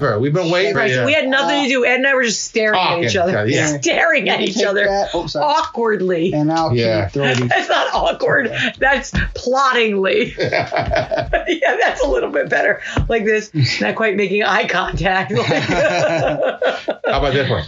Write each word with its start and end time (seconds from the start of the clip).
We've 0.00 0.32
been 0.32 0.48
waiting 0.52 0.74
for 0.74 0.78
Right, 0.78 0.92
you. 0.92 1.04
We 1.04 1.12
had 1.12 1.26
nothing 1.26 1.64
to 1.64 1.68
do. 1.68 1.84
Ed 1.84 1.96
and 1.96 2.06
I 2.06 2.14
were 2.14 2.22
just 2.22 2.44
staring 2.44 2.74
Talking 2.74 3.04
at 3.06 3.10
each 3.10 3.16
other. 3.16 3.32
to 3.32 3.38
each 3.48 3.56
other, 3.56 3.72
yeah. 3.72 3.80
Staring 3.80 4.28
at 4.28 4.40
each 4.40 4.62
other 4.62 4.84
that- 4.84 5.08
oh, 5.12 5.26
awkwardly. 5.34 6.32
And 6.32 6.46
now 6.46 6.70
Yeah. 6.70 7.06
keep 7.06 7.14
throwing 7.14 7.48
That's 7.48 7.68
not 7.68 7.92
awkward. 7.92 8.52
That's 8.78 9.10
plottingly. 9.10 10.36
yeah, 10.38 11.76
that's 11.80 12.00
a 12.00 12.06
little 12.06 12.30
bit 12.30 12.48
better. 12.48 12.80
Like 13.08 13.24
this, 13.24 13.50
not 13.80 13.96
quite 13.96 14.14
making 14.14 14.44
eye 14.44 14.68
contact. 14.68 15.32
How 15.36 16.58
about 17.04 17.32
this 17.32 17.50
one? 17.50 17.64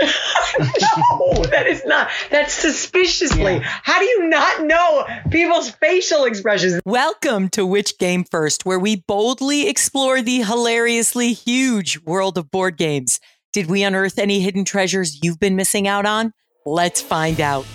No, 0.00 1.44
that 1.50 1.66
is 1.66 1.82
not. 1.84 2.08
That's 2.30 2.54
suspiciously. 2.54 3.60
How 3.62 3.98
do 3.98 4.04
you 4.04 4.28
not 4.28 4.64
know 4.64 5.06
people's 5.30 5.70
facial 5.70 6.24
expressions? 6.24 6.80
Welcome 6.84 7.48
to 7.50 7.66
Which 7.66 7.98
Game 7.98 8.24
First, 8.24 8.64
where 8.64 8.78
we 8.78 8.96
boldly 8.96 9.68
explore 9.68 10.22
the 10.22 10.42
hilariously 10.42 11.32
huge 11.32 12.00
world 12.00 12.38
of 12.38 12.50
board 12.50 12.76
games. 12.76 13.20
Did 13.52 13.66
we 13.66 13.82
unearth 13.82 14.18
any 14.18 14.40
hidden 14.40 14.64
treasures 14.64 15.18
you've 15.22 15.40
been 15.40 15.56
missing 15.56 15.86
out 15.86 16.06
on? 16.06 16.32
Let's 16.64 17.02
find 17.02 17.40
out. 17.40 17.66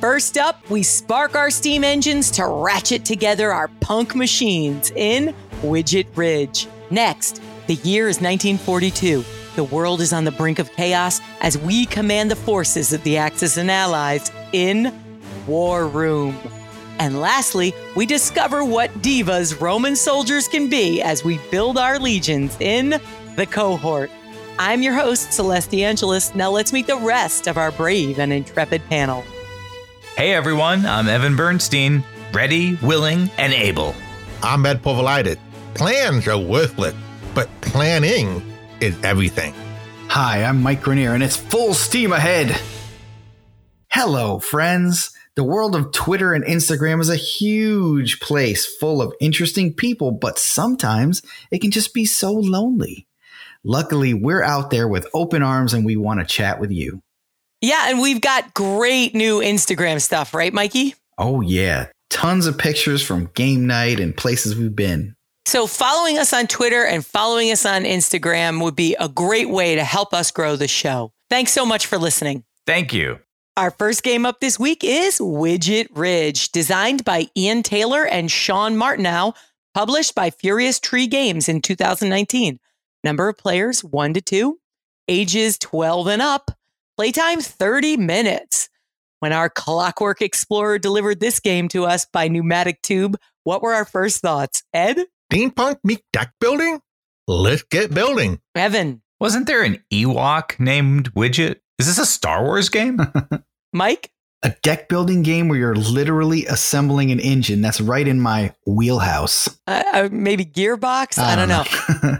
First 0.00 0.38
up, 0.38 0.68
we 0.68 0.82
spark 0.82 1.36
our 1.36 1.50
steam 1.50 1.84
engines 1.84 2.30
to 2.32 2.46
ratchet 2.46 3.04
together 3.04 3.52
our 3.52 3.68
punk 3.80 4.14
machines 4.14 4.90
in 4.96 5.34
Widget 5.62 6.06
Ridge. 6.16 6.66
Next, 6.90 7.40
the 7.66 7.74
year 7.74 8.08
is 8.08 8.20
1942. 8.20 9.24
The 9.56 9.64
world 9.64 10.02
is 10.02 10.12
on 10.12 10.24
the 10.24 10.32
brink 10.32 10.58
of 10.58 10.70
chaos 10.72 11.22
as 11.40 11.56
we 11.56 11.86
command 11.86 12.30
the 12.30 12.36
forces 12.36 12.92
of 12.92 13.02
the 13.04 13.16
Axis 13.16 13.56
and 13.56 13.70
Allies 13.70 14.30
in 14.52 14.92
War 15.46 15.88
Room. 15.88 16.36
And 16.98 17.22
lastly, 17.22 17.72
we 17.96 18.04
discover 18.04 18.62
what 18.62 18.92
divas 19.00 19.58
Roman 19.58 19.96
soldiers 19.96 20.46
can 20.46 20.68
be 20.68 21.00
as 21.00 21.24
we 21.24 21.38
build 21.50 21.78
our 21.78 21.98
legions 21.98 22.54
in 22.60 23.00
the 23.36 23.46
cohort. 23.46 24.10
I'm 24.58 24.82
your 24.82 24.92
host, 24.92 25.32
Celeste 25.32 25.76
Angelis. 25.76 26.34
Now 26.34 26.50
let's 26.50 26.74
meet 26.74 26.86
the 26.86 26.98
rest 26.98 27.46
of 27.46 27.56
our 27.56 27.72
brave 27.72 28.18
and 28.18 28.34
intrepid 28.34 28.84
panel. 28.90 29.24
Hey 30.18 30.34
everyone, 30.34 30.84
I'm 30.84 31.08
Evan 31.08 31.34
Bernstein, 31.34 32.04
ready, 32.30 32.74
willing, 32.82 33.30
and 33.38 33.54
able. 33.54 33.94
I'm 34.42 34.66
Ed 34.66 34.82
Povolitis. 34.82 35.38
Plans 35.72 36.28
are 36.28 36.36
worthless, 36.38 36.94
but 37.34 37.48
planning 37.62 38.42
is 38.80 38.96
everything. 39.02 39.54
Hi, 40.08 40.44
I'm 40.44 40.62
Mike 40.62 40.82
Grenier, 40.82 41.14
and 41.14 41.22
it's 41.22 41.36
full 41.36 41.74
steam 41.74 42.12
ahead. 42.12 42.58
Hello, 43.90 44.38
friends. 44.38 45.10
The 45.36 45.44
world 45.44 45.74
of 45.74 45.92
Twitter 45.92 46.32
and 46.32 46.44
Instagram 46.44 47.00
is 47.00 47.10
a 47.10 47.16
huge 47.16 48.20
place 48.20 48.64
full 48.64 49.02
of 49.02 49.12
interesting 49.20 49.74
people, 49.74 50.12
but 50.12 50.38
sometimes 50.38 51.22
it 51.50 51.60
can 51.60 51.70
just 51.70 51.92
be 51.92 52.06
so 52.06 52.32
lonely. 52.32 53.06
Luckily, 53.64 54.14
we're 54.14 54.44
out 54.44 54.70
there 54.70 54.86
with 54.86 55.08
open 55.12 55.42
arms 55.42 55.74
and 55.74 55.84
we 55.84 55.96
want 55.96 56.20
to 56.20 56.26
chat 56.26 56.60
with 56.60 56.70
you. 56.70 57.02
Yeah, 57.60 57.90
and 57.90 58.00
we've 58.00 58.20
got 58.20 58.54
great 58.54 59.14
new 59.14 59.40
Instagram 59.40 60.00
stuff, 60.00 60.34
right, 60.34 60.52
Mikey? 60.52 60.94
Oh, 61.18 61.40
yeah. 61.40 61.88
Tons 62.08 62.46
of 62.46 62.58
pictures 62.58 63.02
from 63.02 63.30
game 63.34 63.66
night 63.66 63.98
and 63.98 64.16
places 64.16 64.54
we've 64.54 64.76
been. 64.76 65.15
So, 65.46 65.68
following 65.68 66.18
us 66.18 66.32
on 66.32 66.48
Twitter 66.48 66.84
and 66.84 67.06
following 67.06 67.52
us 67.52 67.64
on 67.64 67.84
Instagram 67.84 68.60
would 68.60 68.74
be 68.74 68.96
a 68.98 69.08
great 69.08 69.48
way 69.48 69.76
to 69.76 69.84
help 69.84 70.12
us 70.12 70.32
grow 70.32 70.56
the 70.56 70.66
show. 70.66 71.12
Thanks 71.30 71.52
so 71.52 71.64
much 71.64 71.86
for 71.86 71.98
listening. 71.98 72.42
Thank 72.66 72.92
you. 72.92 73.20
Our 73.56 73.70
first 73.70 74.02
game 74.02 74.26
up 74.26 74.40
this 74.40 74.58
week 74.58 74.82
is 74.82 75.20
Widget 75.20 75.86
Ridge, 75.94 76.50
designed 76.50 77.04
by 77.04 77.26
Ian 77.36 77.62
Taylor 77.62 78.04
and 78.04 78.28
Sean 78.28 78.76
Martineau, 78.76 79.34
published 79.72 80.16
by 80.16 80.30
Furious 80.30 80.80
Tree 80.80 81.06
Games 81.06 81.48
in 81.48 81.62
2019. 81.62 82.58
Number 83.04 83.28
of 83.28 83.38
players, 83.38 83.84
one 83.84 84.14
to 84.14 84.20
two, 84.20 84.58
ages 85.06 85.58
12 85.58 86.08
and 86.08 86.22
up, 86.22 86.50
playtime 86.96 87.40
30 87.40 87.96
minutes. 87.98 88.68
When 89.20 89.32
our 89.32 89.48
Clockwork 89.48 90.22
Explorer 90.22 90.80
delivered 90.80 91.20
this 91.20 91.38
game 91.38 91.68
to 91.68 91.84
us 91.84 92.04
by 92.04 92.26
Pneumatic 92.26 92.82
Tube, 92.82 93.16
what 93.44 93.62
were 93.62 93.74
our 93.74 93.84
first 93.84 94.20
thoughts? 94.20 94.64
Ed? 94.74 94.98
Steampunk 95.32 95.78
meet 95.82 96.02
deck 96.12 96.32
building? 96.40 96.80
Let's 97.26 97.62
get 97.64 97.92
building. 97.92 98.40
Evan? 98.54 99.02
Wasn't 99.18 99.46
there 99.46 99.62
an 99.64 99.82
Ewok 99.92 100.60
named 100.60 101.12
Widget? 101.14 101.56
Is 101.78 101.86
this 101.86 101.98
a 101.98 102.06
Star 102.06 102.44
Wars 102.44 102.68
game? 102.68 103.00
Mike? 103.72 104.10
A 104.44 104.54
deck 104.62 104.88
building 104.88 105.22
game 105.22 105.48
where 105.48 105.58
you're 105.58 105.74
literally 105.74 106.46
assembling 106.46 107.10
an 107.10 107.18
engine. 107.18 107.60
That's 107.60 107.80
right 107.80 108.06
in 108.06 108.20
my 108.20 108.54
wheelhouse. 108.66 109.48
Uh, 109.66 109.82
uh, 109.92 110.08
maybe 110.12 110.44
Gearbox? 110.44 111.18
I, 111.18 111.34
don't 111.34 111.48
know. 111.48 111.64
know. 112.04 112.18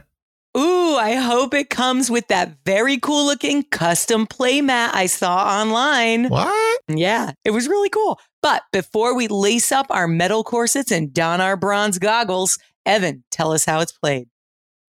Ooh, 0.61 0.97
I 0.97 1.15
hope 1.15 1.55
it 1.55 1.71
comes 1.71 2.11
with 2.11 2.27
that 2.29 2.57
very 2.65 2.99
cool 2.99 3.27
looking 3.27 3.63
custom 3.63 4.27
playmat 4.27 4.91
I 4.95 5.07
saw 5.07 5.61
online. 5.61 6.29
What? 6.29 6.81
Yeah, 6.89 7.33
it 7.45 7.51
was 7.51 7.69
really 7.69 7.91
cool. 7.91 8.19
But 8.43 8.63
before 8.73 9.15
we 9.15 9.29
lace 9.29 9.71
up 9.71 9.87
our 9.91 10.09
metal 10.09 10.43
corsets 10.43 10.91
and 10.91 11.13
don 11.13 11.41
our 11.41 11.57
bronze 11.57 11.99
goggles, 11.99 12.59
Evan, 12.87 13.25
tell 13.31 13.53
us 13.53 13.65
how 13.65 13.81
it's 13.81 13.93
played. 13.93 14.29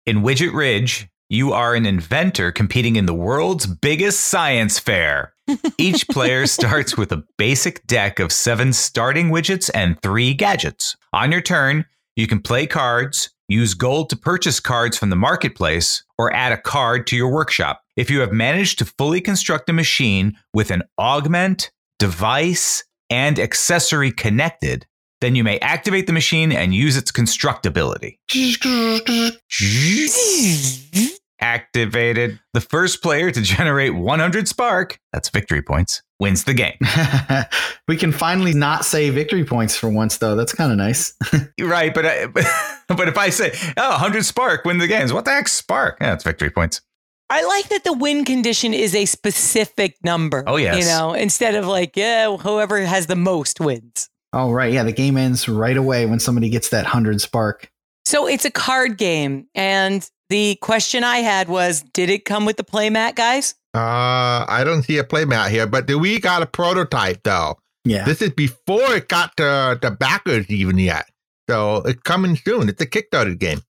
In 0.06 0.18
Widget 0.18 0.54
Ridge, 0.54 1.08
you 1.30 1.54
are 1.54 1.74
an 1.74 1.86
inventor 1.86 2.52
competing 2.52 2.96
in 2.96 3.06
the 3.06 3.14
world's 3.14 3.66
biggest 3.66 4.22
science 4.22 4.78
fair. 4.78 5.34
Each 5.78 6.08
player 6.12 6.46
starts 6.48 6.96
with 6.96 7.12
a 7.12 7.24
basic 7.38 7.86
deck 7.88 8.20
of 8.20 8.32
seven 8.32 8.74
starting 8.74 9.30
widgets 9.30 9.70
and 9.74 10.02
three 10.02 10.34
gadgets. 10.34 10.96
On 11.14 11.32
your 11.32 11.42
turn, 11.42 11.86
you 12.16 12.28
can 12.28 12.42
play 12.42 12.68
cards, 12.68 13.30
use 13.48 13.74
gold 13.74 14.10
to 14.10 14.16
purchase 14.16 14.60
cards 14.60 14.98
from 14.98 15.10
the 15.10 15.16
marketplace, 15.16 16.04
or 16.18 16.34
add 16.34 16.52
a 16.52 16.58
card 16.58 17.08
to 17.08 17.16
your 17.16 17.32
workshop. 17.32 17.82
If 17.96 18.10
you 18.10 18.20
have 18.22 18.32
managed 18.32 18.80
to 18.80 18.86
fully 18.86 19.22
construct 19.22 19.70
a 19.70 19.74
machine 19.74 20.38
with 20.54 20.72
an 20.72 20.84
augment, 20.98 21.72
device, 22.00 22.84
and 23.10 23.40
accessory 23.40 24.12
connected, 24.12 24.86
then 25.22 25.36
you 25.36 25.44
may 25.44 25.60
activate 25.60 26.08
the 26.08 26.14
machine 26.14 26.52
and 26.52 26.74
use 26.74 26.98
its 26.98 27.12
constructability. 27.12 28.18
Activated. 31.40 32.40
The 32.54 32.62
first 32.62 33.02
player 33.02 33.32
to 33.32 33.42
generate 33.42 33.96
100 33.96 34.48
spark, 34.48 35.00
that's 35.14 35.30
victory 35.30 35.62
points, 35.62 36.02
wins 36.20 36.44
the 36.44 36.54
game. 36.54 36.78
we 37.88 37.96
can 37.96 38.12
finally 38.12 38.54
not 38.54 38.86
say 38.86 39.10
victory 39.10 39.46
points 39.46 39.76
for 39.76 39.90
once, 39.90 40.18
though. 40.18 40.36
That's 40.36 40.54
kind 40.54 40.72
of 40.72 40.78
nice. 40.78 41.14
right, 41.60 41.94
but 41.94 42.06
I, 42.06 42.24
uh, 42.24 42.28
but 42.96 43.08
if 43.08 43.18
I 43.18 43.30
say, 43.30 43.54
oh, 43.78 43.90
100 43.92 44.26
spark, 44.26 44.66
win 44.66 44.80
the 44.80 44.88
games, 44.88 45.14
what 45.14 45.26
the 45.26 45.32
heck 45.32 45.48
spark? 45.48 45.98
Yeah, 46.02 46.14
it's 46.14 46.24
victory 46.24 46.50
points. 46.50 46.82
I 47.30 47.44
like 47.44 47.70
that 47.70 47.84
the 47.84 47.94
win 47.94 48.24
condition 48.24 48.74
is 48.74 48.96
a 48.96 49.06
specific 49.06 49.98
number. 50.04 50.44
Oh, 50.48 50.56
yes. 50.56 50.78
You 50.80 50.86
know, 50.86 51.14
instead 51.14 51.56
of 51.56 51.68
like, 51.68 51.98
yeah, 51.98 52.36
whoever 52.38 52.80
has 52.80 53.08
the 53.08 53.18
most 53.18 53.60
wins. 53.60 54.10
Oh, 54.34 54.52
right. 54.52 54.72
Yeah, 54.74 54.84
the 54.84 54.92
game 54.92 55.18
ends 55.18 55.48
right 55.48 55.78
away 55.78 56.06
when 56.06 56.20
somebody 56.20 56.50
gets 56.50 56.70
that 56.70 56.86
100 56.86 57.22
spark. 57.22 57.72
So 58.06 58.28
it's 58.28 58.46
a 58.46 58.52
card 58.52 58.98
game. 58.98 59.48
And 59.54 60.10
the 60.30 60.56
question 60.62 61.04
I 61.04 61.18
had 61.18 61.50
was 61.50 61.84
Did 61.94 62.10
it 62.10 62.26
come 62.26 62.46
with 62.46 62.58
the 62.58 62.64
playmat, 62.64 63.16
guys? 63.16 63.56
Uh, 63.74 64.46
I 64.48 64.64
don't 64.64 64.84
see 64.84 64.98
a 64.98 65.04
playmat 65.04 65.50
here, 65.50 65.68
but 65.68 65.86
do 65.86 66.00
we 66.00 66.20
got 66.20 66.42
a 66.42 66.48
prototype 66.48 67.24
though? 67.24 67.58
Yeah. 67.86 68.06
This 68.06 68.22
is 68.22 68.32
before 68.32 68.96
it 68.96 69.08
got 69.08 69.38
to 69.38 69.78
the 69.82 69.92
backers 69.92 70.50
even 70.50 70.78
yet. 70.78 71.10
So 71.50 71.78
it's 71.86 72.02
coming 72.02 72.36
soon. 72.36 72.70
It's 72.70 72.82
a 72.82 72.86
Kickstarter 72.86 73.38
game. 73.38 73.62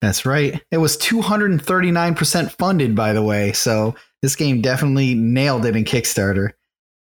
That's 0.00 0.24
right. 0.24 0.62
It 0.70 0.78
was 0.78 0.96
239% 0.98 2.52
funded, 2.52 2.94
by 2.94 3.12
the 3.12 3.22
way. 3.22 3.52
So 3.52 3.94
this 4.22 4.36
game 4.36 4.60
definitely 4.60 5.14
nailed 5.14 5.64
it 5.66 5.76
in 5.76 5.84
Kickstarter. 5.84 6.50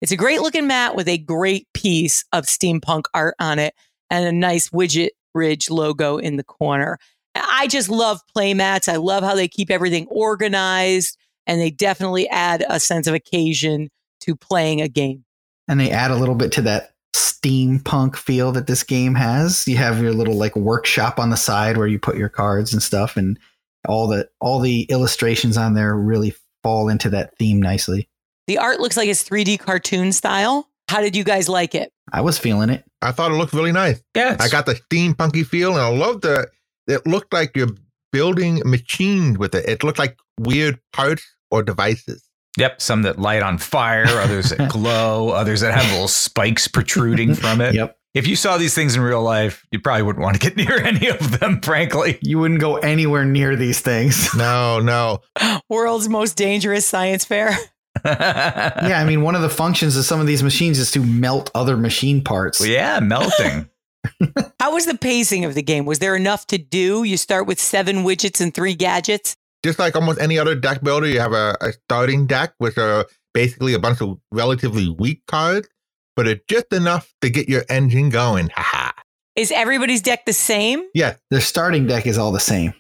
It's 0.01 0.13
a 0.13 0.17
great 0.17 0.41
looking 0.41 0.67
mat 0.67 0.97
with 0.97 1.09
a 1.09 1.19
great 1.19 1.67
piece 1.73 2.25
of 2.33 2.45
steampunk 2.45 3.05
art 3.15 3.35
on 3.39 3.59
it 3.59 3.75
and 4.11 4.27
a 4.27 4.33
nice 4.33 4.71
widget 4.71 5.11
ridge 5.35 5.71
logo 5.71 6.19
in 6.19 6.37
the 6.37 6.45
corner. 6.45 6.99
I 7.35 7.67
just 7.67 7.89
love 7.89 8.21
playmats. 8.37 8.89
I 8.89 8.97
love 8.97 9.25
how 9.25 9.35
they 9.35 9.49
keep 9.49 9.71
everything 9.71 10.07
organized 10.09 11.17
and 11.47 11.61
they 11.61 11.71
definitely 11.71 12.29
add 12.29 12.65
a 12.69 12.81
sense 12.81 13.07
of 13.07 13.15
occasion 13.15 13.91
to 14.21 14.37
playing 14.37 14.81
a 14.81 14.89
game. 14.89 15.25
And 15.69 15.81
they 15.81 15.91
add 15.91 16.11
a 16.11 16.17
little 16.17 16.35
bit 16.35 16.53
to 16.53 16.63
that 16.63 16.95
steampunk 17.15 18.17
feel 18.17 18.53
that 18.53 18.67
this 18.67 18.83
game 18.83 19.15
has. 19.15 19.67
You 19.69 19.77
have 19.77 20.01
your 20.01 20.13
little 20.13 20.37
like 20.37 20.57
workshop 20.57 21.19
on 21.19 21.31
the 21.31 21.37
side 21.37 21.77
where 21.77 21.87
you 21.87 21.99
put 21.99 22.17
your 22.17 22.29
cards 22.29 22.73
and 22.73 22.83
stuff 22.83 23.17
and 23.17 23.39
all 23.87 24.07
the 24.07 24.29
all 24.41 24.61
the 24.61 24.83
illustrations 24.85 25.57
on 25.57 25.75
there 25.75 25.95
really 25.95 26.35
fall 26.63 26.89
into 26.89 27.11
that 27.11 27.37
theme 27.39 27.61
nicely. 27.61 28.09
The 28.47 28.59
art 28.59 28.81
looks 28.81 28.97
like 28.97 29.09
it's 29.09 29.27
3D 29.27 29.59
cartoon 29.59 30.13
style. 30.13 30.69
How 30.89 31.01
did 31.01 31.17
you 31.17 31.25
guys 31.25 31.49
like 31.49 31.75
it? 31.75 31.91
I 32.13 32.21
was 32.21 32.39
feeling 32.39 32.69
it. 32.71 32.85
I 33.01 33.13
thought 33.13 33.31
it 33.31 33.35
looked 33.35 33.55
really 33.55 33.73
nice. 33.73 34.03
Yeah, 34.15 34.37
I 34.39 34.49
got 34.49 34.67
the 34.67 34.75
steampunky 34.75 35.47
feel, 35.47 35.73
and 35.73 35.81
I 35.81 35.89
love 35.89 36.21
the. 36.21 36.49
It 36.87 37.07
looked 37.07 37.33
like 37.33 37.57
you're 37.57 37.71
building 38.13 38.61
machines 38.65 39.39
with 39.39 39.55
it. 39.55 39.69
It 39.69 39.83
looked 39.83 39.99
like 39.99 40.19
weird 40.39 40.79
parts 40.93 41.25
or 41.51 41.63
devices. 41.63 42.29
Yep, 42.59 42.81
some 42.81 43.03
that 43.03 43.19
light 43.19 43.43
on 43.43 43.59
fire, 43.59 44.05
others 44.07 44.51
that 44.51 44.69
glow, 44.71 45.31
others 45.31 45.61
that 45.63 45.75
have 45.75 45.91
little 45.91 46.09
spikes 46.09 46.69
protruding 46.69 47.35
from 47.35 47.61
it. 47.61 47.75
Yep. 47.75 47.97
If 48.15 48.29
you 48.29 48.37
saw 48.37 48.59
these 48.59 48.75
things 48.75 48.95
in 48.95 49.03
real 49.03 49.23
life, 49.23 49.67
you 49.73 49.81
probably 49.81 50.03
wouldn't 50.03 50.23
want 50.23 50.41
to 50.41 50.51
get 50.51 50.57
near 50.69 50.79
any 50.79 51.09
of 51.09 51.41
them, 51.41 51.61
frankly. 51.61 52.19
You 52.23 52.39
wouldn't 52.39 52.61
go 52.61 52.77
anywhere 52.77 53.25
near 53.25 53.57
these 53.57 53.81
things. 53.81 54.33
No, 54.37 54.79
no. 54.79 55.23
World's 55.69 56.09
most 56.09 56.37
dangerous 56.37 56.87
science 56.87 57.25
fair. 57.25 57.57
yeah, 58.05 59.01
I 59.01 59.05
mean, 59.05 59.23
one 59.23 59.35
of 59.35 59.43
the 59.43 59.49
functions 59.49 59.97
of 59.97 60.05
some 60.05 60.21
of 60.21 60.27
these 60.27 60.43
machines 60.43 60.79
is 60.79 60.91
to 60.93 61.01
melt 61.01 61.51
other 61.55 61.77
machine 61.77 62.23
parts. 62.23 62.61
Well, 62.61 62.69
yeah, 62.69 63.01
melting. 63.01 63.69
How 64.61 64.75
was 64.75 64.87
the 64.87 64.97
pacing 64.97 65.45
of 65.45 65.55
the 65.55 65.63
game? 65.63 65.87
Was 65.87 65.99
there 65.99 66.17
enough 66.17 66.47
to 66.49 66.59
do? 66.59 67.05
You 67.05 67.17
start 67.17 67.47
with 67.47 67.59
seven 67.59 67.99
widgets 67.99 68.41
and 68.41 68.53
three 68.55 68.75
gadgets. 68.75 69.37
Just 69.65 69.79
like 69.79 69.97
almost 69.97 70.21
any 70.21 70.39
other 70.39 70.55
deck 70.55 70.83
builder, 70.83 71.07
you 71.07 71.21
have 71.21 71.33
a, 71.33 71.57
a 71.61 71.73
starting 71.73 72.27
deck 72.27 72.55
with 72.61 72.77
a, 72.77 73.07
basically 73.33 73.73
a 73.73 73.79
bunch 73.79 74.03
of 74.03 74.19
relatively 74.31 74.91
weak 74.91 75.23
cards, 75.27 75.69
but 76.17 76.29
it's 76.29 76.45
just 76.49 76.73
enough 76.73 77.15
to 77.23 77.31
get 77.31 77.49
your 77.49 77.65
engine 77.69 78.11
going. 78.11 78.51
Haha. 78.55 78.93
Is 79.37 79.51
everybody's 79.51 80.03
deck 80.03 80.27
the 80.27 80.33
same? 80.33 80.85
Yeah, 80.95 81.17
Their 81.31 81.41
starting 81.41 81.87
deck 81.87 82.07
is 82.07 82.19
all 82.19 82.31
the 82.31 82.39
same. 82.41 82.75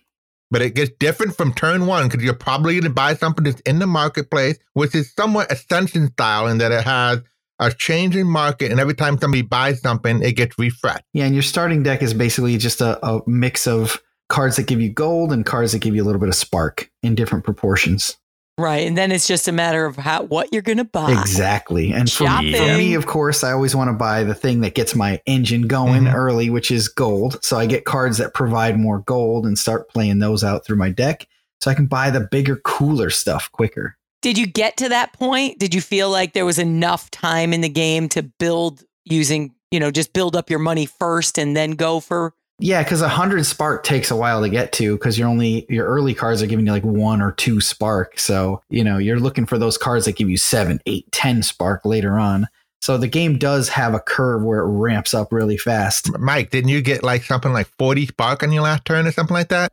But 0.51 0.63
it 0.63 0.75
gets 0.75 0.91
different 0.99 1.37
from 1.37 1.53
turn 1.53 1.87
one 1.87 2.09
because 2.09 2.23
you're 2.23 2.35
probably 2.35 2.75
going 2.75 2.85
to 2.85 2.91
buy 2.91 3.15
something 3.15 3.45
that's 3.45 3.61
in 3.63 3.79
the 3.79 3.87
marketplace, 3.87 4.59
which 4.73 4.95
is 4.95 5.13
somewhat 5.13 5.51
Ascension 5.51 6.09
style 6.13 6.47
in 6.47 6.59
that 6.59 6.73
it 6.73 6.85
has 6.85 7.21
a 7.59 7.73
changing 7.73 8.27
market, 8.27 8.71
and 8.71 8.81
every 8.81 8.95
time 8.95 9.19
somebody 9.19 9.43
buys 9.43 9.81
something, 9.81 10.23
it 10.23 10.33
gets 10.33 10.59
refreshed. 10.59 11.05
Yeah, 11.13 11.25
and 11.25 11.35
your 11.35 11.43
starting 11.43 11.83
deck 11.83 12.03
is 12.03 12.13
basically 12.13 12.57
just 12.59 12.81
a, 12.81 13.05
a 13.07 13.23
mix 13.27 13.67
of 13.67 14.03
cards 14.29 14.57
that 14.57 14.67
give 14.67 14.81
you 14.81 14.91
gold 14.91 15.33
and 15.33 15.47
cards 15.47 15.73
that 15.73 15.79
give 15.81 15.95
you 15.95 16.03
a 16.03 16.07
little 16.07 16.21
bit 16.21 16.29
of 16.29 16.35
spark 16.35 16.91
in 17.03 17.15
different 17.15 17.45
proportions. 17.45 18.17
Right. 18.57 18.87
And 18.87 18.97
then 18.97 19.11
it's 19.11 19.27
just 19.27 19.49
a 19.49 19.53
matter 19.53 19.85
of 19.85 19.97
how 19.97 20.23
what 20.25 20.53
you're 20.53 20.63
going 20.63 20.79
to 20.79 20.85
buy. 20.85 21.11
Exactly. 21.11 21.93
And 21.93 22.11
for, 22.11 22.27
for 22.27 22.33
me, 22.41 22.95
of 22.95 23.07
course, 23.07 23.43
I 23.43 23.51
always 23.51 23.75
want 23.75 23.89
to 23.89 23.95
buy 23.95 24.23
the 24.23 24.35
thing 24.35 24.61
that 24.61 24.75
gets 24.75 24.95
my 24.95 25.21
engine 25.27 25.63
going 25.63 26.05
Mhm. 26.05 26.15
early, 26.15 26.51
which 26.51 26.71
is 26.71 26.87
gold. 26.87 27.43
So 27.43 27.59
I 27.59 27.67
get 27.67 27.85
cards 27.85 28.19
that 28.19 28.33
provide 28.33 28.79
more 28.79 29.01
gold 29.01 29.45
and 29.45 29.59
start 29.59 29.89
playing 29.91 30.21
those 30.21 30.45
out 30.45 30.65
through 30.65 30.77
my 30.77 30.91
deck 30.91 31.27
so 31.61 31.71
I 31.71 31.75
can 31.75 31.87
buy 31.87 32.11
the 32.11 32.21
bigger, 32.21 32.57
cooler 32.65 33.11
stuff 33.11 33.51
quicker. 33.51 33.97
Did 34.23 34.39
you 34.39 34.47
get 34.47 34.77
to 34.79 34.89
that 34.89 35.13
point? 35.15 35.59
Did 35.59 35.75
you 35.75 35.81
feel 35.81 36.09
like 36.09 36.33
there 36.33 36.47
was 36.47 36.59
enough 36.59 37.11
time 37.11 37.53
in 37.53 37.61
the 37.61 37.69
game 37.69 38.09
to 38.11 38.23
build 38.23 38.85
using, 39.05 39.53
you 39.73 39.81
know, 39.81 39.91
just 39.91 40.13
build 40.13 40.37
up 40.37 40.49
your 40.49 40.61
money 40.61 40.87
first 40.87 41.39
and 41.39 41.57
then 41.57 41.73
go 41.73 41.99
for 41.99 42.35
Yeah, 42.65 42.83
because 42.83 43.03
a 43.03 43.11
hundred 43.11 43.45
spark 43.45 43.85
takes 43.85 44.11
a 44.11 44.17
while 44.17 44.41
to 44.41 44.49
get 44.49 44.73
to 44.73 44.97
because 44.97 45.19
you're 45.19 45.29
only 45.29 45.67
your 45.69 45.87
early 45.87 46.15
cards 46.15 46.43
are 46.43 46.47
giving 46.47 46.65
you 46.65 46.73
like 46.73 46.83
one 46.83 47.21
or 47.21 47.33
two 47.33 47.61
spark. 47.61 48.19
So, 48.19 48.63
you 48.71 48.83
know, 48.83 48.97
you're 48.97 49.21
looking 49.21 49.45
for 49.45 49.59
those 49.59 49.77
cards 49.77 50.07
that 50.07 50.17
give 50.17 50.31
you 50.31 50.39
seven, 50.39 50.81
eight, 50.87 51.13
ten 51.13 51.43
spark 51.43 51.85
later 51.85 52.19
on. 52.19 52.49
So 52.81 52.97
the 52.97 53.07
game 53.07 53.37
does 53.37 53.69
have 53.69 53.93
a 53.93 54.01
curve 54.01 54.43
where 54.43 54.61
it 54.61 54.67
ramps 54.67 55.13
up 55.13 55.31
really 55.31 55.59
fast. 55.59 56.19
Mike, 56.19 56.49
didn't 56.49 56.71
you 56.71 56.81
get 56.81 57.03
like 57.03 57.25
something 57.25 57.53
like 57.53 57.67
40 57.79 58.07
spark 58.07 58.43
on 58.43 58.51
your 58.51 58.63
last 58.63 58.87
turn 58.87 59.07
or 59.07 59.13
something 59.13 59.35
like 59.35 59.51
that? 59.51 59.71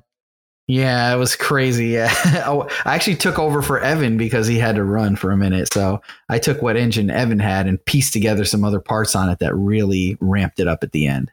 Yeah, 0.68 1.14
it 1.14 1.18
was 1.18 1.38
crazy. 1.38 1.88
Yeah. 1.88 2.14
oh, 2.46 2.68
I 2.84 2.96
actually 2.96 3.16
took 3.16 3.40
over 3.40 3.62
for 3.62 3.80
Evan 3.80 4.18
because 4.18 4.48
he 4.48 4.60
had 4.60 4.76
to 4.76 4.84
run 4.84 5.16
for 5.16 5.32
a 5.32 5.38
minute. 5.38 5.72
So 5.72 6.02
I 6.28 6.40
took 6.40 6.62
what 6.62 6.76
engine 6.76 7.10
Evan 7.10 7.40
had 7.40 7.68
and 7.68 7.84
pieced 7.86 8.12
together 8.12 8.44
some 8.44 8.66
other 8.66 8.82
parts 8.82 9.16
on 9.16 9.30
it 9.30 9.40
that 9.40 9.56
really 9.56 10.18
ramped 10.20 10.60
it 10.60 10.68
up 10.68 10.84
at 10.84 10.92
the 10.92 11.08
end. 11.08 11.32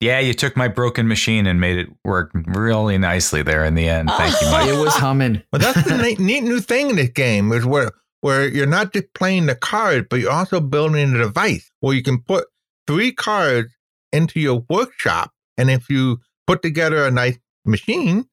Yeah, 0.00 0.18
you 0.18 0.34
took 0.34 0.56
my 0.56 0.68
broken 0.68 1.08
machine 1.08 1.46
and 1.46 1.60
made 1.60 1.78
it 1.78 1.88
work 2.04 2.30
really 2.46 2.98
nicely 2.98 3.42
there 3.42 3.64
in 3.64 3.74
the 3.74 3.88
end. 3.88 4.10
Thank 4.10 4.40
you, 4.40 4.50
Mike. 4.50 4.68
It 4.74 4.78
was 4.78 4.94
humming. 4.94 5.42
Well, 5.52 5.60
that's 5.60 5.82
the 5.88 5.96
neat, 5.96 6.18
neat 6.18 6.42
new 6.42 6.60
thing 6.60 6.90
in 6.90 6.96
this 6.96 7.10
game 7.10 7.52
is 7.52 7.64
where 7.64 7.92
where 8.20 8.48
you're 8.48 8.66
not 8.66 8.92
just 8.92 9.12
playing 9.14 9.46
the 9.46 9.54
card, 9.54 10.08
but 10.08 10.18
you're 10.18 10.32
also 10.32 10.58
building 10.60 11.14
a 11.14 11.18
device 11.18 11.70
where 11.80 11.94
you 11.94 12.02
can 12.02 12.20
put 12.22 12.46
three 12.86 13.12
cards 13.12 13.72
into 14.12 14.40
your 14.40 14.64
workshop, 14.70 15.30
and 15.58 15.70
if 15.70 15.88
you 15.90 16.18
put 16.46 16.62
together 16.62 17.04
a 17.04 17.10
nice 17.10 17.38
machine, 17.66 18.26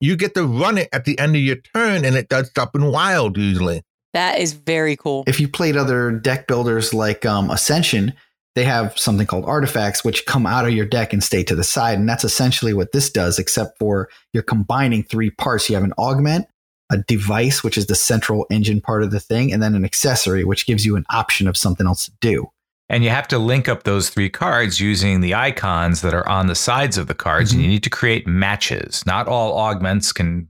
you 0.00 0.16
get 0.16 0.34
to 0.34 0.44
run 0.46 0.78
it 0.78 0.88
at 0.92 1.04
the 1.04 1.18
end 1.18 1.36
of 1.36 1.42
your 1.42 1.56
turn, 1.56 2.04
and 2.04 2.16
it 2.16 2.28
does 2.28 2.50
something 2.56 2.84
wild 2.90 3.36
usually. 3.36 3.82
that 4.14 4.38
is 4.38 4.52
very 4.52 4.96
cool. 4.96 5.24
if 5.26 5.38
you 5.40 5.48
played 5.48 5.76
other 5.76 6.10
deck 6.10 6.46
builders 6.46 6.92
like 6.94 7.24
um, 7.26 7.50
Ascension, 7.50 8.12
they 8.56 8.64
have 8.64 8.98
something 8.98 9.26
called 9.26 9.44
artifacts, 9.44 10.02
which 10.02 10.24
come 10.24 10.46
out 10.46 10.64
of 10.64 10.72
your 10.72 10.86
deck 10.86 11.12
and 11.12 11.22
stay 11.22 11.44
to 11.44 11.54
the 11.54 11.62
side. 11.62 11.98
And 11.98 12.08
that's 12.08 12.24
essentially 12.24 12.72
what 12.72 12.90
this 12.90 13.10
does, 13.10 13.38
except 13.38 13.78
for 13.78 14.08
you're 14.32 14.42
combining 14.42 15.02
three 15.04 15.30
parts. 15.30 15.68
You 15.68 15.74
have 15.74 15.84
an 15.84 15.92
augment, 15.98 16.46
a 16.90 16.96
device, 16.96 17.62
which 17.62 17.76
is 17.76 17.86
the 17.86 17.94
central 17.94 18.46
engine 18.50 18.80
part 18.80 19.02
of 19.02 19.10
the 19.10 19.20
thing, 19.20 19.52
and 19.52 19.62
then 19.62 19.74
an 19.74 19.84
accessory, 19.84 20.42
which 20.42 20.66
gives 20.66 20.86
you 20.86 20.96
an 20.96 21.04
option 21.10 21.46
of 21.46 21.56
something 21.56 21.86
else 21.86 22.06
to 22.06 22.12
do. 22.22 22.50
And 22.88 23.04
you 23.04 23.10
have 23.10 23.28
to 23.28 23.38
link 23.38 23.68
up 23.68 23.82
those 23.82 24.08
three 24.08 24.30
cards 24.30 24.80
using 24.80 25.20
the 25.20 25.34
icons 25.34 26.00
that 26.00 26.14
are 26.14 26.26
on 26.26 26.46
the 26.46 26.54
sides 26.54 26.96
of 26.96 27.08
the 27.08 27.14
cards. 27.14 27.52
And 27.52 27.58
mm-hmm. 27.58 27.64
you 27.64 27.70
need 27.74 27.82
to 27.82 27.90
create 27.90 28.26
matches. 28.26 29.04
Not 29.04 29.28
all 29.28 29.58
augments 29.58 30.12
can 30.12 30.48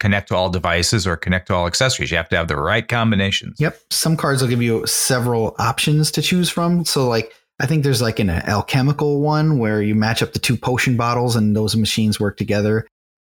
connect 0.00 0.28
to 0.28 0.36
all 0.36 0.50
devices 0.50 1.06
or 1.06 1.16
connect 1.16 1.48
to 1.48 1.54
all 1.54 1.66
accessories. 1.66 2.10
You 2.10 2.16
have 2.16 2.28
to 2.30 2.36
have 2.36 2.48
the 2.48 2.56
right 2.56 2.86
combinations. 2.86 3.56
Yep. 3.58 3.80
Some 3.90 4.16
cards 4.16 4.42
will 4.42 4.48
give 4.48 4.62
you 4.62 4.86
several 4.86 5.54
options 5.58 6.10
to 6.12 6.22
choose 6.22 6.50
from. 6.50 6.84
So, 6.84 7.08
like, 7.08 7.32
I 7.58 7.66
think 7.66 7.84
there's 7.84 8.02
like 8.02 8.18
an 8.18 8.28
alchemical 8.30 9.20
one 9.20 9.58
where 9.58 9.80
you 9.80 9.94
match 9.94 10.22
up 10.22 10.32
the 10.32 10.38
two 10.38 10.56
potion 10.56 10.96
bottles 10.96 11.36
and 11.36 11.56
those 11.56 11.74
machines 11.74 12.20
work 12.20 12.36
together. 12.36 12.86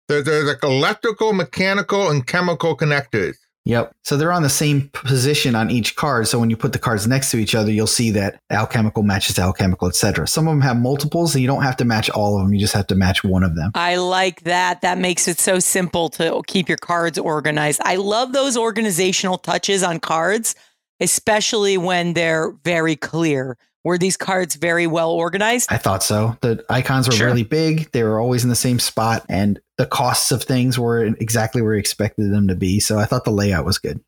There's, 0.09 0.25
there's 0.25 0.47
like 0.47 0.63
electrical, 0.63 1.33
mechanical, 1.33 2.11
and 2.11 2.27
chemical 2.27 2.77
connectors. 2.77 3.37
Yep. 3.67 3.93
So 4.05 4.19
they're 4.19 4.33
on 4.33 4.43
the 4.43 4.51
same 4.51 4.91
position 4.93 5.55
on 5.55 5.71
each 5.71 5.97
card. 5.97 6.29
So 6.29 6.39
when 6.39 6.51
you 6.51 6.57
put 6.57 6.75
the 6.75 6.79
cards 6.79 7.07
next 7.07 7.31
to 7.31 7.39
each 7.39 7.55
other, 7.55 7.71
you'll 7.73 7.87
see 7.87 8.11
that 8.11 8.39
alchemical 8.51 9.03
matches 9.03 9.39
alchemical, 9.39 9.89
etc. 9.89 10.29
Some 10.29 10.47
of 10.47 10.53
them 10.53 10.61
have 10.61 10.77
multiples, 10.77 11.35
and 11.35 11.41
you 11.41 11.49
don't 11.49 11.63
have 11.63 11.79
to 11.79 11.85
match 11.87 12.11
all 12.11 12.39
of 12.39 12.45
them. 12.45 12.53
You 12.53 12.61
just 12.61 12.75
have 12.75 12.87
to 12.89 12.95
match 12.95 13.25
one 13.25 13.43
of 13.43 13.57
them. 13.57 13.71
I 13.75 13.97
like 13.97 14.43
that. 14.43 14.83
That 14.83 14.99
makes 14.99 15.29
it 15.29 15.39
so 15.39 15.61
simple 15.61 16.11
to 16.11 16.43
keep 16.47 16.69
your 16.69 16.77
cards 16.77 17.17
organized. 17.19 17.81
I 17.85 17.97
love 17.97 18.35
those 18.35 18.57
organizational 18.57 19.39
touches 19.39 19.83
on 19.83 19.99
cards, 19.99 20.55
especially 21.01 21.79
when 21.79 22.13
they're 22.13 22.53
very 22.65 22.97
clear. 22.97 23.57
Were 23.83 23.99
these 23.99 24.17
cards 24.17 24.55
very 24.55 24.87
well 24.87 25.11
organized? 25.11 25.71
I 25.71 25.77
thought 25.77 26.03
so. 26.03 26.39
The 26.41 26.65
icons 26.71 27.07
were 27.07 27.15
Sure. 27.15 27.27
really 27.27 27.43
big. 27.45 27.93
They 27.93 28.03
were 28.03 28.19
always 28.19 28.43
in 28.43 28.49
the 28.51 28.57
same 28.57 28.79
spot, 28.79 29.25
and 29.29 29.61
the 29.79 29.87
costs 29.87 30.31
of 30.31 30.43
things 30.43 30.79
were 30.79 31.05
exactly 31.05 31.63
where 31.63 31.73
we 31.73 31.79
expected 31.79 32.33
them 32.33 32.49
to 32.49 32.55
be. 32.55 32.81
So 32.81 32.99
I 32.99 33.05
thought 33.05 33.25
the 33.25 33.31
layout 33.31 33.65
was 33.65 33.79
good. 33.79 34.01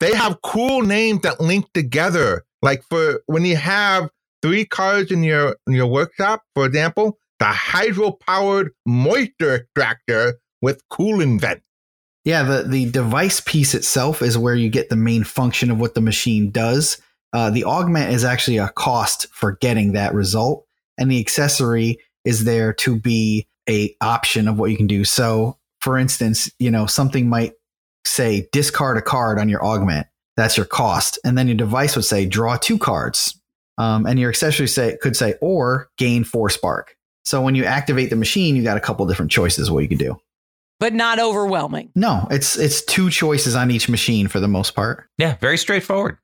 They 0.00 0.14
have 0.14 0.40
cool 0.42 0.82
names 0.82 1.22
that 1.22 1.40
link 1.40 1.70
together. 1.74 2.44
Like 2.62 2.82
for 2.84 3.22
when 3.26 3.44
you 3.44 3.56
have 3.56 4.10
three 4.42 4.64
cards 4.64 5.10
in 5.10 5.22
your 5.22 5.56
in 5.66 5.74
your 5.74 5.86
workshop, 5.86 6.42
for 6.54 6.64
example, 6.64 7.18
the 7.38 7.46
hydro 7.46 8.12
powered 8.12 8.72
moisture 8.86 9.56
extractor 9.56 10.38
with 10.62 10.82
cooling 10.88 11.38
vent. 11.38 11.62
Yeah, 12.24 12.42
the 12.42 12.62
the 12.62 12.90
device 12.90 13.40
piece 13.40 13.74
itself 13.74 14.22
is 14.22 14.38
where 14.38 14.54
you 14.54 14.68
get 14.68 14.88
the 14.88 14.96
main 14.96 15.24
function 15.24 15.70
of 15.70 15.80
what 15.80 15.94
the 15.94 16.00
machine 16.00 16.50
does. 16.50 17.00
Uh, 17.32 17.50
the 17.50 17.64
augment 17.64 18.12
is 18.12 18.24
actually 18.24 18.58
a 18.58 18.68
cost 18.70 19.26
for 19.32 19.52
getting 19.60 19.92
that 19.92 20.14
result, 20.14 20.66
and 20.98 21.10
the 21.10 21.20
accessory 21.20 21.98
is 22.24 22.44
there 22.44 22.72
to 22.74 22.98
be 22.98 23.46
a 23.68 23.94
option 24.00 24.48
of 24.48 24.58
what 24.58 24.70
you 24.70 24.76
can 24.76 24.86
do. 24.86 25.04
So, 25.04 25.58
for 25.80 25.98
instance, 25.98 26.50
you 26.58 26.70
know 26.70 26.86
something 26.86 27.28
might 27.28 27.52
say 28.04 28.48
discard 28.52 28.96
a 28.96 29.02
card 29.02 29.38
on 29.38 29.48
your 29.48 29.64
augment. 29.64 30.06
That's 30.36 30.56
your 30.56 30.66
cost, 30.66 31.18
and 31.24 31.36
then 31.36 31.48
your 31.48 31.56
device 31.56 31.96
would 31.96 32.04
say 32.04 32.26
draw 32.26 32.56
two 32.56 32.78
cards, 32.78 33.38
um, 33.78 34.06
and 34.06 34.18
your 34.18 34.30
accessory 34.30 34.68
say 34.68 34.96
could 35.00 35.16
say 35.16 35.34
or 35.40 35.88
gain 35.98 36.24
four 36.24 36.50
spark. 36.50 36.96
So 37.24 37.42
when 37.42 37.54
you 37.54 37.64
activate 37.64 38.10
the 38.10 38.16
machine, 38.16 38.56
you 38.56 38.62
got 38.62 38.76
a 38.76 38.80
couple 38.80 39.06
different 39.06 39.30
choices 39.30 39.70
what 39.70 39.80
you 39.80 39.88
can 39.88 39.98
do. 39.98 40.18
But 40.78 40.94
not 40.94 41.18
overwhelming. 41.20 41.90
No, 41.94 42.26
it's 42.30 42.56
it's 42.56 42.82
two 42.82 43.10
choices 43.10 43.54
on 43.54 43.70
each 43.70 43.88
machine 43.88 44.28
for 44.28 44.40
the 44.40 44.48
most 44.48 44.74
part. 44.74 45.06
Yeah, 45.18 45.36
very 45.36 45.58
straightforward. 45.58 46.16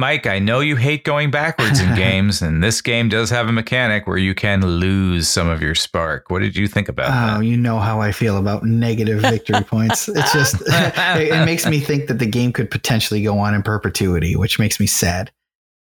Mike, 0.00 0.26
I 0.26 0.38
know 0.38 0.60
you 0.60 0.76
hate 0.76 1.04
going 1.04 1.30
backwards 1.30 1.78
in 1.78 1.94
games, 1.94 2.40
and 2.42 2.64
this 2.64 2.80
game 2.80 3.08
does 3.10 3.28
have 3.30 3.48
a 3.48 3.52
mechanic 3.52 4.06
where 4.06 4.16
you 4.16 4.34
can 4.34 4.66
lose 4.66 5.28
some 5.28 5.46
of 5.48 5.60
your 5.60 5.74
spark. 5.74 6.30
What 6.30 6.40
did 6.40 6.56
you 6.56 6.66
think 6.66 6.88
about 6.88 7.08
Oh, 7.10 7.12
that? 7.12 7.36
Oh, 7.36 7.40
you 7.40 7.56
know 7.56 7.78
how 7.78 8.00
I 8.00 8.10
feel 8.10 8.38
about 8.38 8.64
negative 8.64 9.20
victory 9.20 9.62
points. 9.62 10.08
It's 10.08 10.32
just 10.32 10.56
it, 10.66 11.44
makes 11.44 11.66
me 11.66 11.80
think 11.80 12.06
that 12.08 12.18
the 12.18 12.26
game 12.26 12.50
could 12.52 12.70
potentially 12.70 13.22
go 13.22 13.38
on 13.38 13.54
in 13.54 13.62
perpetuity, 13.62 14.36
which 14.36 14.58
makes 14.58 14.80
me 14.80 14.86
sad. 14.86 15.30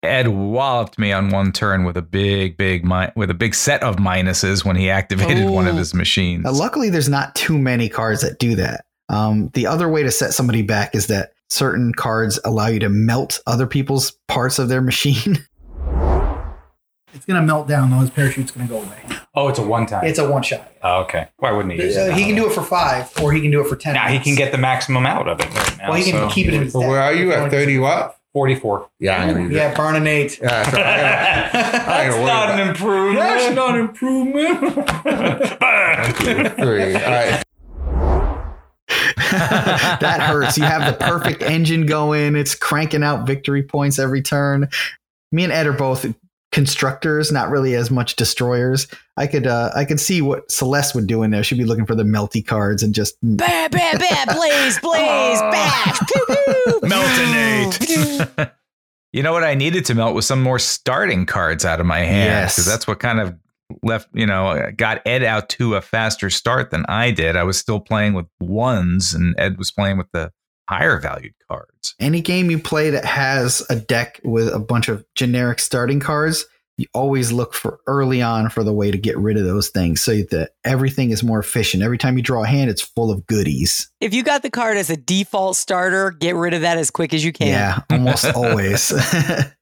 Ed 0.02 0.28
walloped 0.28 0.98
me 0.98 1.12
on 1.12 1.30
one 1.30 1.52
turn 1.52 1.84
with 1.84 1.96
a 1.96 2.02
big, 2.02 2.56
big 2.56 2.84
mi- 2.84 3.08
with 3.16 3.30
a 3.30 3.34
big 3.34 3.54
set 3.54 3.82
of 3.82 3.96
minuses 3.96 4.64
when 4.64 4.76
he 4.76 4.90
activated 4.90 5.48
one 5.48 5.66
of 5.68 5.74
Oh. 5.74 5.78
his 5.78 5.94
machines. 5.94 6.44
Uh, 6.44 6.52
luckily, 6.52 6.90
there's 6.90 7.08
not 7.08 7.34
too 7.34 7.56
many 7.58 7.88
cards 7.88 8.22
that 8.22 8.38
do 8.38 8.56
that. 8.56 8.84
Um, 9.08 9.50
the 9.54 9.66
other 9.66 9.88
way 9.88 10.02
to 10.02 10.10
set 10.10 10.34
somebody 10.34 10.62
back 10.62 10.94
is 10.94 11.06
that 11.06 11.30
certain 11.50 11.92
cards 11.94 12.38
allow 12.44 12.66
you 12.68 12.78
to 12.80 12.88
melt 12.88 13.40
other 13.46 13.66
people's 13.66 14.12
parts 14.28 14.58
of 14.58 14.68
their 14.68 14.80
machine. 14.82 15.44
It's 17.14 17.24
gonna 17.24 17.42
melt 17.42 17.66
down 17.66 17.90
though. 17.90 17.96
His 18.00 18.10
parachute's 18.10 18.50
gonna 18.52 18.68
go 18.68 18.76
away. 18.82 19.02
oh, 19.34 19.48
it's 19.48 19.58
a 19.58 19.62
one 19.62 19.86
time. 19.86 20.04
It's 20.04 20.18
a 20.18 20.30
one 20.30 20.42
shot. 20.42 20.70
oh, 20.82 21.00
okay. 21.04 21.28
Why 21.38 21.50
wouldn't 21.52 21.72
he? 21.74 21.82
Use 21.82 21.96
Uh, 21.96 22.12
he 22.12 22.24
can 22.26 22.34
do 22.36 22.46
it 22.46 22.52
for 22.52 22.62
five, 22.62 23.10
or 23.22 23.32
he 23.32 23.40
can 23.40 23.50
do 23.50 23.60
it 23.62 23.66
for 23.66 23.76
ten. 23.76 23.94
Now 23.94 24.08
he 24.08 24.18
can 24.18 24.34
get 24.34 24.52
the 24.52 24.58
maximum 24.58 25.06
out 25.06 25.26
of 25.26 25.40
it 25.40 25.46
right 25.54 25.78
now. 25.78 25.88
Well, 25.88 25.98
he 25.98 26.04
can 26.12 26.28
so- 26.28 26.28
keep 26.34 26.46
it 26.48 26.54
in 26.54 26.62
his 26.64 26.74
Well, 26.74 26.86
where 26.86 27.00
are 27.02 27.14
you 27.14 27.32
at? 27.32 27.50
30 27.50 27.78
what? 27.78 28.18
44. 28.34 28.90
Yeah, 29.00 29.22
I'm 29.22 29.34
gonna 29.34 29.48
Yeah, 29.52 29.70
it. 29.70 29.76
burn 29.76 29.96
an 29.96 30.06
eight. 30.06 30.38
Yeah, 30.40 30.48
so 30.70 30.76
I'm 30.76 30.82
gonna- 30.84 30.84
That's 31.52 32.16
not 32.26 32.50
an 32.50 32.68
improvement. 32.68 33.18
That's 33.18 33.54
not 33.54 33.74
an 33.74 33.80
improvement. 33.80 34.60
One, 34.76 36.14
two, 36.14 36.48
three. 36.62 36.94
All 36.94 37.10
right. 37.10 37.42
That 40.00 40.20
hurts. 40.20 40.56
You 40.56 40.64
have 40.64 40.86
the 40.86 41.04
perfect 41.04 41.42
engine 41.42 41.86
going. 41.86 42.36
It's 42.36 42.54
cranking 42.54 43.02
out 43.02 43.26
victory 43.26 43.62
points 43.62 43.98
every 43.98 44.22
turn. 44.22 44.68
Me 45.32 45.44
and 45.44 45.52
Ed 45.52 45.66
are 45.66 45.72
both 45.72 46.06
constructors, 46.50 47.30
not 47.30 47.50
really 47.50 47.74
as 47.74 47.90
much 47.90 48.16
destroyers. 48.16 48.88
I 49.16 49.26
could 49.26 49.46
uh, 49.46 49.70
I 49.76 49.84
could 49.84 50.00
see 50.00 50.22
what 50.22 50.50
Celeste 50.50 50.94
would 50.94 51.06
do 51.06 51.22
in 51.22 51.30
there. 51.30 51.44
She'd 51.44 51.58
be 51.58 51.64
looking 51.64 51.86
for 51.86 51.94
the 51.94 52.04
melty 52.04 52.44
cards 52.46 52.82
and 52.82 52.94
just 52.94 53.16
Bam, 53.22 53.70
bam, 53.70 53.98
bam, 53.98 54.26
blaze, 54.34 54.78
blaze, 54.80 55.40
bash, 55.40 55.98
pew, 56.00 56.26
pew. 56.26 56.80
Meltonate. 56.88 58.50
you 59.12 59.22
know 59.22 59.32
what 59.32 59.44
I 59.44 59.54
needed 59.54 59.84
to 59.86 59.94
melt 59.94 60.14
was 60.14 60.26
some 60.26 60.42
more 60.42 60.58
starting 60.58 61.26
cards 61.26 61.64
out 61.64 61.80
of 61.80 61.86
my 61.86 61.98
hand 62.00 62.24
Yes. 62.26 62.56
because 62.56 62.66
that's 62.66 62.86
what 62.86 62.98
kind 63.00 63.20
of 63.20 63.34
left, 63.82 64.08
you 64.12 64.26
know, 64.26 64.70
got 64.76 65.02
Ed 65.06 65.22
out 65.22 65.48
to 65.50 65.74
a 65.74 65.80
faster 65.80 66.30
start 66.30 66.70
than 66.70 66.84
I 66.88 67.10
did. 67.10 67.36
I 67.36 67.42
was 67.42 67.58
still 67.58 67.80
playing 67.80 68.14
with 68.14 68.26
ones 68.40 69.14
and 69.14 69.34
Ed 69.38 69.58
was 69.58 69.70
playing 69.70 69.98
with 69.98 70.10
the 70.12 70.32
higher 70.68 71.00
valued 71.00 71.34
cards. 71.48 71.94
any 71.98 72.20
game 72.20 72.50
you 72.50 72.58
play 72.58 72.90
that 72.90 73.04
has 73.04 73.62
a 73.70 73.76
deck 73.76 74.20
with 74.22 74.48
a 74.48 74.58
bunch 74.58 74.88
of 74.88 75.04
generic 75.14 75.58
starting 75.58 75.98
cards, 75.98 76.44
you 76.78 76.86
always 76.94 77.32
look 77.32 77.52
for 77.54 77.80
early 77.86 78.22
on 78.22 78.48
for 78.48 78.64
the 78.64 78.72
way 78.72 78.90
to 78.90 78.96
get 78.96 79.18
rid 79.18 79.36
of 79.36 79.44
those 79.44 79.68
things 79.68 80.00
so 80.00 80.22
that 80.30 80.52
everything 80.64 81.10
is 81.10 81.22
more 81.22 81.40
efficient. 81.40 81.82
Every 81.82 81.98
time 81.98 82.16
you 82.16 82.22
draw 82.22 82.44
a 82.44 82.46
hand, 82.46 82.70
it's 82.70 82.80
full 82.80 83.10
of 83.10 83.26
goodies. 83.26 83.90
If 84.00 84.14
you 84.14 84.22
got 84.22 84.42
the 84.42 84.50
card 84.50 84.76
as 84.76 84.88
a 84.88 84.96
default 84.96 85.56
starter, 85.56 86.12
get 86.12 86.36
rid 86.36 86.54
of 86.54 86.60
that 86.62 86.78
as 86.78 86.90
quick 86.90 87.12
as 87.12 87.24
you 87.24 87.32
can. 87.32 87.48
Yeah, 87.48 87.80
almost 87.90 88.24
always. 88.34 88.92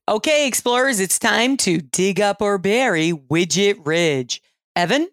Okay, 0.08 0.46
explorers, 0.46 1.00
it's 1.00 1.18
time 1.18 1.56
to 1.56 1.78
dig 1.80 2.20
up 2.20 2.40
or 2.40 2.58
bury 2.58 3.10
Widget 3.10 3.84
Ridge. 3.84 4.40
Evan, 4.76 5.08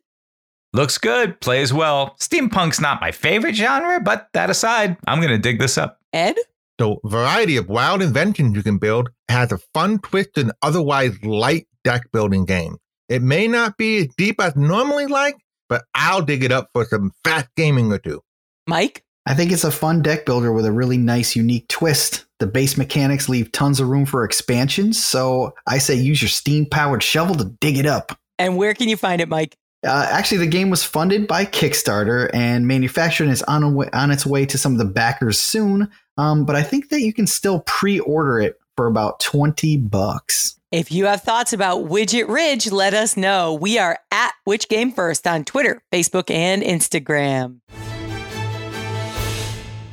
Looks 0.72 1.00
good, 1.00 1.40
plays 1.42 1.74
well. 1.74 2.16
Steampunk's 2.20 2.80
not 2.80 3.02
my 3.02 3.12
favorite 3.12 3.56
genre, 3.56 4.00
but 4.00 4.28
that 4.34 4.52
aside, 4.52 4.98
I'm 5.08 5.18
going 5.20 5.32
to 5.32 5.40
dig 5.40 5.60
this 5.60 5.80
up. 5.80 5.98
Ed, 6.14 6.36
The 6.78 6.96
variety 7.06 7.58
of 7.58 7.70
wild 7.70 8.04
inventions 8.04 8.56
you 8.56 8.62
can 8.62 8.78
build 8.78 9.10
has 9.30 9.52
a 9.52 9.58
fun 9.74 9.98
twist 9.98 10.38
and 10.38 10.52
otherwise 10.62 11.14
light 11.24 11.68
deck 11.84 12.12
building 12.12 12.46
game. 12.46 12.78
It 13.10 13.22
may 13.22 13.48
not 13.48 13.78
be 13.78 13.98
as 14.00 14.08
deep 14.18 14.42
as 14.42 14.56
normally 14.56 15.08
like, 15.08 15.36
but 15.70 15.84
I'll 15.94 16.22
dig 16.22 16.44
it 16.44 16.52
up 16.52 16.70
for 16.74 16.86
some 16.86 17.12
fast 17.24 17.48
gaming 17.56 17.92
or 17.92 18.00
two. 18.00 18.22
Mike, 18.68 19.04
I 19.26 19.34
think 19.34 19.52
it's 19.52 19.64
a 19.64 19.72
fun 19.72 20.02
deck 20.02 20.26
builder 20.26 20.52
with 20.52 20.66
a 20.66 20.72
really 20.72 20.98
nice, 20.98 21.36
unique 21.36 21.68
twist. 21.68 22.26
The 22.40 22.48
base 22.48 22.78
mechanics 22.78 23.30
leave 23.30 23.52
tons 23.52 23.80
of 23.80 23.88
room 23.88 24.06
for 24.06 24.24
expansions, 24.26 25.04
so 25.04 25.54
I 25.68 25.78
say 25.78 25.96
use 25.96 26.22
your 26.22 26.30
steam 26.30 26.66
powered 26.66 27.04
shovel 27.04 27.36
to 27.36 27.46
dig 27.46 27.78
it 27.78 27.86
up. 27.86 28.18
and 28.40 28.58
where 28.58 28.74
can 28.74 28.90
you 28.90 28.98
find 28.98 29.22
it, 29.22 29.30
Mike? 29.30 29.56
Uh, 29.86 30.08
actually, 30.10 30.38
the 30.38 30.48
game 30.48 30.70
was 30.70 30.84
funded 30.84 31.28
by 31.28 31.46
Kickstarter 31.46 32.30
and 32.34 32.68
manufacturing 32.68 33.30
is 33.30 33.44
on, 33.44 33.64
a 33.64 33.96
on 33.96 34.12
its 34.12 34.26
way 34.26 34.46
to 34.46 34.58
some 34.58 34.72
of 34.72 34.78
the 34.78 34.86
backers 34.86 35.40
soon. 35.40 35.90
Um, 36.18 36.46
but 36.46 36.56
I 36.56 36.64
think 36.64 36.90
that 36.90 37.02
you 37.02 37.14
can 37.14 37.28
still 37.28 37.62
pre 37.62 38.00
order 38.00 38.40
it 38.40 38.60
for 38.78 38.88
about 38.88 39.20
20 39.20 39.78
bucks. 39.78 40.58
If 40.74 40.92
you 40.92 41.06
have 41.06 41.22
thoughts 41.22 41.54
about 41.54 41.86
Widget 41.86 42.28
Ridge, 42.28 42.72
let 42.72 42.96
us 42.96 43.16
know. 43.16 43.54
We 43.54 43.78
are 43.78 44.00
at 44.12 44.34
Which 44.44 44.68
Game 44.68 44.92
First 44.92 45.28
on 45.28 45.46
Twitter, 45.46 45.84
Facebook, 45.92 46.32
and 46.32 46.64
Instagram. 46.64 47.60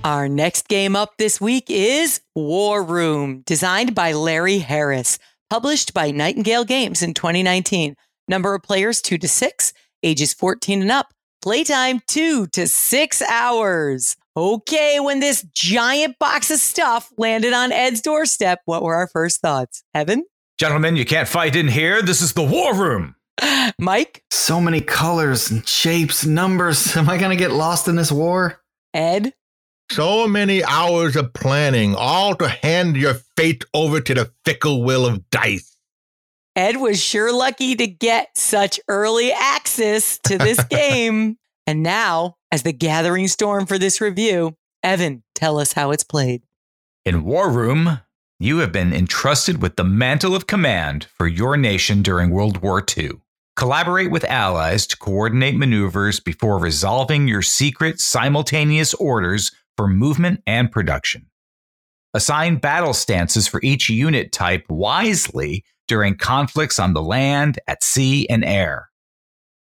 Our 0.03 0.27
next 0.27 0.69
game 0.69 0.97
up 0.97 1.19
this 1.19 1.39
week 1.39 1.65
is 1.69 2.23
War 2.35 2.83
Room, 2.83 3.43
designed 3.45 3.95
by 3.95 4.15
Larry 4.15 4.61
Harris, 4.61 5.19
published 5.51 5.93
by 5.93 6.13
Nightingale 6.13 6.65
Games 6.65 7.03
in 7.03 7.13
2019. 7.13 7.95
Number 8.27 8.55
of 8.55 8.63
players 8.63 9.03
2 9.03 9.19
to 9.19 9.29
6, 9.29 9.75
ages 10.03 10.33
14 10.33 10.81
and 10.81 10.91
up, 10.91 11.13
playtime 11.43 12.01
2 12.09 12.47
to 12.47 12.67
6 12.67 13.23
hours. 13.31 14.17
Okay, 14.35 14.99
when 14.99 15.21
this 15.21 15.45
giant 15.53 16.19
box 16.19 16.51
of 16.51 16.59
stuff 16.59 17.13
landed 17.19 17.53
on 17.53 17.71
Ed's 17.71 18.01
doorstep, 18.01 18.61
what 18.65 18.83
were 18.83 18.95
our 18.95 19.09
first 19.09 19.43
thoughts? 19.43 19.83
Evan? 19.93 20.25
Gentlemen, 20.61 20.95
you 20.95 21.07
can't 21.07 21.27
fight 21.27 21.57
in 21.57 21.69
here. 21.69 22.03
This 22.03 22.21
is 22.21 22.35
the 22.35 22.43
war 22.43 22.75
room. 22.75 23.15
Mike? 23.81 24.23
So 24.31 24.61
many 24.61 24.83
colors 24.83 25.51
and 25.51 25.67
shapes, 25.67 26.27
numbers. 26.27 26.95
Am 26.99 27.09
I 27.09 27.17
going 27.17 27.31
to 27.31 27.43
get 27.43 27.51
lost 27.51 27.89
in 27.89 27.97
this 27.97 28.13
war? 28.13 28.61
Ed? 28.93 29.33
So 29.91 30.29
many 30.29 30.63
hours 30.63 31.17
of 31.17 31.33
planning, 31.33 31.95
all 31.95 32.35
to 32.35 32.47
hand 32.47 32.99
your 32.99 33.15
fate 33.39 33.65
over 33.73 34.03
to 34.03 34.13
the 34.13 34.31
fickle 34.45 34.83
will 34.85 35.07
of 35.07 35.31
dice. 35.31 35.79
Ed 36.55 36.77
was 36.77 37.03
sure 37.03 37.33
lucky 37.33 37.75
to 37.77 37.87
get 37.87 38.37
such 38.37 38.79
early 38.87 39.33
access 39.33 40.19
to 40.25 40.37
this 40.37 40.63
game. 40.71 41.39
And 41.67 41.83
now, 41.83 42.37
as 42.53 42.65
the 42.65 42.75
gathering 42.75 43.29
storm 43.29 43.65
for 43.65 43.79
this 43.79 44.03
review, 44.03 44.59
Evan, 44.83 45.23
tell 45.35 45.59
us 45.59 45.73
how 45.73 45.91
it's 45.91 46.05
played. 46.05 46.43
In 47.07 47.25
War 47.25 47.51
Room, 47.51 48.01
you 48.43 48.57
have 48.57 48.73
been 48.73 48.95
entrusted 48.95 49.61
with 49.61 49.77
the 49.77 49.85
mantle 49.85 50.35
of 50.35 50.47
command 50.47 51.07
for 51.15 51.29
your 51.29 51.59
nation 51.59 52.01
during 52.01 52.31
World 52.31 52.63
War 52.63 52.83
II. 52.97 53.11
Collaborate 53.55 54.11
with 54.11 54.25
allies 54.25 54.87
to 54.87 54.97
coordinate 54.97 55.57
maneuvers 55.57 56.21
before 56.21 56.59
resolving 56.59 57.29
your 57.29 57.43
secret 57.43 58.01
simultaneous 58.01 58.95
orders 58.95 59.53
for 59.77 59.87
movement 59.87 60.43
and 60.47 60.73
production. 60.73 61.27
Assign 62.15 62.57
battle 62.57 62.95
stances 62.95 63.47
for 63.47 63.61
each 63.63 63.91
unit 63.91 64.33
type 64.33 64.65
wisely 64.71 65.63
during 65.87 66.17
conflicts 66.17 66.79
on 66.79 66.95
the 66.95 67.03
land, 67.03 67.59
at 67.67 67.85
sea, 67.85 68.27
and 68.31 68.43
air. 68.43 68.89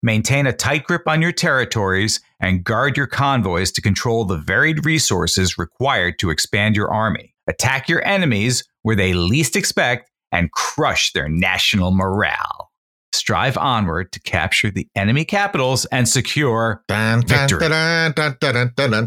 Maintain 0.05 0.47
a 0.47 0.53
tight 0.53 0.85
grip 0.85 1.09
on 1.09 1.21
your 1.21 1.33
territories 1.33 2.21
and 2.39 2.63
guard 2.63 2.97
your 2.97 3.09
convoys 3.09 3.73
to 3.73 3.83
control 3.83 4.25
the 4.25 4.37
varied 4.37 4.87
resources 4.87 5.59
required 5.59 6.21
to 6.21 6.31
expand 6.31 6.77
your 6.77 6.93
army. 6.93 7.35
Attack 7.49 7.89
your 7.89 8.05
enemies 8.07 8.65
where 8.83 8.97
they 8.97 9.15
least 9.15 9.57
expect 9.57 10.11
and 10.33 10.53
crush 10.53 11.13
their 11.13 11.29
national 11.29 11.91
morale. 11.91 12.71
Strive 13.13 13.57
onward 13.57 14.13
to 14.13 14.21
capture 14.21 14.71
the 14.71 14.87
enemy 14.95 15.25
capitals 15.25 15.87
and 15.87 16.07
secure 16.07 16.85
Dun, 16.89 17.21
dun, 17.23 17.49
Victory. 17.49 17.59
dun, 17.61 18.13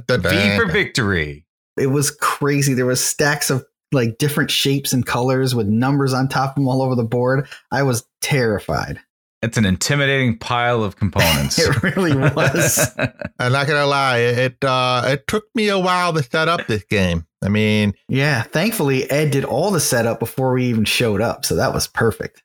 V 0.07 0.57
for 0.57 0.65
victory. 0.65 1.45
It 1.77 1.87
was 1.87 2.11
crazy. 2.11 2.73
There 2.73 2.87
was 2.87 3.03
stacks 3.03 3.49
of 3.49 3.63
like 3.91 4.17
different 4.17 4.49
shapes 4.49 4.93
and 4.93 5.05
colors 5.05 5.53
with 5.53 5.67
numbers 5.67 6.13
on 6.13 6.27
top 6.27 6.51
of 6.51 6.55
them 6.55 6.67
all 6.67 6.81
over 6.81 6.95
the 6.95 7.03
board. 7.03 7.47
I 7.71 7.83
was 7.83 8.05
terrified. 8.21 8.99
It's 9.41 9.57
an 9.57 9.65
intimidating 9.65 10.37
pile 10.37 10.83
of 10.83 10.95
components. 10.97 11.57
It 11.67 11.81
really 11.83 12.15
was. 12.15 12.91
I'm 13.39 13.51
not 13.51 13.67
gonna 13.67 13.87
lie, 13.87 14.19
it 14.19 14.63
uh, 14.63 15.03
it 15.05 15.25
took 15.27 15.45
me 15.55 15.69
a 15.69 15.79
while 15.79 16.13
to 16.13 16.21
set 16.23 16.47
up 16.47 16.67
this 16.67 16.83
game. 16.83 17.25
I 17.43 17.49
mean, 17.49 17.93
yeah, 18.07 18.43
thankfully 18.43 19.09
Ed 19.09 19.31
did 19.31 19.43
all 19.45 19.71
the 19.71 19.79
setup 19.79 20.19
before 20.19 20.53
we 20.53 20.65
even 20.65 20.85
showed 20.85 21.21
up, 21.21 21.43
so 21.45 21.55
that 21.55 21.73
was 21.73 21.87
perfect. 21.87 22.43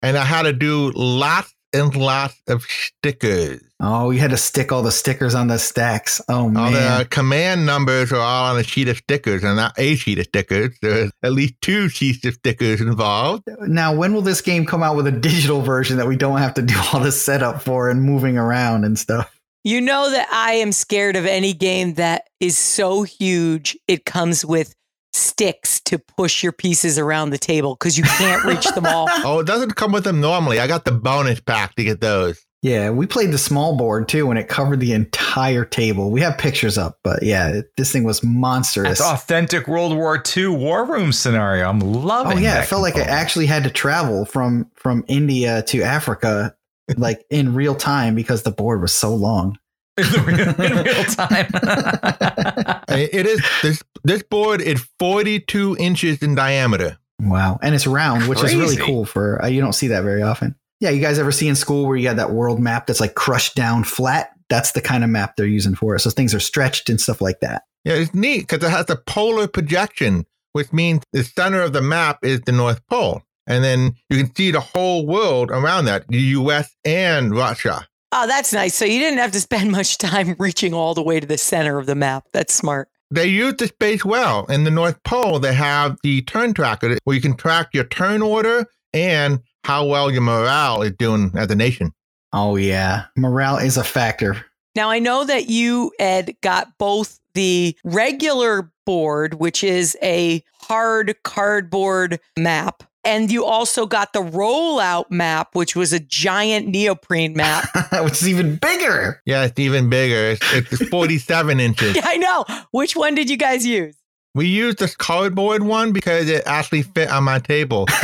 and 0.00 0.16
I 0.16 0.24
had 0.24 0.42
to 0.44 0.52
do 0.54 0.90
lots 0.94 1.52
and 1.72 1.94
lots 1.94 2.40
of 2.48 2.62
stickers. 2.62 3.60
Oh, 3.80 4.10
you 4.10 4.18
had 4.18 4.30
to 4.30 4.36
stick 4.36 4.72
all 4.72 4.82
the 4.82 4.90
stickers 4.90 5.34
on 5.34 5.46
the 5.46 5.58
stacks. 5.58 6.20
Oh 6.28 6.48
man. 6.48 6.64
All 6.64 6.70
man. 6.72 6.98
the 6.98 7.04
command 7.04 7.66
numbers 7.66 8.12
are 8.12 8.20
all 8.20 8.52
on 8.52 8.58
a 8.58 8.64
sheet 8.64 8.88
of 8.88 8.96
stickers, 8.96 9.44
and 9.44 9.56
not 9.56 9.78
a 9.78 9.94
sheet 9.94 10.18
of 10.18 10.26
stickers. 10.26 10.76
There's 10.82 11.10
at 11.22 11.32
least 11.32 11.54
two 11.60 11.88
sheets 11.88 12.24
of 12.24 12.34
stickers 12.34 12.80
involved. 12.80 13.44
Now, 13.60 13.94
when 13.94 14.14
will 14.14 14.22
this 14.22 14.40
game 14.40 14.66
come 14.66 14.82
out 14.82 14.96
with 14.96 15.06
a 15.06 15.12
digital 15.12 15.62
version 15.62 15.96
that 15.98 16.06
we 16.06 16.16
don't 16.16 16.38
have 16.38 16.54
to 16.54 16.62
do 16.62 16.74
all 16.92 17.00
the 17.00 17.12
setup 17.12 17.62
for 17.62 17.88
and 17.88 18.02
moving 18.02 18.36
around 18.36 18.84
and 18.84 18.98
stuff? 18.98 19.34
You 19.64 19.80
know 19.80 20.10
that 20.10 20.28
I 20.32 20.54
am 20.54 20.72
scared 20.72 21.16
of 21.16 21.26
any 21.26 21.52
game 21.52 21.94
that 21.94 22.24
is 22.40 22.56
so 22.56 23.02
huge 23.02 23.76
it 23.86 24.04
comes 24.04 24.44
with 24.44 24.74
sticks 25.12 25.80
to 25.80 25.98
push 25.98 26.42
your 26.42 26.52
pieces 26.52 26.98
around 26.98 27.30
the 27.30 27.38
table 27.38 27.74
because 27.74 27.96
you 27.96 28.04
can't 28.04 28.44
reach 28.44 28.66
them 28.66 28.86
all. 28.86 29.08
Oh, 29.24 29.40
it 29.40 29.46
doesn't 29.46 29.74
come 29.74 29.92
with 29.92 30.04
them 30.04 30.20
normally. 30.20 30.60
I 30.60 30.66
got 30.66 30.84
the 30.84 30.92
bonus 30.92 31.40
pack 31.40 31.74
to 31.74 31.84
get 31.84 32.00
those. 32.00 32.44
Yeah, 32.62 32.90
we 32.90 33.06
played 33.06 33.30
the 33.30 33.38
small 33.38 33.76
board 33.76 34.08
too, 34.08 34.30
and 34.30 34.38
it 34.38 34.48
covered 34.48 34.80
the 34.80 34.92
entire 34.92 35.64
table. 35.64 36.10
We 36.10 36.20
have 36.22 36.36
pictures 36.38 36.76
up, 36.76 36.98
but 37.04 37.22
yeah, 37.22 37.48
it, 37.48 37.66
this 37.76 37.92
thing 37.92 38.02
was 38.02 38.22
monstrous. 38.24 38.98
That's 38.98 39.00
authentic 39.00 39.68
World 39.68 39.96
War 39.96 40.22
II 40.36 40.48
war 40.48 40.84
room 40.84 41.12
scenario. 41.12 41.68
I'm 41.68 41.78
loving. 41.78 42.38
It. 42.38 42.40
Oh 42.40 42.42
yeah, 42.42 42.54
that 42.54 42.64
it 42.64 42.66
felt 42.66 42.82
like 42.82 42.96
I 42.96 43.02
actually 43.02 43.46
had 43.46 43.62
to 43.64 43.70
travel 43.70 44.24
from 44.24 44.70
from 44.74 45.04
India 45.06 45.62
to 45.68 45.82
Africa, 45.82 46.54
like 46.96 47.24
in 47.30 47.54
real 47.54 47.76
time 47.76 48.16
because 48.16 48.42
the 48.42 48.50
board 48.50 48.80
was 48.80 48.92
so 48.92 49.14
long. 49.14 49.56
in 50.16 50.24
real, 50.24 50.60
in 50.60 50.84
real 50.84 51.04
time. 51.04 51.46
It 52.90 53.26
is 53.26 53.40
this 53.62 53.82
this 54.02 54.22
board 54.22 54.60
is 54.60 54.84
42 54.98 55.76
inches 55.78 56.22
in 56.22 56.34
diameter. 56.34 56.98
Wow, 57.20 57.58
and 57.62 57.74
it's 57.74 57.86
round, 57.86 58.28
which 58.28 58.42
is 58.42 58.54
really 58.54 58.76
cool 58.76 59.04
for 59.04 59.44
uh, 59.44 59.46
you 59.46 59.60
don't 59.60 59.74
see 59.74 59.88
that 59.88 60.02
very 60.02 60.22
often. 60.22 60.56
Yeah, 60.80 60.90
you 60.90 61.00
guys 61.00 61.18
ever 61.18 61.32
see 61.32 61.48
in 61.48 61.54
school 61.54 61.86
where 61.86 61.96
you 61.96 62.08
had 62.08 62.18
that 62.18 62.30
world 62.30 62.60
map 62.60 62.86
that's 62.86 63.00
like 63.00 63.14
crushed 63.14 63.54
down 63.54 63.84
flat? 63.84 64.30
That's 64.48 64.72
the 64.72 64.80
kind 64.80 65.04
of 65.04 65.10
map 65.10 65.36
they're 65.36 65.46
using 65.46 65.74
for 65.74 65.94
it. 65.94 66.00
So 66.00 66.10
things 66.10 66.34
are 66.34 66.40
stretched 66.40 66.88
and 66.88 67.00
stuff 67.00 67.20
like 67.20 67.40
that. 67.40 67.64
Yeah, 67.84 67.94
it's 67.94 68.14
neat 68.14 68.48
because 68.48 68.66
it 68.66 68.70
has 68.70 68.88
a 68.88 68.96
polar 68.96 69.46
projection 69.46 70.24
which 70.52 70.72
means 70.72 71.02
the 71.12 71.24
center 71.24 71.62
of 71.62 71.72
the 71.72 71.82
map 71.82 72.24
is 72.24 72.40
the 72.40 72.52
North 72.52 72.84
Pole. 72.88 73.22
And 73.46 73.64
then 73.64 73.94
you 74.10 74.16
can 74.18 74.34
see 74.34 74.50
the 74.50 74.60
whole 74.60 75.06
world 75.06 75.50
around 75.50 75.86
that, 75.86 76.06
the 76.08 76.18
US 76.18 76.74
and 76.84 77.34
Russia. 77.34 77.86
Oh, 78.12 78.26
that's 78.26 78.52
nice. 78.52 78.74
So 78.74 78.84
you 78.84 78.98
didn't 78.98 79.18
have 79.18 79.32
to 79.32 79.40
spend 79.40 79.70
much 79.72 79.98
time 79.98 80.34
reaching 80.38 80.74
all 80.74 80.94
the 80.94 81.02
way 81.02 81.20
to 81.20 81.26
the 81.26 81.38
center 81.38 81.78
of 81.78 81.86
the 81.86 81.94
map. 81.94 82.24
That's 82.32 82.54
smart. 82.54 82.88
They 83.10 83.26
use 83.26 83.54
the 83.54 83.68
space 83.68 84.04
well. 84.04 84.44
In 84.46 84.64
the 84.64 84.70
North 84.70 85.02
Pole, 85.04 85.38
they 85.38 85.54
have 85.54 85.96
the 86.02 86.22
turn 86.22 86.52
tracker 86.52 86.98
where 87.04 87.16
you 87.16 87.22
can 87.22 87.36
track 87.36 87.68
your 87.72 87.84
turn 87.84 88.20
order 88.20 88.66
and 88.92 89.40
how 89.64 89.86
well 89.86 90.10
your 90.10 90.20
morale 90.20 90.82
is 90.82 90.92
doing 90.98 91.32
as 91.34 91.50
a 91.50 91.54
nation. 91.54 91.92
Oh, 92.32 92.56
yeah. 92.56 93.06
Morale 93.16 93.58
is 93.58 93.78
a 93.78 93.84
factor. 93.84 94.44
Now, 94.74 94.90
I 94.90 94.98
know 94.98 95.24
that 95.24 95.48
you, 95.48 95.92
Ed, 95.98 96.36
got 96.42 96.76
both 96.78 97.18
the 97.34 97.76
regular 97.82 98.70
board, 98.84 99.34
which 99.34 99.64
is 99.64 99.96
a 100.02 100.42
hard 100.60 101.16
cardboard 101.24 102.20
map, 102.38 102.82
and 103.08 103.32
you 103.32 103.44
also 103.46 103.86
got 103.86 104.12
the 104.12 104.20
rollout 104.20 105.10
map, 105.10 105.54
which 105.54 105.74
was 105.74 105.94
a 105.94 106.00
giant 106.00 106.68
neoprene 106.68 107.32
map. 107.32 107.66
which 108.02 108.12
is 108.12 108.28
even 108.28 108.56
bigger. 108.56 109.22
Yeah, 109.24 109.44
it's 109.44 109.58
even 109.58 109.88
bigger. 109.88 110.36
It's, 110.42 110.70
it's 110.70 110.88
47 110.90 111.58
inches. 111.58 111.96
Yeah, 111.96 112.02
I 112.04 112.18
know. 112.18 112.44
Which 112.70 112.94
one 112.94 113.14
did 113.14 113.30
you 113.30 113.38
guys 113.38 113.64
use? 113.64 113.96
We 114.34 114.46
used 114.46 114.78
this 114.78 114.94
cardboard 114.94 115.62
one 115.62 115.92
because 115.92 116.28
it 116.28 116.42
actually 116.46 116.82
fit 116.82 117.10
on 117.10 117.24
my 117.24 117.38
table. 117.38 117.86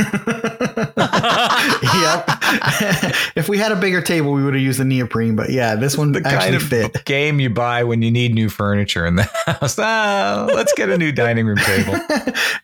yep. 0.96 2.43
if 3.36 3.48
we 3.48 3.58
had 3.58 3.72
a 3.72 3.76
bigger 3.76 4.00
table, 4.00 4.32
we 4.32 4.42
would 4.44 4.54
have 4.54 4.62
used 4.62 4.78
the 4.80 4.84
neoprene. 4.84 5.36
But 5.36 5.50
yeah, 5.50 5.74
this 5.74 5.96
one 5.96 6.12
the 6.12 6.20
actually 6.20 6.38
kind 6.38 6.54
of 6.54 6.62
fit. 6.62 7.04
game 7.04 7.40
you 7.40 7.50
buy 7.50 7.84
when 7.84 8.02
you 8.02 8.10
need 8.10 8.34
new 8.34 8.48
furniture 8.48 9.06
in 9.06 9.16
the 9.16 9.22
house. 9.46 9.78
Ah, 9.78 10.46
let's 10.54 10.72
get 10.72 10.88
a 10.88 10.98
new 10.98 11.12
dining 11.12 11.46
room 11.46 11.58
table. 11.58 11.94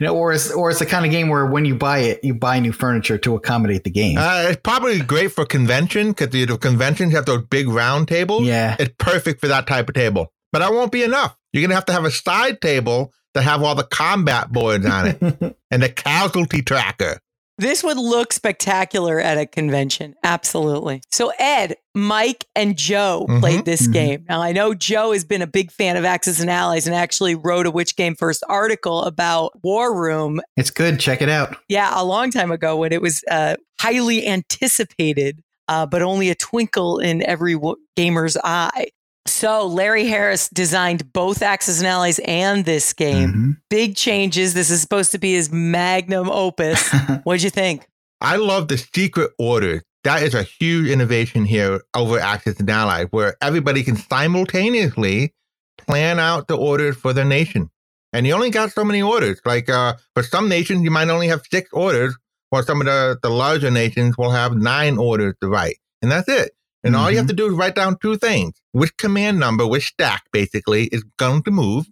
you 0.01 0.07
know, 0.07 0.17
or 0.17 0.33
it's 0.33 0.51
or 0.51 0.71
it's 0.71 0.79
the 0.79 0.87
kind 0.87 1.05
of 1.05 1.11
game 1.11 1.29
where 1.29 1.47
when 1.47 1.65
you 1.65 1.75
buy 1.75 1.99
it, 1.99 2.23
you 2.23 2.35
buy 2.35 2.59
new 2.61 2.73
furniture 2.73 3.19
to 3.19 3.35
accommodate 3.35 3.85
the 3.85 3.91
game. 3.91 4.17
Uh, 4.19 4.47
it's 4.49 4.61
probably 4.63 5.01
great 5.01 5.33
for 5.33 5.45
convention 5.45 6.11
because 6.11 6.31
the 6.31 6.47
conventions 6.59 7.13
have 7.13 7.27
those 7.27 7.45
big 7.47 7.69
round 7.69 8.09
tables. 8.09 8.45
Yeah, 8.45 8.77
it's 8.79 8.95
perfect 8.99 9.41
for 9.41 9.49
that 9.49 9.67
type 9.67 9.89
of 9.89 9.95
table. 9.95 10.33
But 10.53 10.61
that 10.61 10.73
won't 10.73 10.93
be 10.93 11.03
enough. 11.03 11.37
You're 11.53 11.63
gonna 11.63 11.75
have 11.75 11.87
to 11.87 11.93
have 11.93 12.05
a 12.05 12.11
side 12.11 12.61
table 12.61 13.13
that 13.35 13.43
have 13.43 13.63
all 13.63 13.75
the 13.75 13.85
combat 13.85 14.51
boards 14.53 14.85
on 14.87 15.07
it 15.09 15.57
and 15.71 15.83
the 15.83 15.89
casualty 15.89 16.63
tracker. 16.63 17.21
This 17.61 17.85
would 17.85 17.99
look 17.99 18.33
spectacular 18.33 19.21
at 19.21 19.37
a 19.37 19.45
convention. 19.45 20.15
Absolutely. 20.25 21.03
So, 21.13 21.31
Ed, 21.39 21.77
Mike, 21.95 22.47
and 22.57 22.75
Joe 22.75 23.27
mm-hmm, 23.29 23.41
played 23.41 23.67
this 23.67 23.83
mm-hmm. 23.83 23.93
game. 23.93 24.25
Now, 24.31 24.41
I 24.41 24.53
know 24.53 24.73
Joe 24.73 25.13
has 25.13 25.25
been 25.25 25.43
a 25.43 25.47
big 25.47 25.71
fan 25.71 25.99
of 25.99 26.07
Axis 26.07 26.41
and 26.41 26.49
Allies 26.49 26.87
and 26.87 26.97
actually 26.97 27.35
wrote 27.35 27.67
a 27.67 27.71
Which 27.71 27.97
Game 27.97 28.15
First 28.15 28.43
article 28.49 29.03
about 29.03 29.63
War 29.63 29.95
Room. 29.95 30.41
It's 30.57 30.71
good. 30.71 30.99
Check 31.01 31.21
it 31.21 31.29
out. 31.29 31.55
Yeah, 31.69 31.93
a 31.95 32.03
long 32.03 32.31
time 32.31 32.51
ago 32.51 32.79
when 32.79 32.93
it 32.95 33.03
was 33.03 33.23
uh, 33.31 33.57
highly 33.79 34.27
anticipated, 34.27 35.43
uh, 35.69 35.85
but 35.85 36.01
only 36.01 36.31
a 36.31 36.35
twinkle 36.35 36.99
in 36.99 37.23
every 37.27 37.53
w- 37.53 37.77
gamer's 37.95 38.39
eye. 38.43 38.87
So 39.27 39.67
Larry 39.67 40.07
Harris 40.07 40.49
designed 40.49 41.13
both 41.13 41.43
Axis 41.43 41.79
and 41.79 41.87
Allies 41.87 42.19
and 42.21 42.65
this 42.65 42.93
game. 42.93 43.29
Mm-hmm. 43.29 43.51
Big 43.69 43.97
changes. 43.97 44.55
This 44.55 44.71
is 44.71 44.81
supposed 44.81 45.13
to 45.13 45.19
be 45.19 45.35
his 45.35 45.53
magnum 45.53 46.31
opus. 46.31 46.91
What'd 47.25 47.43
you 47.43 47.51
think? 47.51 47.87
I 48.21 48.37
love 48.37 48.69
the 48.69 48.79
secret 48.79 49.33
order. 49.39 49.83
That 50.05 50.23
is 50.23 50.35
a 50.35 50.43
huge 50.43 50.89
innovation 50.89 51.45
here 51.45 51.83
over 51.95 52.19
Axis 52.19 52.59
and 52.59 52.71
Allies, 52.71 53.09
where 53.11 53.37
everybody 53.43 53.83
can 53.83 53.97
simultaneously 53.97 55.35
plan 55.77 56.19
out 56.19 56.49
the 56.49 56.57
orders 56.57 56.97
for 56.97 57.13
their 57.13 57.25
nation. 57.25 57.71
And 58.13 58.27
you 58.27 58.33
only 58.35 58.51
got 58.51 58.73
so 58.73 58.85
many 58.85 59.03
orders. 59.03 59.41
Like 59.45 59.69
uh, 59.69 59.95
for 60.15 60.23
some 60.23 60.49
nations, 60.49 60.83
you 60.83 60.91
might 60.91 61.09
only 61.09 61.29
have 61.29 61.43
six 61.51 61.71
orders, 61.73 62.17
while 62.49 62.63
some 62.63 62.81
of 62.81 62.87
the, 62.87 63.19
the 63.23 63.31
larger 63.31 63.71
nations 63.71 64.19
will 64.19 64.31
have 64.31 64.57
nine 64.57 64.99
orders 64.99 65.35
to 65.43 65.49
write. 65.49 65.77
And 66.03 66.11
that's 66.11 66.29
it. 66.29 66.53
And 66.83 66.95
mm-hmm. 66.95 67.03
all 67.03 67.11
you 67.11 67.17
have 67.19 67.27
mm-hmm. 67.27 67.37
to 67.37 67.37
do 67.37 67.47
is 67.49 67.55
write 67.55 67.75
down 67.75 67.99
two 67.99 68.17
things 68.17 68.61
which 68.73 68.97
command 68.97 69.39
number, 69.39 69.67
which 69.67 69.89
stack 69.89 70.25
basically 70.33 70.85
is 70.87 71.05
going 71.19 71.43
to 71.43 71.51
move, 71.51 71.87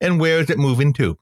and 0.00 0.20
where 0.20 0.38
is 0.40 0.50
it 0.50 0.58
moving 0.58 0.92
to. 0.94 1.18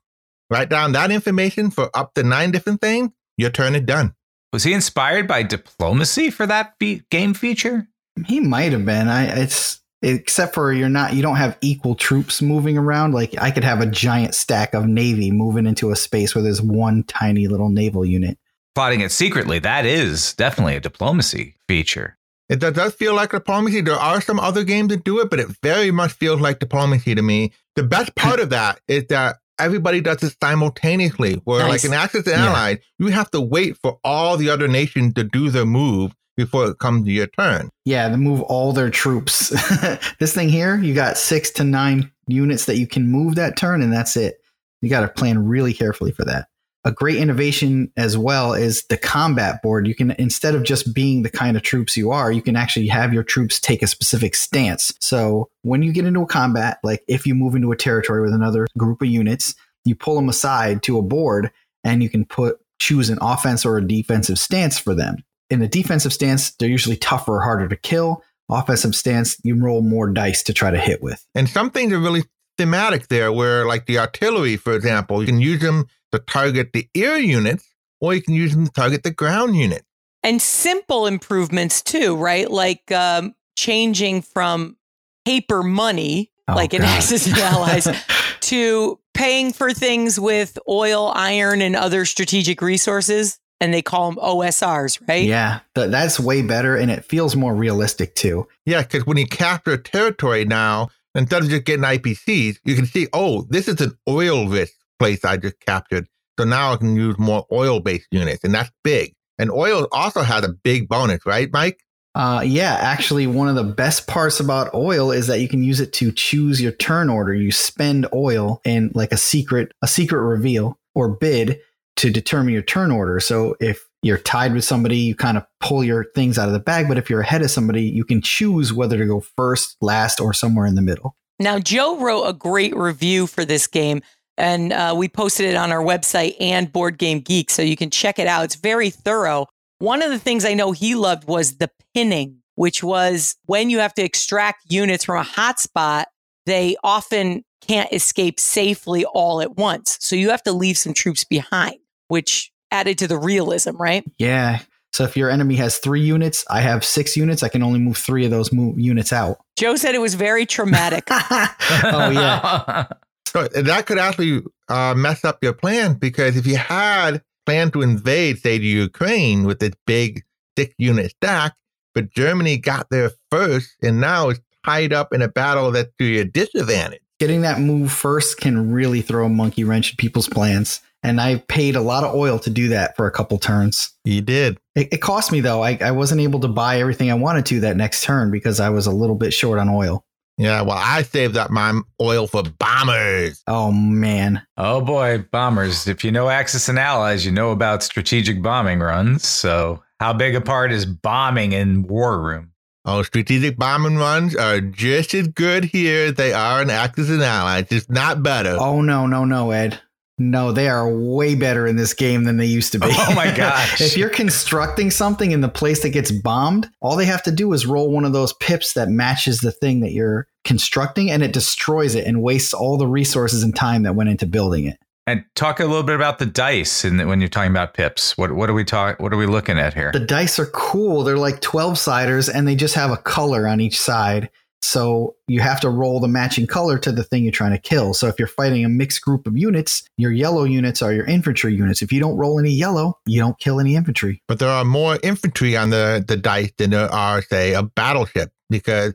Write 0.50 0.68
down 0.68 0.92
that 0.92 1.10
information 1.10 1.70
for 1.70 1.90
up 1.94 2.14
to 2.14 2.22
nine 2.22 2.50
different 2.50 2.80
things, 2.80 3.10
your 3.36 3.50
turn 3.50 3.74
is 3.74 3.82
done. 3.82 4.14
Was 4.52 4.64
he 4.64 4.72
inspired 4.72 5.28
by 5.28 5.42
diplomacy 5.42 6.30
for 6.30 6.46
that 6.46 6.78
be- 6.78 7.02
game 7.10 7.34
feature? 7.34 7.88
He 8.26 8.40
might 8.40 8.72
have 8.72 8.84
been. 8.84 9.08
I 9.08 9.24
it's 9.24 9.80
except 10.00 10.54
for 10.54 10.72
you're 10.72 10.88
not 10.88 11.14
you 11.14 11.22
don't 11.22 11.36
have 11.36 11.58
equal 11.60 11.94
troops 11.94 12.40
moving 12.40 12.78
around. 12.78 13.12
Like 13.12 13.34
I 13.38 13.50
could 13.50 13.64
have 13.64 13.80
a 13.80 13.86
giant 13.86 14.34
stack 14.34 14.74
of 14.74 14.86
navy 14.86 15.30
moving 15.30 15.66
into 15.66 15.90
a 15.90 15.96
space 15.96 16.34
where 16.34 16.42
there's 16.42 16.62
one 16.62 17.04
tiny 17.04 17.46
little 17.46 17.68
naval 17.68 18.04
unit. 18.04 18.38
Plotting 18.74 19.00
it 19.00 19.12
secretly, 19.12 19.58
that 19.60 19.84
is 19.84 20.34
definitely 20.34 20.76
a 20.76 20.80
diplomacy 20.80 21.56
feature. 21.66 22.17
It 22.48 22.60
does 22.60 22.94
feel 22.94 23.14
like 23.14 23.30
diplomacy. 23.30 23.82
There 23.82 23.94
are 23.94 24.20
some 24.20 24.40
other 24.40 24.64
games 24.64 24.88
that 24.88 25.04
do 25.04 25.20
it, 25.20 25.28
but 25.28 25.40
it 25.40 25.48
very 25.62 25.90
much 25.90 26.12
feels 26.12 26.40
like 26.40 26.60
diplomacy 26.60 27.14
to 27.14 27.22
me. 27.22 27.52
The 27.76 27.82
best 27.82 28.10
hmm. 28.16 28.26
part 28.26 28.40
of 28.40 28.50
that 28.50 28.80
is 28.88 29.06
that 29.08 29.36
everybody 29.58 30.00
does 30.00 30.22
it 30.22 30.34
simultaneously. 30.42 31.34
Where 31.44 31.60
nice. 31.60 31.70
like 31.70 31.84
in 31.84 31.92
Axis 31.92 32.26
and 32.26 32.36
yeah. 32.36 32.48
Allied, 32.48 32.80
you 32.98 33.08
have 33.08 33.30
to 33.32 33.40
wait 33.40 33.76
for 33.76 33.98
all 34.02 34.36
the 34.36 34.50
other 34.50 34.68
nations 34.68 35.14
to 35.14 35.24
do 35.24 35.50
their 35.50 35.66
move 35.66 36.14
before 36.36 36.66
it 36.66 36.78
comes 36.78 37.04
to 37.04 37.10
your 37.10 37.26
turn. 37.26 37.68
Yeah, 37.84 38.08
to 38.08 38.16
move 38.16 38.40
all 38.42 38.72
their 38.72 38.90
troops. 38.90 39.48
this 40.18 40.32
thing 40.32 40.48
here, 40.48 40.78
you 40.78 40.94
got 40.94 41.18
six 41.18 41.50
to 41.52 41.64
nine 41.64 42.10
units 42.28 42.66
that 42.66 42.78
you 42.78 42.86
can 42.86 43.08
move 43.08 43.34
that 43.34 43.56
turn, 43.56 43.82
and 43.82 43.92
that's 43.92 44.16
it. 44.16 44.36
You 44.80 44.88
got 44.88 45.00
to 45.00 45.08
plan 45.08 45.46
really 45.46 45.74
carefully 45.74 46.12
for 46.12 46.24
that 46.24 46.46
a 46.88 46.92
great 46.92 47.16
innovation 47.16 47.92
as 47.98 48.16
well 48.16 48.54
is 48.54 48.82
the 48.88 48.96
combat 48.96 49.60
board. 49.62 49.86
You 49.86 49.94
can, 49.94 50.12
instead 50.12 50.54
of 50.54 50.62
just 50.62 50.94
being 50.94 51.22
the 51.22 51.28
kind 51.28 51.54
of 51.54 51.62
troops 51.62 51.98
you 51.98 52.10
are, 52.12 52.32
you 52.32 52.40
can 52.40 52.56
actually 52.56 52.86
have 52.86 53.12
your 53.12 53.22
troops 53.22 53.60
take 53.60 53.82
a 53.82 53.86
specific 53.86 54.34
stance. 54.34 54.94
So 54.98 55.50
when 55.60 55.82
you 55.82 55.92
get 55.92 56.06
into 56.06 56.22
a 56.22 56.26
combat, 56.26 56.78
like 56.82 57.04
if 57.06 57.26
you 57.26 57.34
move 57.34 57.54
into 57.54 57.72
a 57.72 57.76
territory 57.76 58.22
with 58.22 58.32
another 58.32 58.66
group 58.78 59.02
of 59.02 59.08
units, 59.08 59.54
you 59.84 59.94
pull 59.94 60.14
them 60.16 60.30
aside 60.30 60.82
to 60.84 60.96
a 60.96 61.02
board 61.02 61.50
and 61.84 62.02
you 62.02 62.08
can 62.08 62.24
put, 62.24 62.56
choose 62.80 63.10
an 63.10 63.18
offense 63.20 63.66
or 63.66 63.76
a 63.76 63.86
defensive 63.86 64.38
stance 64.38 64.78
for 64.78 64.94
them. 64.94 65.16
In 65.50 65.60
the 65.60 65.68
defensive 65.68 66.14
stance, 66.14 66.52
they're 66.52 66.70
usually 66.70 66.96
tougher 66.96 67.36
or 67.36 67.42
harder 67.42 67.68
to 67.68 67.76
kill. 67.76 68.22
Offensive 68.48 68.96
stance, 68.96 69.36
you 69.44 69.62
roll 69.62 69.82
more 69.82 70.08
dice 70.08 70.42
to 70.44 70.54
try 70.54 70.70
to 70.70 70.78
hit 70.78 71.02
with. 71.02 71.22
And 71.34 71.50
some 71.50 71.70
things 71.70 71.92
are 71.92 71.98
really 71.98 72.24
thematic 72.56 73.08
there, 73.08 73.30
where 73.30 73.66
like 73.66 73.84
the 73.84 73.98
artillery, 73.98 74.56
for 74.56 74.72
example, 74.72 75.20
you 75.20 75.26
can 75.26 75.40
use 75.42 75.60
them 75.60 75.86
to 76.12 76.18
target 76.18 76.72
the 76.72 76.88
air 76.94 77.18
units, 77.18 77.68
or 78.00 78.14
you 78.14 78.22
can 78.22 78.34
use 78.34 78.54
them 78.54 78.66
to 78.66 78.72
target 78.72 79.02
the 79.02 79.10
ground 79.10 79.56
unit. 79.56 79.84
And 80.22 80.42
simple 80.42 81.06
improvements 81.06 81.82
too, 81.82 82.16
right? 82.16 82.50
Like 82.50 82.90
um, 82.90 83.34
changing 83.56 84.22
from 84.22 84.76
paper 85.24 85.62
money, 85.62 86.32
oh, 86.48 86.54
like 86.54 86.70
God. 86.70 86.80
in 86.80 86.82
Axis 86.86 87.26
and 87.26 87.38
Allies, 87.38 87.88
to 88.40 88.98
paying 89.14 89.52
for 89.52 89.72
things 89.72 90.18
with 90.18 90.58
oil, 90.68 91.12
iron, 91.14 91.60
and 91.60 91.76
other 91.76 92.04
strategic 92.04 92.62
resources. 92.62 93.38
And 93.60 93.74
they 93.74 93.82
call 93.82 94.12
them 94.12 94.22
OSRs, 94.22 95.08
right? 95.08 95.24
Yeah, 95.24 95.60
th- 95.74 95.90
that's 95.90 96.20
way 96.20 96.42
better. 96.42 96.76
And 96.76 96.92
it 96.92 97.04
feels 97.04 97.34
more 97.34 97.52
realistic 97.52 98.14
too. 98.14 98.46
Yeah, 98.64 98.82
because 98.82 99.04
when 99.04 99.16
you 99.16 99.26
capture 99.26 99.76
territory 99.76 100.44
now, 100.44 100.90
instead 101.16 101.42
of 101.42 101.48
just 101.48 101.64
getting 101.64 101.84
IPCs, 101.84 102.58
you 102.64 102.76
can 102.76 102.86
see, 102.86 103.08
oh, 103.12 103.46
this 103.50 103.66
is 103.66 103.80
an 103.80 103.98
oil 104.08 104.46
risk 104.48 104.74
place 104.98 105.24
I 105.24 105.36
just 105.36 105.60
captured. 105.60 106.06
So 106.38 106.44
now 106.44 106.72
I 106.72 106.76
can 106.76 106.94
use 106.96 107.18
more 107.18 107.46
oil 107.50 107.80
based 107.80 108.08
units, 108.10 108.44
and 108.44 108.54
that's 108.54 108.70
big. 108.84 109.14
And 109.38 109.50
oil 109.50 109.88
also 109.92 110.22
has 110.22 110.44
a 110.44 110.48
big 110.48 110.88
bonus, 110.88 111.24
right, 111.26 111.48
Mike? 111.52 111.80
Uh, 112.14 112.42
yeah, 112.44 112.76
actually, 112.80 113.26
one 113.26 113.48
of 113.48 113.54
the 113.54 113.62
best 113.62 114.06
parts 114.06 114.40
about 114.40 114.74
oil 114.74 115.12
is 115.12 115.28
that 115.28 115.40
you 115.40 115.48
can 115.48 115.62
use 115.62 115.78
it 115.78 115.92
to 115.92 116.10
choose 116.10 116.60
your 116.60 116.72
turn 116.72 117.08
order. 117.08 117.32
You 117.32 117.52
spend 117.52 118.06
oil 118.12 118.60
in 118.64 118.90
like 118.94 119.12
a 119.12 119.16
secret, 119.16 119.72
a 119.82 119.86
secret 119.86 120.20
reveal 120.20 120.78
or 120.94 121.08
bid 121.08 121.60
to 121.96 122.10
determine 122.10 122.52
your 122.52 122.62
turn 122.62 122.90
order. 122.90 123.20
So 123.20 123.56
if 123.60 123.84
you're 124.02 124.18
tied 124.18 124.52
with 124.52 124.64
somebody, 124.64 124.96
you 124.96 125.14
kind 125.14 125.36
of 125.36 125.44
pull 125.60 125.84
your 125.84 126.06
things 126.14 126.38
out 126.38 126.48
of 126.48 126.54
the 126.54 126.60
bag. 126.60 126.88
But 126.88 126.98
if 126.98 127.08
you're 127.10 127.20
ahead 127.20 127.42
of 127.42 127.50
somebody, 127.50 127.82
you 127.82 128.04
can 128.04 128.20
choose 128.20 128.72
whether 128.72 128.98
to 128.98 129.06
go 129.06 129.20
first, 129.20 129.76
last, 129.80 130.20
or 130.20 130.32
somewhere 130.32 130.66
in 130.66 130.74
the 130.74 130.82
middle. 130.82 131.16
Now, 131.40 131.60
Joe 131.60 132.00
wrote 132.00 132.24
a 132.24 132.32
great 132.32 132.74
review 132.74 133.28
for 133.28 133.44
this 133.44 133.68
game 133.68 134.02
and 134.38 134.72
uh, 134.72 134.94
we 134.96 135.08
posted 135.08 135.46
it 135.46 135.56
on 135.56 135.72
our 135.72 135.82
website 135.82 136.36
and 136.40 136.72
Board 136.72 136.96
Game 136.96 137.20
Geek, 137.20 137.50
so 137.50 137.60
you 137.60 137.76
can 137.76 137.90
check 137.90 138.18
it 138.18 138.26
out. 138.26 138.44
It's 138.44 138.54
very 138.54 138.88
thorough. 138.88 139.46
One 139.80 140.00
of 140.00 140.10
the 140.10 140.18
things 140.18 140.44
I 140.44 140.54
know 140.54 140.72
he 140.72 140.94
loved 140.94 141.28
was 141.28 141.58
the 141.58 141.70
pinning, 141.94 142.38
which 142.54 142.82
was 142.82 143.36
when 143.46 143.68
you 143.68 143.80
have 143.80 143.94
to 143.94 144.02
extract 144.02 144.72
units 144.72 145.04
from 145.04 145.20
a 145.20 145.24
hotspot, 145.24 146.04
they 146.46 146.76
often 146.82 147.44
can't 147.60 147.92
escape 147.92 148.40
safely 148.40 149.04
all 149.04 149.42
at 149.42 149.56
once. 149.56 149.98
So 150.00 150.16
you 150.16 150.30
have 150.30 150.42
to 150.44 150.52
leave 150.52 150.78
some 150.78 150.94
troops 150.94 151.24
behind, 151.24 151.76
which 152.06 152.50
added 152.70 152.98
to 152.98 153.08
the 153.08 153.18
realism, 153.18 153.76
right? 153.76 154.04
Yeah. 154.18 154.60
So 154.92 155.04
if 155.04 155.16
your 155.16 155.30
enemy 155.30 155.56
has 155.56 155.78
three 155.78 156.00
units, 156.00 156.44
I 156.48 156.60
have 156.60 156.84
six 156.84 157.16
units. 157.16 157.42
I 157.42 157.48
can 157.48 157.62
only 157.62 157.78
move 157.78 157.96
three 157.96 158.24
of 158.24 158.30
those 158.30 158.50
units 158.52 159.12
out. 159.12 159.38
Joe 159.56 159.76
said 159.76 159.94
it 159.94 160.00
was 160.00 160.14
very 160.14 160.46
traumatic. 160.46 161.04
oh 161.10 162.10
yeah. 162.10 162.86
So 163.28 163.46
that 163.48 163.86
could 163.86 163.98
actually 163.98 164.42
uh, 164.68 164.94
mess 164.96 165.24
up 165.24 165.42
your 165.42 165.52
plan 165.52 165.94
because 165.94 166.36
if 166.36 166.46
you 166.46 166.56
had 166.56 167.22
planned 167.44 167.74
to 167.74 167.82
invade, 167.82 168.38
say, 168.38 168.58
the 168.58 168.66
Ukraine 168.66 169.44
with 169.44 169.58
this 169.58 169.72
big 169.86 170.24
six 170.56 170.74
unit 170.78 171.10
stack, 171.10 171.54
but 171.94 172.10
Germany 172.10 172.56
got 172.56 172.88
there 172.90 173.10
first 173.30 173.76
and 173.82 174.00
now 174.00 174.30
is 174.30 174.40
tied 174.64 174.92
up 174.92 175.12
in 175.12 175.20
a 175.20 175.28
battle 175.28 175.70
that's 175.72 175.90
to 175.98 176.04
your 176.04 176.24
disadvantage. 176.24 177.00
Getting 177.18 177.42
that 177.42 177.60
move 177.60 177.92
first 177.92 178.38
can 178.38 178.72
really 178.72 179.02
throw 179.02 179.26
a 179.26 179.28
monkey 179.28 179.64
wrench 179.64 179.90
in 179.90 179.96
people's 179.96 180.28
plans. 180.28 180.80
And 181.02 181.20
I 181.20 181.36
paid 181.48 181.76
a 181.76 181.80
lot 181.80 182.04
of 182.04 182.14
oil 182.14 182.38
to 182.40 182.50
do 182.50 182.68
that 182.68 182.96
for 182.96 183.06
a 183.06 183.10
couple 183.10 183.38
turns. 183.38 183.92
You 184.04 184.20
did. 184.20 184.58
It, 184.74 184.88
it 184.92 185.02
cost 185.02 185.32
me 185.32 185.40
though. 185.40 185.62
I, 185.62 185.78
I 185.80 185.90
wasn't 185.90 186.20
able 186.20 186.40
to 186.40 186.48
buy 186.48 186.80
everything 186.80 187.10
I 187.10 187.14
wanted 187.14 187.46
to 187.46 187.60
that 187.60 187.76
next 187.76 188.04
turn 188.04 188.30
because 188.30 188.58
I 188.58 188.70
was 188.70 188.86
a 188.86 188.92
little 188.92 189.16
bit 189.16 189.32
short 189.32 189.58
on 189.58 189.68
oil. 189.68 190.04
Yeah, 190.38 190.62
well, 190.62 190.78
I 190.80 191.02
saved 191.02 191.36
up 191.36 191.50
my 191.50 191.80
oil 192.00 192.28
for 192.28 192.44
bombers. 192.44 193.42
Oh 193.48 193.72
man. 193.72 194.40
Oh 194.56 194.80
boy, 194.80 195.24
bombers. 195.32 195.88
If 195.88 196.04
you 196.04 196.12
know 196.12 196.28
Axis 196.28 196.68
and 196.68 196.78
Allies, 196.78 197.26
you 197.26 197.32
know 197.32 197.50
about 197.50 197.82
strategic 197.82 198.40
bombing 198.40 198.78
runs. 198.78 199.26
So, 199.26 199.82
how 199.98 200.12
big 200.12 200.36
a 200.36 200.40
part 200.40 200.70
is 200.70 200.86
bombing 200.86 201.52
in 201.52 201.82
War 201.82 202.22
Room? 202.22 202.52
Oh, 202.84 203.02
strategic 203.02 203.58
bombing 203.58 203.96
runs 203.96 204.36
are 204.36 204.60
just 204.60 205.12
as 205.12 205.26
good 205.26 205.64
here 205.64 206.06
as 206.06 206.14
they 206.14 206.32
are 206.32 206.62
in 206.62 206.70
Axis 206.70 207.10
and 207.10 207.22
Allies, 207.22 207.68
just 207.68 207.90
not 207.90 208.22
better. 208.22 208.56
Oh 208.58 208.80
no, 208.80 209.06
no, 209.06 209.24
no, 209.24 209.50
Ed. 209.50 209.80
No, 210.18 210.50
they 210.50 210.68
are 210.68 210.92
way 210.92 211.34
better 211.36 211.66
in 211.66 211.76
this 211.76 211.94
game 211.94 212.24
than 212.24 212.36
they 212.36 212.46
used 212.46 212.72
to 212.72 212.78
be. 212.78 212.88
Oh 212.98 213.14
my 213.14 213.30
gosh. 213.36 213.80
if 213.80 213.96
you're 213.96 214.10
constructing 214.10 214.90
something 214.90 215.30
in 215.30 215.40
the 215.40 215.48
place 215.48 215.82
that 215.82 215.90
gets 215.90 216.10
bombed, 216.10 216.68
all 216.80 216.96
they 216.96 217.04
have 217.04 217.22
to 217.22 217.30
do 217.30 217.52
is 217.52 217.66
roll 217.66 217.90
one 217.90 218.04
of 218.04 218.12
those 218.12 218.32
pips 218.34 218.72
that 218.74 218.88
matches 218.88 219.40
the 219.40 219.52
thing 219.52 219.80
that 219.80 219.92
you're 219.92 220.26
constructing 220.44 221.10
and 221.10 221.22
it 221.22 221.32
destroys 221.32 221.94
it 221.94 222.06
and 222.06 222.22
wastes 222.22 222.52
all 222.52 222.76
the 222.76 222.86
resources 222.86 223.42
and 223.42 223.54
time 223.54 223.84
that 223.84 223.94
went 223.94 224.10
into 224.10 224.26
building 224.26 224.66
it. 224.66 224.78
And 225.06 225.24
talk 225.34 225.58
a 225.58 225.64
little 225.64 225.84
bit 225.84 225.94
about 225.94 226.18
the 226.18 226.26
dice 226.26 226.84
and 226.84 227.08
when 227.08 227.20
you're 227.20 227.30
talking 227.30 227.50
about 227.50 227.72
pips. 227.72 228.18
What 228.18 228.32
what 228.32 228.50
are 228.50 228.54
we 228.54 228.64
talk 228.64 229.00
what 229.00 229.12
are 229.12 229.16
we 229.16 229.26
looking 229.26 229.58
at 229.58 229.72
here? 229.72 229.90
The 229.92 230.00
dice 230.00 230.38
are 230.38 230.46
cool. 230.46 231.02
They're 231.02 231.16
like 231.16 231.40
12 231.40 231.78
siders 231.78 232.28
and 232.28 232.46
they 232.46 232.54
just 232.54 232.74
have 232.74 232.90
a 232.90 232.98
color 232.98 233.48
on 233.48 233.60
each 233.60 233.80
side. 233.80 234.28
So 234.62 235.16
you 235.28 235.40
have 235.40 235.60
to 235.60 235.70
roll 235.70 236.00
the 236.00 236.08
matching 236.08 236.46
color 236.46 236.78
to 236.78 236.92
the 236.92 237.04
thing 237.04 237.22
you're 237.22 237.32
trying 237.32 237.52
to 237.52 237.58
kill. 237.58 237.94
So 237.94 238.08
if 238.08 238.18
you're 238.18 238.28
fighting 238.28 238.64
a 238.64 238.68
mixed 238.68 239.02
group 239.02 239.26
of 239.26 239.36
units, 239.36 239.84
your 239.96 240.12
yellow 240.12 240.44
units 240.44 240.82
are 240.82 240.92
your 240.92 241.06
infantry 241.06 241.54
units. 241.54 241.80
If 241.80 241.92
you 241.92 242.00
don't 242.00 242.16
roll 242.16 242.38
any 242.38 242.50
yellow, 242.50 242.98
you 243.06 243.20
don't 243.20 243.38
kill 243.38 243.60
any 243.60 243.76
infantry. 243.76 244.22
But 244.28 244.40
there 244.40 244.50
are 244.50 244.64
more 244.64 244.98
infantry 245.02 245.56
on 245.56 245.70
the, 245.70 246.04
the 246.06 246.16
dice 246.16 246.52
than 246.58 246.70
there 246.70 246.92
are, 246.92 247.22
say, 247.22 247.54
a 247.54 247.62
battleship 247.62 248.30
because 248.50 248.94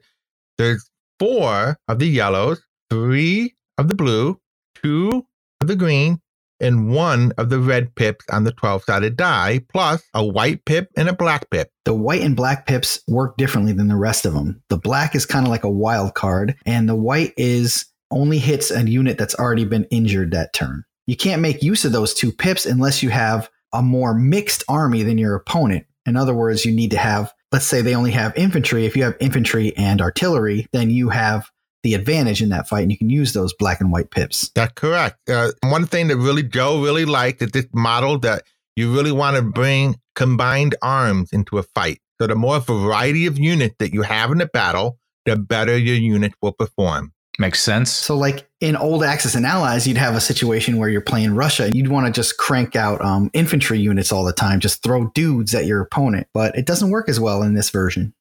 there's 0.58 0.88
four 1.20 1.78
of 1.88 2.00
the 2.00 2.08
yellows, 2.08 2.62
three 2.90 3.56
of 3.78 3.88
the 3.88 3.96
blue, 3.96 4.40
two 4.76 5.26
of 5.62 5.68
the 5.68 5.76
green, 5.76 6.20
and 6.64 6.90
one 6.90 7.34
of 7.38 7.50
the 7.50 7.60
red 7.60 7.94
pips 7.96 8.26
on 8.32 8.46
the 8.46 8.54
12 8.54 8.84
sided 8.86 9.18
die, 9.18 9.62
plus 9.72 10.02
a 10.14 10.26
white 10.26 10.66
pip 10.66 10.90
and 10.98 11.10
a 11.10 11.14
black 11.14 11.50
pip. 11.50 11.70
The 11.86 11.94
white 11.94 12.22
and 12.22 12.36
black 12.36 12.66
pips 12.66 13.02
work 13.08 13.38
differently 13.38 13.74
than 13.74 13.90
the 13.90 13.96
rest 13.96 14.26
of 14.26 14.34
them. 14.34 14.64
The 14.70 14.78
black 14.78 15.14
is 15.14 15.26
kind 15.26 15.46
of 15.46 15.52
like 15.52 15.64
a 15.64 15.70
wild 15.70 16.16
card, 16.16 16.56
and 16.66 16.88
the 16.88 16.96
white 16.96 17.34
is 17.38 17.86
only 18.10 18.40
hits 18.40 18.72
a 18.72 18.90
unit 18.90 19.18
that's 19.18 19.36
already 19.36 19.66
been 19.66 19.86
injured 19.86 20.32
that 20.32 20.54
turn. 20.54 20.84
You 21.06 21.18
can't 21.18 21.42
make 21.42 21.62
use 21.62 21.84
of 21.84 21.92
those 21.92 22.14
two 22.14 22.32
pips 22.32 22.66
unless 22.66 23.04
you 23.04 23.10
have 23.10 23.50
a 23.74 23.82
more 23.82 24.14
mixed 24.14 24.64
army 24.70 25.04
than 25.04 25.18
your 25.18 25.36
opponent. 25.36 25.86
In 26.06 26.16
other 26.16 26.34
words, 26.34 26.64
you 26.64 26.72
need 26.72 26.92
to 26.92 26.98
have, 26.98 27.34
let's 27.52 27.66
say 27.66 27.82
they 27.82 27.96
only 27.96 28.12
have 28.12 28.36
infantry. 28.38 28.86
If 28.86 28.96
you 28.96 29.04
have 29.04 29.18
infantry 29.20 29.76
and 29.76 30.02
artillery, 30.02 30.68
then 30.72 30.90
you 30.90 31.10
have 31.10 31.50
the 31.84 31.94
advantage 31.94 32.42
in 32.42 32.50
that 32.50 32.68
fight, 32.68 32.82
and 32.82 32.92
you 32.92 32.98
can 32.98 33.10
use 33.10 33.34
those 33.34 33.54
black 33.54 33.82
and 33.82 33.92
white 33.92 34.10
pips. 34.10 34.50
That's 34.56 34.74
correct. 34.74 35.30
Uh, 35.30 35.52
one 35.64 35.86
thing 35.86 36.08
that 36.08 36.18
really 36.18 36.44
Joe 36.44 36.82
really 36.82 37.06
liked 37.06 37.42
is 37.42 37.52
this 37.52 37.68
model 37.74 38.18
that 38.20 38.44
you 38.76 38.94
really 38.94 39.12
want 39.12 39.36
to 39.36 39.44
bring 39.44 39.98
combined 40.16 40.76
arms 40.82 41.32
into 41.32 41.58
a 41.58 41.64
fight. 41.64 42.00
So 42.20 42.28
the 42.28 42.36
more 42.36 42.60
variety 42.60 43.26
of 43.26 43.38
units 43.38 43.76
that 43.80 43.94
you 43.94 44.04
have 44.04 44.32
in 44.32 44.42
a 44.42 44.46
battle, 44.46 44.98
the 45.26 45.36
better 45.36 45.78
your 45.78 45.96
unit 45.96 46.34
will 46.42 46.54
perform. 46.54 47.14
Makes 47.40 47.64
sense. 47.64 47.90
So, 47.90 48.16
like 48.16 48.48
in 48.62 48.76
old 48.76 49.04
Axis 49.04 49.34
and 49.34 49.46
Allies, 49.46 49.88
you'd 49.88 49.98
have 49.98 50.16
a 50.16 50.22
situation 50.22 50.78
where 50.78 50.88
you're 50.88 51.02
playing 51.02 51.34
Russia 51.34 51.64
and 51.64 51.76
you'd 51.76 51.88
want 51.88 52.06
to 52.06 52.12
just 52.12 52.38
crank 52.38 52.76
out 52.76 53.04
um, 53.04 53.32
infantry 53.34 53.80
units 53.80 54.12
all 54.12 54.24
the 54.24 54.34
time, 54.34 54.60
just 54.60 54.84
throw 54.84 55.10
dudes 55.16 55.56
at 55.56 55.66
your 55.66 55.82
opponent. 55.82 56.28
But 56.32 56.56
it 56.56 56.68
doesn't 56.68 56.92
work 56.92 57.10
as 57.10 57.20
well 57.20 57.42
in 57.42 57.56
this 57.56 57.72
version. 57.72 58.14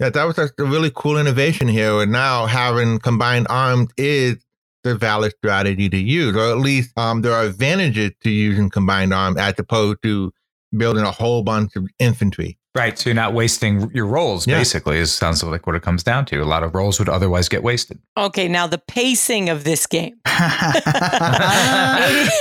Yeah, 0.00 0.08
that 0.08 0.24
was 0.24 0.38
a 0.38 0.50
really 0.58 0.90
cool 0.94 1.18
innovation 1.18 1.68
here. 1.68 2.00
And 2.00 2.10
now 2.10 2.46
having 2.46 2.98
combined 3.00 3.46
arms 3.50 3.90
is 3.98 4.38
the 4.82 4.94
valid 4.94 5.34
strategy 5.36 5.90
to 5.90 5.98
use, 5.98 6.34
or 6.34 6.50
at 6.50 6.56
least 6.56 6.96
um, 6.98 7.20
there 7.20 7.32
are 7.32 7.44
advantages 7.44 8.12
to 8.22 8.30
using 8.30 8.70
combined 8.70 9.12
arms 9.12 9.36
as 9.36 9.54
opposed 9.58 10.02
to 10.02 10.32
building 10.74 11.04
a 11.04 11.10
whole 11.10 11.42
bunch 11.42 11.76
of 11.76 11.86
infantry. 11.98 12.56
Right. 12.74 12.98
So 12.98 13.10
you're 13.10 13.14
not 13.14 13.34
wasting 13.34 13.90
your 13.92 14.06
rolls, 14.06 14.46
yeah. 14.46 14.56
basically, 14.56 14.98
is 14.98 15.12
sounds 15.12 15.42
like 15.42 15.66
what 15.66 15.76
it 15.76 15.82
comes 15.82 16.02
down 16.02 16.24
to. 16.26 16.40
A 16.40 16.44
lot 16.44 16.62
of 16.62 16.74
rolls 16.74 16.98
would 16.98 17.08
otherwise 17.08 17.48
get 17.48 17.62
wasted. 17.62 17.98
Okay, 18.16 18.48
now 18.48 18.66
the 18.68 18.78
pacing 18.78 19.50
of 19.50 19.64
this 19.64 19.86
game. 19.86 20.14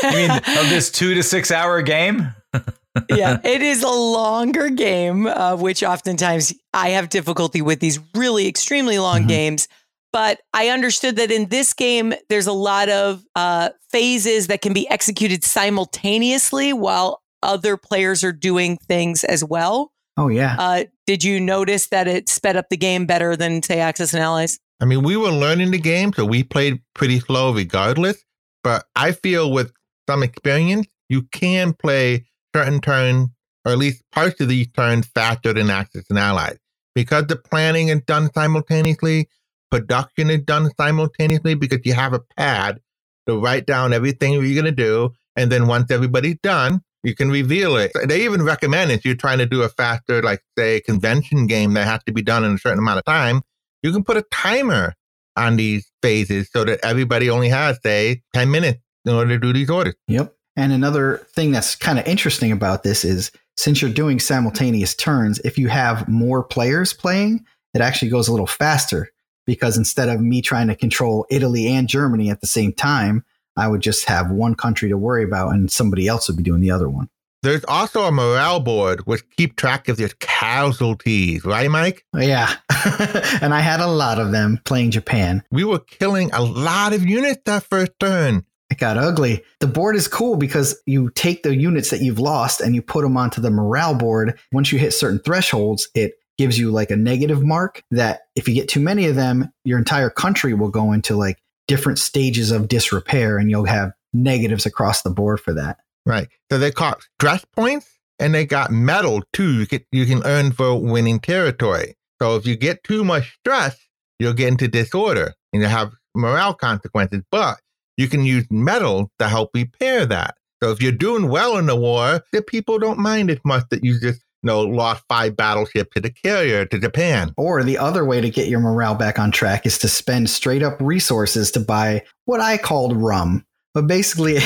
you 0.04 0.12
mean 0.12 0.32
of 0.32 0.70
this 0.70 0.92
two 0.92 1.16
to 1.16 1.24
six 1.24 1.52
hour 1.52 1.82
game? 1.82 2.34
yeah, 3.10 3.40
it 3.44 3.62
is 3.62 3.84
a 3.84 3.90
longer 3.90 4.70
game, 4.70 5.28
uh, 5.28 5.56
which 5.56 5.84
oftentimes 5.84 6.54
I 6.74 6.90
have 6.90 7.10
difficulty 7.10 7.62
with 7.62 7.80
these 7.80 8.00
really 8.16 8.48
extremely 8.48 9.00
long 9.00 9.20
mm-hmm. 9.20 9.28
games. 9.28 9.68
But 10.12 10.40
I 10.54 10.70
understood 10.70 11.18
that 11.18 11.32
in 11.32 11.50
this 11.50 11.74
game, 11.74 12.14
there's 12.30 12.48
a 12.48 12.54
lot 12.54 12.90
of 12.90 13.24
uh, 13.36 13.70
phases 13.92 14.48
that 14.48 14.62
can 14.62 14.74
be 14.74 14.90
executed 14.90 15.44
simultaneously 15.44 16.74
while 16.74 17.22
other 17.44 17.78
players 17.78 18.24
are 18.24 18.32
doing 18.32 18.78
things 18.78 19.24
as 19.24 19.44
well. 19.44 19.92
Oh, 20.18 20.28
yeah. 20.28 20.56
Uh, 20.58 20.84
did 21.06 21.24
you 21.24 21.40
notice 21.40 21.88
that 21.88 22.08
it 22.08 22.28
sped 22.28 22.56
up 22.56 22.70
the 22.70 22.78
game 22.78 23.06
better 23.06 23.36
than, 23.36 23.62
say, 23.62 23.80
Axis 23.80 24.14
and 24.14 24.22
Allies? 24.22 24.60
I 24.82 24.86
mean, 24.86 25.04
we 25.04 25.16
were 25.16 25.32
learning 25.32 25.72
the 25.72 25.80
game, 25.80 26.12
so 26.12 26.26
we 26.26 26.44
played 26.44 26.82
pretty 26.96 27.20
slow 27.20 27.54
regardless. 27.54 28.24
But 28.64 28.86
I 28.96 29.12
feel 29.12 29.52
with 29.52 29.72
some 30.10 30.24
experience, 30.24 30.88
you 31.08 31.24
can 31.32 31.74
play 31.74 32.26
certain 32.56 32.82
turns, 32.82 33.30
or 33.66 33.72
at 33.72 33.78
least 33.78 34.04
parts 34.12 34.40
of 34.42 34.48
these 34.48 34.68
turns, 34.72 35.08
faster 35.08 35.54
than 35.54 35.70
Axis 35.70 36.06
and 36.10 36.20
Allies. 36.20 36.58
Because 36.96 37.28
the 37.28 37.36
planning 37.36 37.90
is 37.90 38.02
done 38.02 38.32
simultaneously, 38.34 39.28
production 39.72 40.30
is 40.30 40.42
done 40.42 40.72
simultaneously 40.78 41.54
because 41.54 41.80
you 41.86 41.94
have 41.94 42.14
a 42.14 42.22
pad 42.38 42.80
to 43.28 43.40
write 43.40 43.66
down 43.66 43.94
everything 43.94 44.34
you're 44.34 44.54
going 44.54 44.66
to 44.66 44.72
do. 44.72 45.12
And 45.36 45.52
then 45.52 45.68
once 45.68 45.92
everybody's 45.92 46.38
done, 46.42 46.82
you 47.04 47.16
can 47.16 47.30
reveal 47.30 47.78
it. 47.78 47.92
They 48.08 48.26
even 48.26 48.44
recommend 48.44 48.92
if 48.92 49.06
you're 49.06 49.16
trying 49.16 49.38
to 49.38 49.46
do 49.46 49.62
a 49.62 49.70
faster, 49.70 50.22
like 50.22 50.42
say, 50.58 50.82
convention 50.82 51.48
game 51.48 51.74
that 51.76 51.86
has 51.86 52.04
to 52.06 52.12
be 52.12 52.22
done 52.22 52.44
in 52.44 52.56
a 52.56 52.58
certain 52.58 52.80
amount 52.80 53.00
of 53.00 53.06
time, 53.06 53.42
you 53.84 53.94
can 53.94 54.04
put 54.04 54.18
a 54.18 54.24
timer 54.32 54.96
on 55.38 55.56
these 55.56 55.90
phases 56.02 56.50
so 56.52 56.66
that 56.66 56.80
everybody 56.84 57.30
only 57.30 57.50
has, 57.50 57.80
say, 57.82 58.22
10 58.34 58.52
minutes 58.52 58.82
in 59.06 59.14
order 59.14 59.36
to 59.36 59.40
do 59.40 59.54
these 59.54 59.70
orders. 59.70 59.96
Yep. 60.08 60.36
And 60.60 60.74
another 60.74 61.26
thing 61.32 61.54
that's 61.54 61.74
kind 61.78 61.98
of 61.98 62.06
interesting 62.06 62.52
about 62.52 62.84
this 62.84 63.06
is 63.06 63.32
since 63.56 63.82
you're 63.82 63.90
doing 63.90 64.20
simultaneous 64.20 64.94
turns, 64.94 65.40
if 65.40 65.58
you 65.58 65.70
have 65.70 66.10
more 66.10 66.44
players 66.44 66.92
playing, 66.92 67.46
it 67.74 67.80
actually 67.80 68.10
goes 68.10 68.28
a 68.28 68.32
little 68.32 68.46
faster 68.46 69.10
because 69.46 69.78
instead 69.78 70.10
of 70.10 70.20
me 70.20 70.42
trying 70.42 70.68
to 70.68 70.76
control 70.76 71.26
Italy 71.30 71.68
and 71.68 71.88
Germany 71.88 72.30
at 72.30 72.42
the 72.42 72.48
same 72.48 72.74
time, 72.74 73.24
I 73.56 73.70
would 73.70 73.80
just 73.80 74.04
have 74.10 74.32
one 74.32 74.54
country 74.54 74.90
to 74.90 74.98
worry 74.98 75.24
about 75.24 75.54
and 75.54 75.72
somebody 75.72 76.10
else 76.10 76.28
would 76.28 76.36
be 76.36 76.44
doing 76.44 76.60
the 76.60 76.72
other 76.72 76.90
one. 76.90 77.08
There's 77.42 77.64
also 77.64 78.04
a 78.04 78.12
morale 78.12 78.60
board 78.60 79.08
which 79.08 79.24
keep 79.38 79.56
track 79.56 79.88
of 79.88 79.98
your 79.98 80.10
casualties, 80.20 81.46
right, 81.46 81.72
Mike? 81.72 82.04
Yeah. 82.14 82.54
and 83.42 83.54
I 83.54 83.62
had 83.62 83.80
a 83.80 83.88
lot 83.88 84.20
of 84.20 84.34
them 84.34 84.60
playing 84.66 84.92
Japan. 84.92 85.42
We 85.52 85.64
were 85.64 85.80
killing 85.80 86.32
a 86.34 86.44
lot 86.44 86.92
of 86.92 87.06
units 87.06 87.44
that 87.46 87.64
first 87.64 87.94
turn 87.98 88.44
it 88.70 88.78
got 88.78 88.98
ugly. 88.98 89.44
The 89.60 89.68
board 89.68 89.96
is 89.96 90.08
cool 90.08 90.36
because 90.36 90.80
you 90.86 91.10
take 91.12 91.44
the 91.44 91.56
units 91.56 91.90
that 91.90 92.02
you've 92.02 92.20
lost 92.20 92.62
and 92.62 92.76
you 92.76 92.82
put 92.82 93.02
them 93.02 93.18
onto 93.18 93.42
the 93.42 93.50
morale 93.50 93.96
board. 93.96 94.38
Once 94.52 94.72
you 94.72 94.80
hit 94.80 94.94
certain 94.94 95.20
thresholds, 95.20 95.90
it 95.96 96.14
gives 96.38 96.58
you 96.58 96.72
like 96.72 96.92
a 96.92 96.96
negative 96.96 97.44
mark 97.44 97.84
that 97.92 98.22
if 98.36 98.48
you 98.48 98.54
get 98.54 98.70
too 98.70 98.80
many 98.80 99.08
of 99.08 99.16
them, 99.16 99.52
your 99.66 99.78
entire 99.78 100.10
country 100.10 100.54
will 100.54 100.70
go 100.70 100.94
into 100.94 101.16
like 101.16 101.38
different 101.68 102.00
stages 102.00 102.52
of 102.52 102.68
disrepair 102.68 103.38
and 103.38 103.50
you'll 103.50 103.66
have 103.66 103.92
negatives 104.14 104.66
across 104.66 105.02
the 105.02 105.10
board 105.10 105.40
for 105.40 105.54
that. 105.54 105.78
Right. 106.06 106.30
So 106.52 106.58
they 106.58 106.72
caught 106.72 107.04
stress 107.20 107.44
points 107.56 107.88
and 108.20 108.34
they 108.34 108.46
got 108.46 108.72
medal 108.72 109.24
too. 109.34 109.60
You 109.60 109.68
can, 109.68 109.82
you 109.92 110.06
can 110.06 110.22
earn 110.26 110.52
for 110.52 110.80
winning 110.80 111.20
territory. 111.20 111.96
So 112.22 112.36
if 112.36 112.46
you 112.46 112.56
get 112.56 112.84
too 112.84 113.04
much 113.04 113.38
stress, 113.40 113.78
you'll 114.20 114.34
get 114.34 114.48
into 114.48 114.68
disorder 114.68 115.34
and 115.52 115.62
you'll 115.62 115.72
have 115.72 115.92
morale 116.16 116.54
consequences. 116.54 117.24
But 117.32 117.60
you 118.00 118.08
can 118.08 118.24
use 118.24 118.48
medal 118.50 119.12
to 119.20 119.28
help 119.28 119.52
repair 119.54 120.06
that. 120.06 120.36
So 120.64 120.72
if 120.72 120.82
you're 120.82 120.94
doing 120.94 121.28
well 121.28 121.58
in 121.58 121.66
the 121.66 121.76
war, 121.76 122.22
the 122.32 122.42
people 122.42 122.80
don't 122.80 122.98
mind 122.98 123.30
as 123.30 123.40
much 123.44 123.66
that 123.72 123.84
you 123.84 124.00
just 124.00 124.22
you 124.42 124.48
know, 124.48 124.62
lost 124.62 125.04
five 125.10 125.36
battleships 125.36 125.94
to 125.96 126.02
the 126.02 126.10
carrier 126.10 126.66
to 126.66 126.80
Japan. 126.80 127.34
Or 127.36 127.62
the 127.62 127.78
other 127.78 128.06
way 128.06 128.22
to 128.22 128.30
get 128.30 128.48
your 128.48 128.62
morale 128.62 128.96
back 128.96 129.20
on 129.20 129.32
track 129.32 129.66
is 129.66 129.78
to 129.80 129.90
spend 129.90 130.30
straight 130.30 130.64
up 130.64 130.78
resources 130.80 131.52
to 131.52 131.60
buy 131.60 132.04
what 132.24 132.40
I 132.40 132.58
called 132.58 132.96
rum. 132.96 133.46
But 133.74 133.88
basically, 133.88 134.36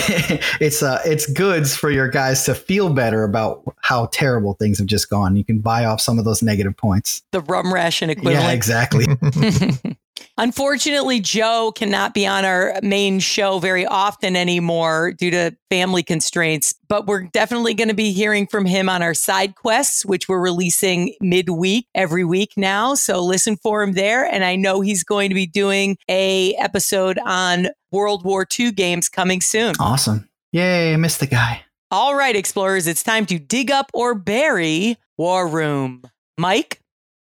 it's 0.59 0.81
uh, 0.81 1.01
it's 1.05 1.31
goods 1.31 1.75
for 1.75 1.91
your 1.91 2.09
guys 2.09 2.45
to 2.45 2.55
feel 2.55 2.91
better 2.91 3.23
about 3.23 3.63
how 3.81 4.07
terrible 4.07 4.55
things 4.55 4.79
have 4.79 4.87
just 4.87 5.11
gone. 5.11 5.35
You 5.35 5.45
can 5.45 5.59
buy 5.59 5.85
off 5.85 6.01
some 6.01 6.17
of 6.17 6.25
those 6.25 6.41
negative 6.41 6.75
points. 6.75 7.21
The 7.31 7.41
rum 7.41 7.71
ration 7.71 8.09
equivalent. 8.09 8.45
Yeah, 8.45 8.51
exactly. 8.51 9.05
Unfortunately, 10.37 11.19
Joe 11.19 11.71
cannot 11.75 12.13
be 12.13 12.25
on 12.25 12.45
our 12.45 12.79
main 12.81 13.19
show 13.19 13.59
very 13.59 13.85
often 13.85 14.35
anymore 14.35 15.13
due 15.13 15.31
to 15.31 15.55
family 15.69 16.03
constraints, 16.03 16.73
but 16.87 17.05
we're 17.05 17.23
definitely 17.23 17.73
going 17.73 17.87
to 17.87 17.93
be 17.93 18.11
hearing 18.11 18.47
from 18.47 18.65
him 18.65 18.89
on 18.89 19.01
our 19.01 19.13
side 19.13 19.55
quests, 19.55 20.05
which 20.05 20.27
we're 20.27 20.41
releasing 20.41 21.13
midweek 21.21 21.87
every 21.93 22.23
week 22.23 22.53
now. 22.57 22.95
So 22.95 23.23
listen 23.23 23.57
for 23.57 23.83
him 23.83 23.93
there. 23.93 24.25
And 24.25 24.43
I 24.43 24.55
know 24.55 24.81
he's 24.81 25.03
going 25.03 25.29
to 25.29 25.35
be 25.35 25.47
doing 25.47 25.97
a 26.09 26.53
episode 26.55 27.19
on 27.25 27.67
World 27.91 28.23
War 28.23 28.45
II 28.59 28.71
games 28.71 29.09
coming 29.09 29.41
soon. 29.41 29.75
Awesome. 29.79 30.29
Yay, 30.51 30.93
I 30.93 30.97
missed 30.97 31.19
the 31.19 31.27
guy. 31.27 31.63
All 31.91 32.15
right, 32.15 32.35
explorers, 32.35 32.87
it's 32.87 33.03
time 33.03 33.27
to 33.27 33.37
dig 33.37 33.69
up 33.69 33.91
or 33.93 34.15
bury 34.15 34.97
War 35.17 35.47
Room. 35.47 36.01
Mike? 36.39 36.79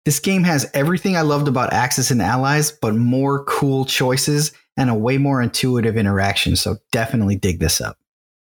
This 0.04 0.20
game 0.20 0.44
has 0.44 0.70
everything 0.74 1.16
I 1.16 1.22
loved 1.22 1.48
about 1.48 1.72
Axis 1.72 2.10
and 2.10 2.20
Allies, 2.20 2.70
but 2.70 2.94
more 2.94 3.44
cool 3.44 3.86
choices 3.86 4.52
and 4.76 4.90
a 4.90 4.94
way 4.94 5.16
more 5.16 5.40
intuitive 5.40 5.96
interaction. 5.96 6.56
So 6.56 6.76
definitely 6.92 7.36
dig 7.36 7.58
this 7.58 7.80
up. 7.80 7.96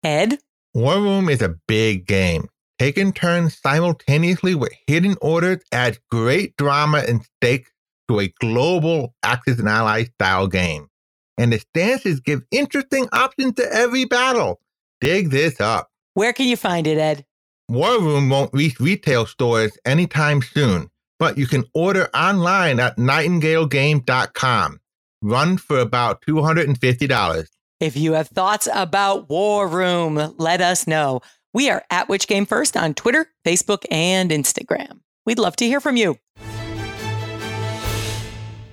Ed? 0.04 0.40
War 0.74 0.96
Room 0.96 1.30
is 1.30 1.42
a 1.42 1.56
big 1.66 2.08
game. 2.08 2.50
Taking 2.78 3.14
turns 3.14 3.58
simultaneously 3.58 4.54
with 4.54 4.74
hidden 4.86 5.16
orders 5.22 5.62
adds 5.72 5.98
great 6.12 6.58
drama 6.58 7.04
and 7.08 7.24
stakes 7.38 7.72
to 8.10 8.20
a 8.20 8.34
global 8.42 9.16
Axis 9.24 9.58
and 9.58 9.70
Allies 9.70 10.10
style 10.16 10.48
game. 10.48 10.90
And 11.38 11.54
the 11.54 11.60
stances 11.60 12.20
give 12.20 12.42
interesting 12.52 13.08
options 13.14 13.54
to 13.54 13.74
every 13.74 14.04
battle. 14.04 14.60
Dig 15.00 15.30
this 15.30 15.62
up. 15.62 15.90
Where 16.16 16.34
can 16.34 16.50
you 16.50 16.58
find 16.58 16.86
it, 16.86 16.98
Ed? 16.98 17.26
War 17.70 18.02
Room 18.02 18.30
won't 18.30 18.54
reach 18.54 18.78
retail 18.82 19.26
stores 19.26 19.78
anytime 19.86 20.42
soon 20.42 20.90
but 21.20 21.38
you 21.38 21.48
can 21.48 21.66
order 21.74 22.10
online 22.16 22.80
at 22.80 22.98
nightingalegames.com. 22.98 24.80
Run 25.22 25.58
for 25.58 25.80
about 25.80 26.22
$250. 26.22 27.48
If 27.80 27.98
you 27.98 28.14
have 28.14 28.28
thoughts 28.30 28.70
about 28.74 29.30
War 29.30 29.68
Room, 29.68 30.34
let 30.38 30.62
us 30.62 30.88
know. 30.88 31.22
We 31.54 31.70
are 31.70 31.84
at 31.90 32.10
Which 32.10 32.28
Game 32.28 32.46
First 32.46 32.78
on 32.78 32.94
Twitter, 32.94 33.28
Facebook, 33.46 33.86
and 33.90 34.32
Instagram. 34.32 35.00
We'd 35.26 35.40
love 35.40 35.56
to 35.58 35.66
hear 35.66 35.80
from 35.80 35.98
you. 35.98 36.18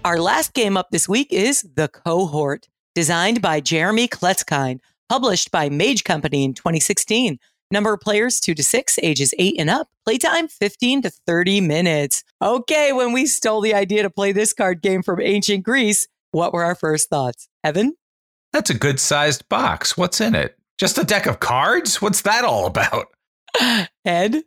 Our 0.05 0.19
last 0.19 0.53
game 0.53 0.77
up 0.77 0.91
this 0.91 1.09
week 1.09 1.33
is 1.33 1.63
The 1.63 1.89
Cohort, 1.89 2.69
designed 2.95 3.41
by 3.41 3.61
Jeremy 3.61 4.09
Kletzkind, 4.09 4.81
published 5.09 5.51
by 5.53 5.71
Mage 5.71 6.05
Company 6.05 6.43
in 6.43 6.55
2016. 6.55 7.39
Number 7.73 7.95
of 7.95 8.01
players, 8.01 8.39
two 8.39 8.55
to 8.55 8.63
six, 8.63 8.99
ages 9.03 9.33
eight 9.39 9.57
and 9.59 9.71
up. 9.71 9.89
Playtime, 10.05 10.47
15 10.47 11.03
to 11.03 11.11
30 11.11 11.63
minutes. 11.63 12.23
Okay, 12.43 12.93
when 12.93 13.15
we 13.15 13.25
stole 13.25 13.63
the 13.63 13.73
idea 13.73 14.03
to 14.03 14.11
play 14.11 14.33
this 14.33 14.53
card 14.53 14.83
game 14.83 15.03
from 15.03 15.23
ancient 15.23 15.65
Greece, 15.65 16.07
what 16.33 16.53
were 16.53 16.65
our 16.65 16.75
first 16.75 17.09
thoughts? 17.09 17.49
Evan? 17.65 17.95
That's 18.53 18.69
a 18.69 18.75
good 18.75 19.01
sized 19.01 19.49
box. 19.49 19.97
What's 19.97 20.21
in 20.21 20.35
it? 20.35 20.59
Just 20.77 20.99
a 20.99 21.05
deck 21.05 21.25
of 21.25 21.41
cards? 21.41 22.03
What's 22.03 22.21
that 22.23 22.45
all 22.45 22.67
about? 22.67 23.07
Ed? 24.05 24.43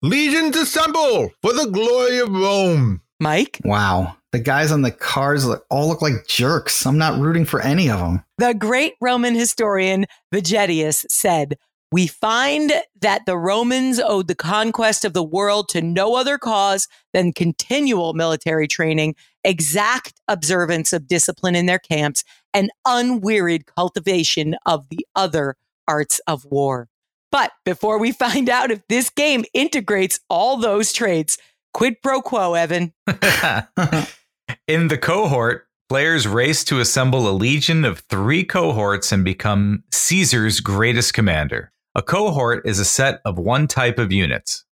Legions 0.00 0.56
assemble 0.56 1.30
for 1.42 1.52
the 1.52 1.66
glory 1.66 2.20
of 2.20 2.30
Rome. 2.30 3.02
Mike? 3.20 3.60
Wow. 3.66 4.16
The 4.32 4.38
guys 4.38 4.72
on 4.72 4.80
the 4.80 4.90
cards 4.90 5.46
all 5.68 5.88
look 5.88 6.00
like 6.00 6.26
jerks. 6.26 6.86
I'm 6.86 6.96
not 6.96 7.20
rooting 7.20 7.44
for 7.44 7.60
any 7.60 7.90
of 7.90 7.98
them. 7.98 8.24
The 8.38 8.54
great 8.54 8.94
Roman 8.98 9.34
historian 9.34 10.06
Vegetius 10.32 11.04
said, 11.10 11.58
we 11.92 12.06
find 12.06 12.72
that 13.02 13.26
the 13.26 13.36
Romans 13.36 14.00
owed 14.00 14.26
the 14.26 14.34
conquest 14.34 15.04
of 15.04 15.12
the 15.12 15.22
world 15.22 15.68
to 15.68 15.82
no 15.82 16.14
other 16.14 16.38
cause 16.38 16.88
than 17.12 17.34
continual 17.34 18.14
military 18.14 18.66
training, 18.66 19.14
exact 19.44 20.18
observance 20.26 20.94
of 20.94 21.06
discipline 21.06 21.54
in 21.54 21.66
their 21.66 21.78
camps, 21.78 22.24
and 22.54 22.70
unwearied 22.86 23.66
cultivation 23.66 24.56
of 24.64 24.88
the 24.88 25.06
other 25.14 25.56
arts 25.86 26.18
of 26.26 26.46
war. 26.46 26.88
But 27.30 27.52
before 27.64 27.98
we 27.98 28.12
find 28.24 28.48
out 28.48 28.70
if 28.70 28.80
this 28.88 29.10
game 29.10 29.44
integrates 29.52 30.18
all 30.30 30.56
those 30.56 30.94
traits, 30.94 31.36
quid 31.74 32.00
pro 32.02 32.22
quo, 32.22 32.54
Evan. 32.54 32.94
in 34.66 34.88
the 34.88 34.98
cohort, 34.98 35.66
players 35.90 36.26
race 36.26 36.64
to 36.64 36.80
assemble 36.80 37.28
a 37.28 37.32
legion 37.32 37.84
of 37.84 37.98
three 38.08 38.44
cohorts 38.44 39.12
and 39.12 39.26
become 39.26 39.84
Caesar's 39.90 40.60
greatest 40.60 41.12
commander. 41.12 41.71
A 41.94 42.00
cohort 42.00 42.66
is 42.66 42.78
a 42.78 42.86
set 42.86 43.20
of 43.26 43.38
one 43.38 43.66
type 43.66 43.98
of 43.98 44.10
units 44.10 44.64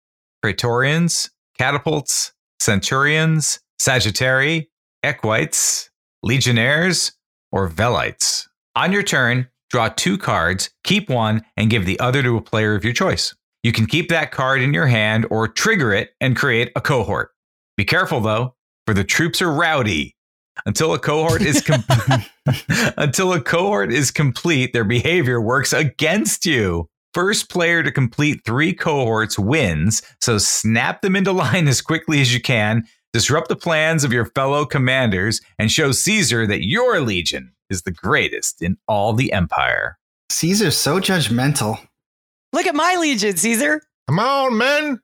Praetorians, 0.41 1.31
catapults, 1.59 2.33
centurions, 2.61 3.59
sagittarii, 3.81 4.69
equites, 5.03 5.91
legionnaires, 6.23 7.13
or 7.51 7.69
velites. 7.69 8.47
On 8.77 8.93
your 8.93 9.03
turn, 9.03 9.49
draw 9.69 9.89
two 9.89 10.17
cards, 10.17 10.71
keep 10.85 11.11
one, 11.11 11.43
and 11.57 11.71
give 11.71 11.87
the 11.87 11.99
other 11.99 12.23
to 12.23 12.37
a 12.37 12.41
player 12.41 12.77
of 12.77 12.85
your 12.85 12.93
choice. 12.93 13.35
You 13.65 13.73
can 13.73 13.87
keep 13.87 14.11
that 14.11 14.31
card 14.31 14.63
in 14.63 14.73
your 14.73 14.87
hand 14.87 15.27
or 15.29 15.49
trigger 15.49 15.93
it 15.93 16.11
and 16.21 16.37
create 16.37 16.71
a 16.77 16.81
cohort. 16.81 17.31
Be 17.77 17.85
careful 17.85 18.21
though, 18.21 18.55
for 18.87 18.95
the 18.95 19.03
troops 19.03 19.43
are 19.43 19.53
rowdy. 19.53 20.15
Until 20.67 20.95
a 20.95 21.01
cohort 21.01 21.43
is 21.43 21.63
com- 21.63 21.85
until 22.97 23.33
a 23.33 23.41
cohort 23.41 23.93
is 23.93 24.13
complete, 24.13 24.73
their 24.73 24.85
behavior 24.85 25.41
works 25.41 25.73
against 25.73 26.47
you. 26.47 26.89
First 27.19 27.51
player 27.51 27.83
to 27.83 27.91
complete 27.91 28.45
three 28.45 28.73
cohorts 28.73 29.37
wins, 29.37 30.03
so 30.21 30.39
snap 30.39 31.03
them 31.03 31.17
into 31.17 31.33
line 31.47 31.67
as 31.67 31.81
quickly 31.81 32.21
as 32.21 32.33
you 32.33 32.41
can, 32.41 32.85
disrupt 33.13 33.49
the 33.49 33.57
plans 33.57 34.05
of 34.05 34.13
your 34.13 34.27
fellow 34.27 34.65
commanders, 34.65 35.41
and 35.59 35.69
show 35.69 35.91
Caesar 35.91 36.47
that 36.47 36.65
your 36.65 37.01
legion 37.01 37.55
is 37.71 37.83
the 37.83 37.91
greatest 37.91 38.63
in 38.63 38.77
all 38.87 39.15
the 39.15 39.33
empire. 39.33 39.99
Caesar's 40.31 40.77
so 40.77 41.01
judgmental. 41.01 41.85
Look 42.53 42.67
at 42.67 42.77
my 42.77 42.95
legion, 43.01 43.37
Caesar. 43.37 43.83
Come 44.07 44.21
on, 44.21 44.57
men. 44.57 45.01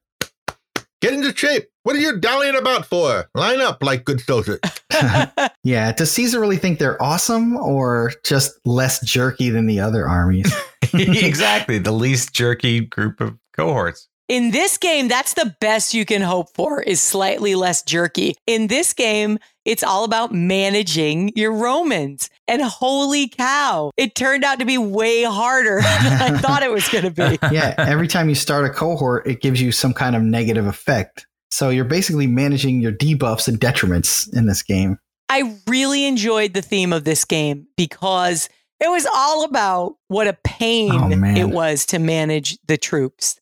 Get 1.02 1.14
into 1.14 1.36
shape. 1.36 1.64
What 1.84 1.96
are 1.96 2.00
you 2.00 2.18
dallying 2.18 2.56
about 2.56 2.86
for? 2.86 3.28
Line 3.34 3.60
up 3.60 3.82
like 3.82 4.06
good 4.06 4.18
soldiers. 4.22 4.58
yeah. 5.64 5.92
Does 5.92 6.10
Caesar 6.12 6.40
really 6.40 6.56
think 6.56 6.78
they're 6.78 7.00
awesome 7.00 7.56
or 7.56 8.12
just 8.24 8.58
less 8.64 9.04
jerky 9.04 9.50
than 9.50 9.66
the 9.66 9.80
other 9.80 10.08
armies? 10.08 10.50
exactly. 10.94 11.76
The 11.76 11.92
least 11.92 12.32
jerky 12.32 12.80
group 12.80 13.20
of 13.20 13.36
cohorts. 13.54 14.08
In 14.30 14.50
this 14.50 14.78
game, 14.78 15.08
that's 15.08 15.34
the 15.34 15.54
best 15.60 15.92
you 15.92 16.06
can 16.06 16.22
hope 16.22 16.54
for 16.54 16.80
is 16.80 17.02
slightly 17.02 17.54
less 17.54 17.82
jerky. 17.82 18.34
In 18.46 18.68
this 18.68 18.94
game, 18.94 19.38
it's 19.66 19.82
all 19.82 20.04
about 20.04 20.32
managing 20.32 21.32
your 21.36 21.52
Romans. 21.52 22.30
And 22.48 22.62
holy 22.62 23.28
cow, 23.28 23.90
it 23.98 24.14
turned 24.14 24.42
out 24.42 24.58
to 24.60 24.64
be 24.64 24.78
way 24.78 25.24
harder 25.24 25.82
than 25.82 26.22
I 26.22 26.38
thought 26.38 26.62
it 26.62 26.70
was 26.70 26.88
going 26.88 27.04
to 27.04 27.10
be. 27.10 27.38
Yeah, 27.54 27.74
every 27.76 28.08
time 28.08 28.30
you 28.30 28.34
start 28.34 28.64
a 28.64 28.70
cohort, 28.70 29.26
it 29.26 29.42
gives 29.42 29.60
you 29.60 29.70
some 29.70 29.92
kind 29.92 30.16
of 30.16 30.22
negative 30.22 30.64
effect. 30.66 31.26
So 31.54 31.68
you're 31.68 31.84
basically 31.84 32.26
managing 32.26 32.80
your 32.80 32.90
debuffs 32.90 33.46
and 33.46 33.60
detriments 33.60 34.28
in 34.36 34.46
this 34.46 34.60
game. 34.60 34.98
I 35.28 35.54
really 35.68 36.04
enjoyed 36.04 36.52
the 36.52 36.62
theme 36.62 36.92
of 36.92 37.04
this 37.04 37.24
game 37.24 37.68
because 37.76 38.48
it 38.80 38.90
was 38.90 39.06
all 39.14 39.44
about 39.44 39.94
what 40.08 40.26
a 40.26 40.36
pain 40.42 40.90
oh, 40.92 41.08
it 41.12 41.44
was 41.44 41.86
to 41.86 42.00
manage 42.00 42.58
the 42.66 42.76
troops. 42.76 43.38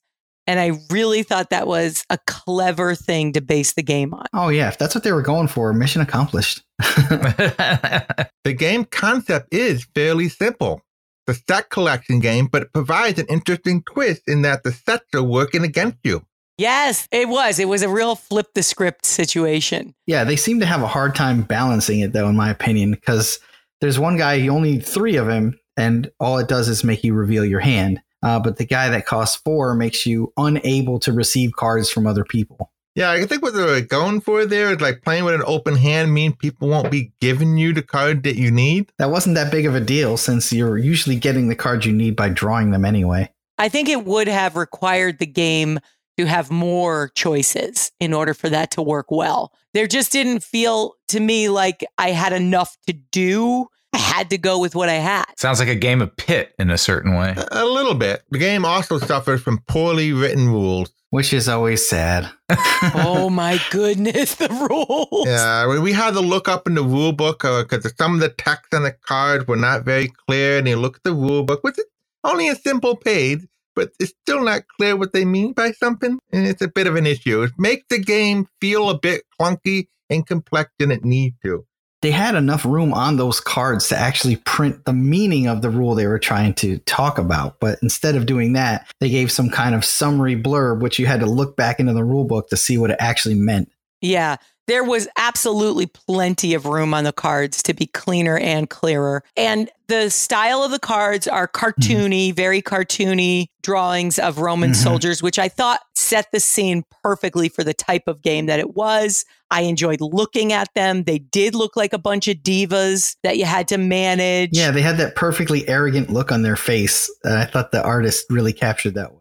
And 0.47 0.61
I 0.61 0.73
really 0.91 1.23
thought 1.23 1.49
that 1.49 1.67
was 1.67 2.05
a 2.11 2.19
clever 2.27 2.95
thing 2.95 3.33
to 3.33 3.41
base 3.41 3.73
the 3.73 3.83
game 3.83 4.13
on. 4.13 4.27
Oh, 4.35 4.51
yeah. 4.51 4.69
If 4.69 4.77
that's 4.77 4.95
what 4.95 5.05
they 5.05 5.13
were 5.13 5.23
going 5.23 5.49
for, 5.49 5.73
mission 5.73 6.03
accomplished. 6.03 6.63
the 6.79 8.29
game 8.55 8.85
concept 8.85 9.55
is 9.55 9.87
fairly 9.95 10.29
simple. 10.29 10.83
The 11.27 11.41
set 11.49 11.71
collection 11.71 12.21
game, 12.21 12.47
but 12.47 12.61
it 12.61 12.75
provides 12.75 13.19
an 13.19 13.27
interesting 13.31 13.83
twist 13.85 14.25
in 14.27 14.43
that 14.43 14.65
the 14.65 14.73
sets 14.73 15.07
are 15.15 15.23
working 15.23 15.65
against 15.65 15.97
you. 16.05 16.27
Yes, 16.63 17.09
it 17.11 17.29
was. 17.29 17.59
It 17.59 17.67
was 17.67 17.83
a 17.83 17.89
real 17.89 18.15
flip 18.15 18.55
the 18.55 18.63
script 18.63 19.05
situation. 19.05 19.97
Yeah, 20.07 20.23
they 20.23 20.37
seem 20.37 20.61
to 20.61 20.67
have 20.67 20.81
a 20.81 20.87
hard 20.87 21.17
time 21.17 21.43
balancing 21.43 21.99
it, 21.99 22.13
though, 22.13 22.29
in 22.29 22.37
my 22.37 22.51
opinion, 22.51 22.93
because 22.93 23.41
there's 23.81 23.99
one 23.99 24.17
guy, 24.17 24.35
you 24.35 24.53
only 24.53 24.79
three 24.79 25.17
of 25.17 25.29
him, 25.29 25.59
and 25.77 26.09
all 26.21 26.39
it 26.39 26.47
does 26.47 26.69
is 26.69 26.85
make 26.85 27.03
you 27.03 27.15
reveal 27.15 27.45
your 27.45 27.59
hand. 27.59 28.01
Uh, 28.23 28.39
but 28.39 28.59
the 28.59 28.65
guy 28.65 28.89
that 28.91 29.07
costs 29.07 29.41
four 29.45 29.75
makes 29.75 30.07
you 30.07 30.33
unable 30.37 31.01
to 31.01 31.13
receive 31.13 31.51
cards 31.57 31.91
from 31.91 32.07
other 32.07 32.23
people. 32.23 32.71
Yeah, 32.95 33.11
I 33.11 33.27
think 33.27 33.43
what 33.43 33.55
they're 33.55 33.81
going 33.81 34.21
for 34.21 34.47
there 34.47 34.71
is 34.71 34.81
like 34.81 35.03
playing 35.03 35.25
with 35.25 35.35
an 35.35 35.43
open 35.45 35.75
hand 35.75 36.15
mean 36.15 36.37
people 36.37 36.69
won't 36.69 36.93
be 36.93 37.13
giving 37.21 37.57
you 37.57 37.73
the 37.73 37.83
card 37.83 38.23
that 38.23 38.37
you 38.37 38.53
need. 38.53 38.93
That 38.99 39.11
wasn't 39.11 39.35
that 39.35 39.51
big 39.51 39.67
of 39.67 39.75
a 39.75 39.81
deal 39.81 40.17
since 40.17 40.53
you're 40.53 40.79
usually 40.79 41.17
getting 41.17 41.49
the 41.49 41.57
cards 41.57 41.87
you 41.87 41.93
need 41.93 42.15
by 42.15 42.29
drawing 42.29 42.71
them 42.71 42.85
anyway. 42.85 43.33
I 43.59 43.69
think 43.69 43.89
it 43.89 44.05
would 44.05 44.29
have 44.29 44.55
required 44.55 45.19
the 45.19 45.27
game 45.27 45.81
to 46.19 46.27
have 46.27 46.51
more 46.51 47.11
choices 47.15 47.91
in 48.01 48.13
order 48.13 48.35
for 48.35 48.49
that 48.51 48.71
to 48.73 48.83
work 48.83 49.11
well. 49.11 49.53
There 49.75 49.87
just 49.87 50.13
didn't 50.13 50.43
feel 50.43 50.95
to 51.09 51.21
me 51.21 51.49
like 51.49 51.85
I 51.99 52.11
had 52.11 52.33
enough 52.33 52.77
to 52.87 52.93
do. 52.93 53.67
I 53.95 53.99
had 53.99 54.31
to 54.31 54.39
go 54.39 54.59
with 54.59 54.75
what 54.75 54.89
I 54.89 54.95
had. 54.95 55.25
Sounds 55.37 55.59
like 55.59 55.69
a 55.69 55.75
game 55.75 56.01
of 56.01 56.17
pit 56.17 56.55
in 56.59 56.71
a 56.71 56.79
certain 56.79 57.15
way. 57.15 57.35
A, 57.37 57.65
a 57.65 57.67
little 57.67 57.95
bit. 57.95 58.23
The 58.31 58.39
game 58.39 58.65
also 58.65 58.99
suffers 58.99 59.43
from 59.43 59.59
poorly 59.69 60.13
written 60.13 60.49
rules. 60.49 60.93
Which 61.11 61.35
is 61.35 61.47
always 61.47 61.87
sad. 61.87 62.31
oh 62.95 63.29
my 63.29 63.61
goodness, 63.71 64.37
the 64.37 64.49
rules. 64.49 65.27
Yeah, 65.29 65.69
we- 65.69 65.79
we 65.79 65.93
had 65.93 66.15
to 66.15 66.21
look 66.21 66.49
up 66.49 66.67
in 66.67 66.75
the 66.75 66.83
rule 66.83 67.13
book 67.13 67.45
uh, 67.45 67.65
because 67.65 67.93
some 67.99 68.15
of 68.15 68.21
the 68.21 68.31
text 68.31 68.73
on 68.73 68.83
the 68.85 68.93
cards 68.93 69.47
were 69.47 69.57
not 69.57 69.85
very 69.85 70.11
clear. 70.27 70.57
And 70.57 70.67
you 70.67 70.77
look 70.77 70.97
at 70.97 71.03
the 71.03 71.13
rule 71.13 71.43
book, 71.43 71.63
which 71.65 71.79
is 71.79 71.85
only 72.25 72.49
a 72.49 72.55
simple 72.57 72.97
page, 72.97 73.41
but 73.75 73.91
it's 74.01 74.13
still 74.23 74.45
not 74.45 74.63
clear 74.79 74.97
what 74.97 75.13
they 75.13 75.25
mean 75.25 75.53
by 75.53 75.73
something. 75.73 76.19
And 76.33 76.47
it's 76.47 76.63
a 76.63 76.69
bit 76.69 76.87
of 76.87 76.97
an 76.97 77.07
issue. 77.07 77.43
It 77.43 77.53
makes 77.59 77.85
the 77.89 77.99
game 77.99 78.47
feel 78.61 78.91
a 78.91 78.99
bit 78.99 79.23
clunky 79.41 79.89
and 80.11 80.27
complex 80.27 80.71
than 80.79 80.91
it 80.91 81.05
needs 81.05 81.37
to. 81.43 81.65
they 82.03 82.11
had 82.11 82.35
enough 82.35 82.65
room 82.65 82.93
on 82.93 83.17
those 83.17 83.41
cards 83.41 83.89
to 83.89 83.97
actually 83.97 84.35
print 84.37 84.85
the 84.85 84.93
meaning 84.93 85.47
of 85.47 85.63
the 85.63 85.71
rule 85.71 85.95
they 85.95 86.07
were 86.07 86.19
trying 86.19 86.53
to 86.55 86.79
talk 86.79 87.17
about. 87.17 87.61
But 87.61 87.79
instead 87.81 88.17
of 88.17 88.27
doing 88.27 88.55
that, 88.55 88.87
they 89.01 89.09
gave 89.09 89.31
some 89.31 89.49
kind 89.49 89.75
of 89.75 89.85
summary 89.85 90.35
blurb, 90.35 90.81
which 90.81 90.99
you 90.99 91.07
had 91.07 91.21
to 91.21 91.27
look 91.27 91.57
back 91.57 91.79
into 91.79 91.93
the 91.93 92.05
rule 92.05 92.25
book 92.25 92.49
to 92.49 92.57
see 92.57 92.77
what 92.77 92.91
it 92.91 92.97
actually 92.99 93.37
meant. 93.37 93.71
Yeah, 94.01 94.37
there 94.69 94.85
was 94.85 95.09
absolutely 95.17 95.87
plenty 95.87 96.55
of 96.55 96.67
room 96.67 96.95
on 96.95 97.05
the 97.05 97.13
cards 97.13 97.63
to 97.65 97.75
be 97.75 97.87
cleaner 97.87 98.39
and 98.39 98.71
clearer. 98.71 99.23
And 99.37 99.69
the 99.89 100.09
style 100.09 100.63
of 100.63 100.71
the 100.71 100.79
cards 100.79 101.27
are 101.29 101.49
cartoony, 101.49 102.35
very 102.35 102.63
cartoony 102.63 103.49
drawings 103.63 104.19
of 104.19 104.39
Roman 104.39 104.71
Mhm. 104.71 104.77
soldiers, 104.77 105.23
which 105.23 105.39
I 105.39 105.49
thought 105.49 105.81
set 105.95 106.29
the 106.33 106.41
scene 106.41 106.85
perfectly 107.03 107.49
for 107.49 107.63
the 107.65 107.75
type 107.75 108.05
of 108.07 108.23
game 108.23 108.47
that 108.47 108.59
it 108.61 108.75
was. 108.75 109.25
I 109.51 109.63
enjoyed 109.63 110.01
looking 110.01 110.53
at 110.53 110.69
them. 110.75 111.05
They 111.05 111.19
did 111.19 111.55
look 111.55 111.77
like 111.77 111.93
a 111.93 111.99
bunch 111.99 112.27
of 112.29 112.39
divas 112.39 113.17
that 113.23 113.37
you 113.37 113.45
had 113.45 113.69
to 113.69 113.79
manage. 113.79 114.51
Yeah, 114.53 114.71
they 114.71 114.81
had 114.83 114.97
that 114.99 115.15
perfectly 115.17 115.69
arrogant 115.69 116.11
look 116.11 116.33
on 116.33 116.43
their 116.43 116.57
face. 116.57 117.11
And 117.25 117.35
I 117.35 117.45
thought 117.45 117.71
the 117.73 117.83
artist 117.83 118.25
really 118.31 118.53
captured 118.53 118.95
that 118.95 119.13
well. 119.13 119.19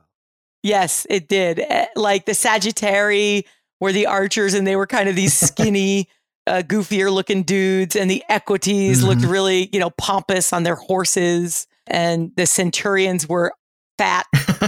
Yes, 0.63 1.05
it 1.09 1.27
did. 1.27 1.59
Eh, 1.59 1.87
Like 1.95 2.25
the 2.25 2.31
Sagittari 2.33 3.43
were 3.81 3.91
the 3.91 4.05
archers, 4.05 4.53
and 4.53 4.65
they 4.65 4.77
were 4.77 4.87
kind 4.87 5.09
of 5.09 5.15
these 5.17 5.33
skinny, 5.47 6.07
uh, 6.47 6.61
goofier 6.65 7.11
looking 7.11 7.43
dudes, 7.43 7.95
and 7.97 8.09
the 8.09 8.23
Equities 8.29 9.03
looked 9.03 9.21
Mhm. 9.21 9.31
really, 9.31 9.69
you 9.73 9.79
know, 9.79 9.89
pompous 9.91 10.53
on 10.53 10.63
their 10.63 10.75
horses, 10.75 11.67
and 11.87 12.31
the 12.37 12.45
Centurions 12.47 13.27
were 13.27 13.51
fat, 13.97 14.25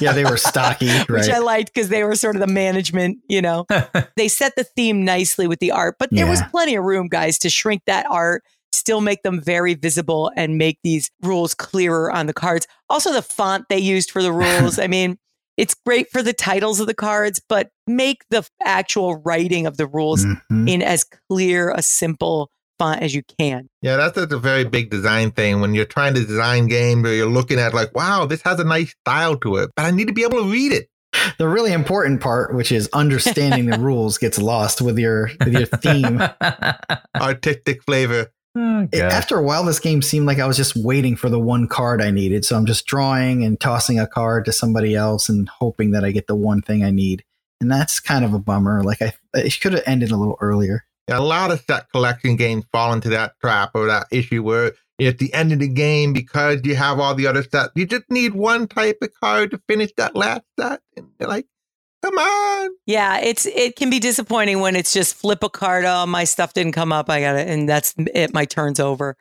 yeah, 0.00 0.12
they 0.12 0.24
were 0.24 0.36
stocky, 0.36 0.90
which 1.08 1.28
I 1.28 1.38
liked 1.38 1.72
because 1.72 1.88
they 1.88 2.02
were 2.04 2.16
sort 2.16 2.36
of 2.36 2.40
the 2.40 2.46
management, 2.52 3.18
you 3.28 3.40
know. 3.42 3.66
they 4.16 4.28
set 4.28 4.56
the 4.56 4.64
theme 4.64 5.04
nicely 5.04 5.46
with 5.46 5.60
the 5.60 5.70
art, 5.70 5.96
but 5.98 6.10
there 6.10 6.26
was 6.26 6.40
plenty 6.50 6.74
of 6.74 6.84
room, 6.84 7.08
guys, 7.08 7.38
to 7.40 7.50
shrink 7.50 7.82
that 7.86 8.06
art. 8.10 8.42
Still 8.72 9.00
make 9.00 9.22
them 9.22 9.40
very 9.40 9.74
visible 9.74 10.32
and 10.36 10.58
make 10.58 10.78
these 10.82 11.10
rules 11.22 11.54
clearer 11.54 12.10
on 12.10 12.26
the 12.26 12.32
cards. 12.34 12.66
Also, 12.90 13.12
the 13.12 13.22
font 13.22 13.66
they 13.68 13.78
used 13.78 14.10
for 14.10 14.20
the 14.22 14.32
rules. 14.32 14.78
I 14.80 14.88
mean, 14.88 15.16
it's 15.56 15.74
great 15.86 16.10
for 16.10 16.22
the 16.22 16.32
titles 16.32 16.80
of 16.80 16.86
the 16.86 16.94
cards, 16.94 17.40
but 17.48 17.70
make 17.86 18.24
the 18.30 18.46
actual 18.64 19.16
writing 19.16 19.66
of 19.66 19.76
the 19.76 19.86
rules 19.86 20.24
Mhm. 20.24 20.68
in 20.68 20.82
as 20.82 21.04
clear 21.30 21.70
a 21.70 21.82
simple 21.82 22.50
font 22.78 23.02
as 23.02 23.14
you 23.14 23.22
can. 23.38 23.68
Yeah, 23.82 23.96
that's, 23.96 24.16
that's 24.16 24.32
a 24.32 24.38
very 24.38 24.64
big 24.64 24.90
design 24.90 25.30
thing. 25.30 25.60
When 25.60 25.74
you're 25.74 25.84
trying 25.84 26.14
to 26.14 26.24
design 26.24 26.66
games 26.66 27.06
or 27.08 27.14
you're 27.14 27.26
looking 27.30 27.58
at 27.60 27.72
like, 27.72 27.94
wow, 27.94 28.26
this 28.26 28.42
has 28.42 28.58
a 28.58 28.64
nice 28.64 28.94
style 29.06 29.36
to 29.38 29.56
it, 29.56 29.70
but 29.76 29.84
I 29.86 29.90
need 29.92 30.08
to 30.08 30.12
be 30.12 30.24
able 30.24 30.42
to 30.42 30.50
read 30.50 30.72
it. 30.72 30.88
The 31.38 31.46
really 31.46 31.72
important 31.72 32.20
part, 32.20 32.52
which 32.56 32.72
is 32.72 32.88
understanding 32.92 33.66
the 33.66 33.78
rules, 33.88 34.18
gets 34.18 34.36
lost 34.38 34.82
with 34.82 34.98
your 34.98 35.30
with 35.44 35.52
your 35.52 35.66
theme. 35.66 36.20
Artistic 37.14 37.82
flavor. 37.84 38.32
Oh, 38.56 38.88
after 38.92 39.36
a 39.36 39.42
while, 39.42 39.64
this 39.64 39.80
game 39.80 40.00
seemed 40.00 40.26
like 40.26 40.38
I 40.38 40.46
was 40.46 40.56
just 40.56 40.76
waiting 40.76 41.16
for 41.16 41.28
the 41.28 41.40
one 41.40 41.66
card 41.66 42.00
I 42.00 42.10
needed. 42.10 42.44
So 42.44 42.56
I'm 42.56 42.66
just 42.66 42.86
drawing 42.86 43.44
and 43.44 43.58
tossing 43.58 43.98
a 43.98 44.06
card 44.06 44.44
to 44.44 44.52
somebody 44.52 44.94
else 44.94 45.28
and 45.28 45.48
hoping 45.48 45.90
that 45.90 46.04
I 46.04 46.12
get 46.12 46.28
the 46.28 46.36
one 46.36 46.62
thing 46.62 46.84
I 46.84 46.90
need. 46.90 47.24
And 47.60 47.70
that's 47.70 47.98
kind 47.98 48.24
of 48.24 48.32
a 48.32 48.38
bummer. 48.38 48.82
Like 48.82 49.02
I, 49.02 49.12
it 49.34 49.60
could 49.60 49.72
have 49.72 49.82
ended 49.86 50.12
a 50.12 50.16
little 50.16 50.38
earlier. 50.40 50.84
Yeah, 51.08 51.18
a 51.18 51.20
lot 51.20 51.50
of 51.50 51.64
set 51.68 51.90
collection 51.90 52.36
games 52.36 52.64
fall 52.72 52.92
into 52.92 53.08
that 53.10 53.38
trap 53.40 53.72
or 53.74 53.86
that 53.86 54.06
issue 54.10 54.42
where 54.42 54.72
at 55.00 55.18
the 55.18 55.34
end 55.34 55.52
of 55.52 55.58
the 55.58 55.68
game, 55.68 56.12
because 56.12 56.60
you 56.64 56.76
have 56.76 57.00
all 57.00 57.14
the 57.14 57.26
other 57.26 57.42
sets, 57.42 57.72
you 57.74 57.86
just 57.86 58.08
need 58.08 58.34
one 58.34 58.68
type 58.68 58.98
of 59.02 59.10
card 59.20 59.50
to 59.50 59.60
finish 59.68 59.90
that 59.96 60.14
last 60.14 60.42
set. 60.58 60.80
And 60.96 61.08
you're 61.18 61.28
like, 61.28 61.46
come 62.04 62.18
on. 62.18 62.70
Yeah, 62.86 63.18
it's 63.18 63.46
it 63.46 63.76
can 63.76 63.90
be 63.90 63.98
disappointing 63.98 64.60
when 64.60 64.76
it's 64.76 64.92
just 64.92 65.14
flip 65.14 65.42
a 65.42 65.48
card. 65.48 65.84
Oh, 65.84 66.06
my 66.06 66.24
stuff 66.24 66.52
didn't 66.52 66.72
come 66.72 66.92
up. 66.92 67.08
I 67.08 67.20
got 67.20 67.36
it, 67.36 67.48
and 67.48 67.68
that's 67.68 67.94
it. 67.96 68.34
My 68.34 68.44
turn's 68.44 68.78
over. 68.80 69.16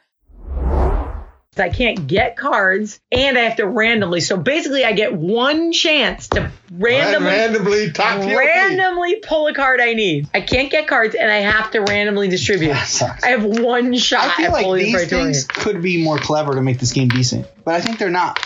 I 1.60 1.70
can't 1.70 2.08
get 2.08 2.36
cards, 2.36 3.00
and 3.12 3.38
I 3.38 3.42
have 3.42 3.58
to 3.58 3.68
randomly. 3.68 4.22
So 4.22 4.38
basically, 4.38 4.86
I 4.86 4.94
get 4.94 5.14
one 5.14 5.72
chance 5.72 6.28
to 6.30 6.52
randomly 6.72 7.30
randomly 7.30 7.92
top 7.92 8.20
randomly 8.20 9.18
pull 9.18 9.48
a 9.48 9.54
card 9.54 9.80
I 9.80 9.94
need. 9.94 10.28
I 10.34 10.42
can't 10.42 10.72
get 10.72 10.88
cards, 10.88 11.16
and 11.16 11.32
I 11.32 11.38
have 11.38 11.72
to 11.72 11.80
randomly 11.82 12.28
distribute. 12.28 12.70
That 12.70 12.88
sucks. 12.88 13.24
I 13.24 13.30
have 13.30 13.44
one 13.44 13.96
shot 13.96 14.26
I 14.26 14.36
feel 14.36 14.46
at 14.48 14.52
like 14.54 14.66
pulling 14.66 14.86
these 14.86 15.10
things 15.10 15.44
could 15.46 15.82
be 15.82 16.04
more 16.04 16.18
clever 16.18 16.56
to 16.56 16.62
make 16.62 16.80
this 16.80 16.94
game 16.94 17.10
decent, 17.10 17.48
but 17.64 17.76
I 17.76 17.82
think 17.82 18.00
they're 18.00 18.10
not. 18.10 18.40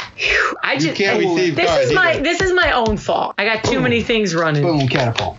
I 0.63 0.77
just 0.77 0.95
can't 0.95 1.23
oh, 1.23 1.35
receive 1.35 1.55
this 1.55 1.67
cards 1.67 1.89
is 1.89 1.93
my 1.93 2.13
either. 2.13 2.23
this 2.23 2.41
is 2.41 2.53
my 2.53 2.71
own 2.71 2.97
fault. 2.97 3.35
I 3.37 3.45
got 3.45 3.63
too 3.63 3.75
Boom. 3.75 3.83
many 3.83 4.01
things 4.01 4.35
running. 4.35 4.63
Boom, 4.63 4.87
catapult. 4.87 5.37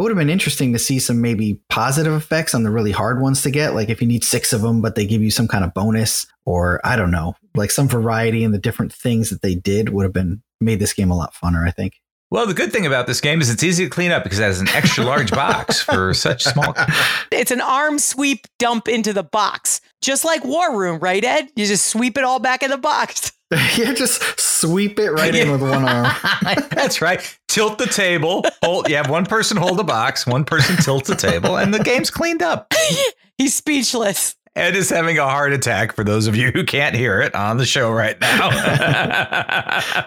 It 0.00 0.02
would 0.02 0.12
have 0.12 0.18
been 0.18 0.30
interesting 0.30 0.72
to 0.72 0.78
see 0.78 0.98
some 0.98 1.20
maybe 1.20 1.60
positive 1.68 2.14
effects 2.14 2.54
on 2.54 2.62
the 2.62 2.70
really 2.70 2.90
hard 2.90 3.20
ones 3.20 3.42
to 3.42 3.50
get. 3.50 3.74
Like 3.74 3.90
if 3.90 4.00
you 4.00 4.08
need 4.08 4.24
six 4.24 4.54
of 4.54 4.62
them, 4.62 4.80
but 4.80 4.94
they 4.94 5.04
give 5.04 5.20
you 5.20 5.30
some 5.30 5.46
kind 5.46 5.62
of 5.62 5.74
bonus, 5.74 6.26
or 6.46 6.80
I 6.82 6.96
don't 6.96 7.10
know, 7.10 7.34
like 7.54 7.70
some 7.70 7.86
variety 7.86 8.42
in 8.42 8.52
the 8.52 8.58
different 8.58 8.94
things 8.94 9.28
that 9.28 9.42
they 9.42 9.54
did 9.54 9.90
would 9.90 10.04
have 10.04 10.14
been 10.14 10.42
made 10.58 10.78
this 10.78 10.94
game 10.94 11.10
a 11.10 11.16
lot 11.18 11.34
funner. 11.34 11.68
I 11.68 11.70
think. 11.70 12.00
Well, 12.30 12.46
the 12.46 12.54
good 12.54 12.72
thing 12.72 12.86
about 12.86 13.06
this 13.06 13.20
game 13.20 13.40
is 13.40 13.50
it's 13.50 13.62
easy 13.62 13.84
to 13.84 13.90
clean 13.90 14.12
up 14.12 14.22
because 14.22 14.38
it 14.38 14.44
has 14.44 14.60
an 14.60 14.68
extra 14.68 15.04
large 15.04 15.30
box 15.30 15.82
for 15.82 16.14
such 16.14 16.44
small. 16.44 16.74
It's 17.32 17.50
an 17.50 17.60
arm 17.60 17.98
sweep 17.98 18.46
dump 18.58 18.86
into 18.86 19.12
the 19.12 19.24
box, 19.24 19.80
just 20.00 20.24
like 20.24 20.44
War 20.44 20.78
Room, 20.78 21.00
right, 21.00 21.24
Ed? 21.24 21.50
You 21.56 21.66
just 21.66 21.86
sweep 21.86 22.16
it 22.16 22.24
all 22.24 22.38
back 22.38 22.62
in 22.62 22.70
the 22.70 22.78
box. 22.78 23.32
yeah, 23.76 23.92
just 23.94 24.22
sweep 24.38 25.00
it 25.00 25.10
right 25.10 25.34
in 25.34 25.50
with 25.50 25.60
one 25.60 25.84
arm. 25.84 26.14
That's 26.70 27.02
right. 27.02 27.20
Tilt 27.48 27.78
the 27.78 27.86
table. 27.86 28.44
Hold, 28.62 28.88
you 28.88 28.94
have 28.94 29.10
one 29.10 29.26
person 29.26 29.56
hold 29.56 29.76
the 29.76 29.84
box, 29.84 30.24
one 30.24 30.44
person 30.44 30.76
tilts 30.76 31.08
the 31.08 31.16
table, 31.16 31.58
and 31.58 31.74
the 31.74 31.80
game's 31.80 32.10
cleaned 32.10 32.42
up. 32.42 32.72
He's 33.38 33.52
speechless. 33.56 34.36
Ed 34.54 34.76
is 34.76 34.88
having 34.88 35.18
a 35.18 35.24
heart 35.24 35.52
attack 35.52 35.96
for 35.96 36.04
those 36.04 36.28
of 36.28 36.36
you 36.36 36.52
who 36.52 36.62
can't 36.62 36.94
hear 36.94 37.20
it 37.20 37.34
on 37.34 37.56
the 37.56 37.66
show 37.66 37.90
right 37.90 38.20
now. 38.20 40.06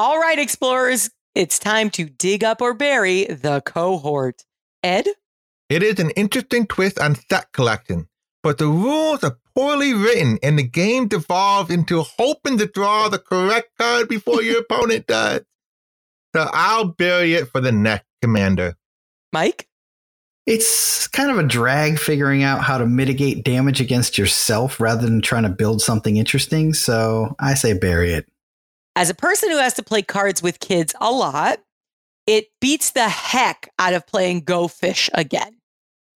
All 0.00 0.18
right, 0.18 0.38
explorers, 0.38 1.10
it's 1.34 1.58
time 1.58 1.90
to 1.90 2.06
dig 2.06 2.42
up 2.42 2.62
or 2.62 2.72
bury 2.72 3.24
the 3.24 3.60
cohort. 3.60 4.46
Ed? 4.82 5.06
It 5.68 5.82
is 5.82 6.00
an 6.00 6.08
interesting 6.12 6.66
twist 6.66 6.98
on 6.98 7.16
set 7.28 7.52
collection, 7.52 8.08
but 8.42 8.56
the 8.56 8.66
rules 8.66 9.22
are 9.22 9.36
poorly 9.54 9.92
written 9.92 10.38
and 10.42 10.58
the 10.58 10.62
game 10.62 11.06
devolves 11.06 11.70
into 11.70 12.00
hoping 12.00 12.56
to 12.56 12.66
draw 12.66 13.10
the 13.10 13.18
correct 13.18 13.72
card 13.78 14.08
before 14.08 14.42
your 14.42 14.60
opponent 14.70 15.06
does. 15.06 15.42
So 16.34 16.48
I'll 16.50 16.86
bury 16.86 17.34
it 17.34 17.48
for 17.48 17.60
the 17.60 17.70
next 17.70 18.06
commander. 18.22 18.76
Mike? 19.34 19.68
It's 20.46 21.08
kind 21.08 21.30
of 21.30 21.36
a 21.36 21.46
drag 21.46 21.98
figuring 21.98 22.42
out 22.42 22.64
how 22.64 22.78
to 22.78 22.86
mitigate 22.86 23.44
damage 23.44 23.82
against 23.82 24.16
yourself 24.16 24.80
rather 24.80 25.02
than 25.02 25.20
trying 25.20 25.42
to 25.42 25.50
build 25.50 25.82
something 25.82 26.16
interesting. 26.16 26.72
So 26.72 27.36
I 27.38 27.52
say 27.52 27.74
bury 27.74 28.14
it. 28.14 28.29
As 29.00 29.08
a 29.08 29.14
person 29.14 29.50
who 29.50 29.56
has 29.56 29.72
to 29.72 29.82
play 29.82 30.02
cards 30.02 30.42
with 30.42 30.60
kids 30.60 30.94
a 31.00 31.10
lot, 31.10 31.60
it 32.26 32.48
beats 32.60 32.90
the 32.90 33.08
heck 33.08 33.66
out 33.78 33.94
of 33.94 34.06
playing 34.06 34.42
Go 34.42 34.68
Fish 34.68 35.08
again. 35.14 35.56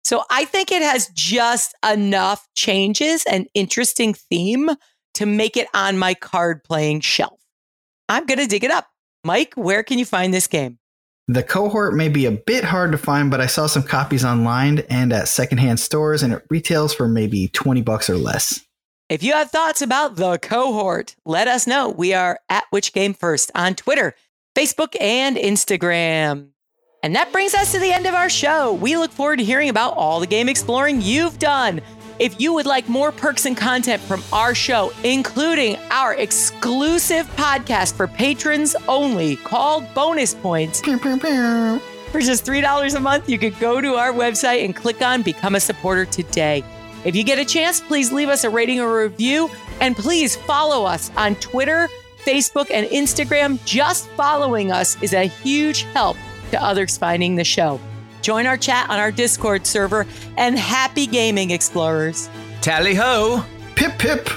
So 0.03 0.25
I 0.29 0.43
think 0.43 0.69
it 0.69 0.81
has 0.81 1.07
just 1.13 1.73
enough 1.89 2.45
changes 2.55 3.23
and 3.23 3.47
interesting 3.53 4.13
theme 4.13 4.69
to 5.13 5.25
make 5.25 5.55
it 5.55 5.69
on 5.73 5.97
my 5.97 6.13
card 6.13 6.61
playing 6.65 6.99
shelf. 6.99 7.39
I'm 8.09 8.25
going 8.25 8.39
to 8.39 8.47
dig 8.47 8.65
it 8.65 8.71
up. 8.71 8.89
Mike, 9.23 9.53
where 9.55 9.81
can 9.81 9.97
you 9.97 10.03
find 10.03 10.33
this 10.33 10.47
game? 10.47 10.77
The 11.29 11.41
cohort 11.41 11.95
may 11.95 12.09
be 12.09 12.25
a 12.25 12.31
bit 12.31 12.65
hard 12.65 12.91
to 12.91 12.97
find, 12.97 13.31
but 13.31 13.39
I 13.39 13.45
saw 13.45 13.67
some 13.67 13.83
copies 13.83 14.25
online 14.25 14.79
and 14.89 15.13
at 15.13 15.29
secondhand 15.29 15.79
stores, 15.79 16.21
and 16.21 16.33
it 16.33 16.43
retails 16.49 16.93
for 16.93 17.07
maybe 17.07 17.47
20 17.47 17.81
bucks 17.81 18.09
or 18.09 18.17
less. 18.17 18.59
If 19.13 19.21
you 19.21 19.33
have 19.33 19.51
thoughts 19.51 19.83
about 19.83 20.15
the 20.15 20.39
cohort, 20.39 21.15
let 21.23 21.47
us 21.47 21.67
know. 21.67 21.87
We 21.87 22.15
are 22.15 22.39
at 22.49 22.63
Which 22.71 22.93
Game 22.93 23.13
First 23.13 23.51
on 23.53 23.75
Twitter, 23.75 24.15
Facebook, 24.55 24.99
and 24.99 25.37
Instagram. 25.37 26.47
And 27.03 27.15
that 27.15 27.31
brings 27.31 27.53
us 27.53 27.73
to 27.73 27.79
the 27.79 27.91
end 27.91 28.07
of 28.07 28.15
our 28.15 28.27
show. 28.27 28.73
We 28.73 28.97
look 28.97 29.11
forward 29.11 29.37
to 29.37 29.45
hearing 29.45 29.69
about 29.69 29.95
all 29.97 30.19
the 30.19 30.25
game 30.25 30.49
exploring 30.49 30.99
you've 30.99 31.37
done. 31.37 31.79
If 32.17 32.41
you 32.41 32.55
would 32.55 32.65
like 32.65 32.89
more 32.89 33.11
perks 33.11 33.45
and 33.45 33.55
content 33.55 34.01
from 34.01 34.23
our 34.33 34.55
show, 34.55 34.91
including 35.03 35.77
our 35.91 36.15
exclusive 36.15 37.27
podcast 37.35 37.93
for 37.93 38.07
patrons 38.07 38.75
only 38.87 39.35
called 39.35 39.85
Bonus 39.93 40.33
Points, 40.33 40.81
for 42.11 42.19
just 42.19 42.45
$3 42.47 42.95
a 42.95 42.99
month, 42.99 43.29
you 43.29 43.37
could 43.37 43.59
go 43.59 43.79
to 43.79 43.93
our 43.93 44.11
website 44.11 44.65
and 44.65 44.75
click 44.75 45.03
on 45.03 45.21
Become 45.21 45.53
a 45.53 45.59
Supporter 45.59 46.05
today. 46.05 46.63
If 47.05 47.15
you 47.15 47.23
get 47.23 47.39
a 47.39 47.45
chance, 47.45 47.81
please 47.81 48.11
leave 48.11 48.29
us 48.29 48.43
a 48.43 48.49
rating 48.49 48.79
or 48.79 49.03
review, 49.03 49.49
and 49.81 49.95
please 49.95 50.35
follow 50.35 50.85
us 50.85 51.11
on 51.17 51.35
Twitter, 51.35 51.89
Facebook, 52.23 52.71
and 52.71 52.87
Instagram. 52.87 53.63
Just 53.65 54.07
following 54.11 54.71
us 54.71 55.01
is 55.01 55.13
a 55.13 55.27
huge 55.27 55.83
help 55.93 56.17
to 56.51 56.63
others 56.63 56.97
finding 56.97 57.35
the 57.35 57.43
show. 57.43 57.79
Join 58.21 58.45
our 58.45 58.55
chat 58.55 58.89
on 58.89 58.99
our 58.99 59.11
Discord 59.11 59.67
server 59.67 60.07
and 60.37 60.57
happy 60.57 61.05
gaming, 61.05 61.51
explorers. 61.51 62.29
Tally 62.61 62.95
ho! 62.95 63.43
Pip 63.75 63.97
pip! 63.99 64.29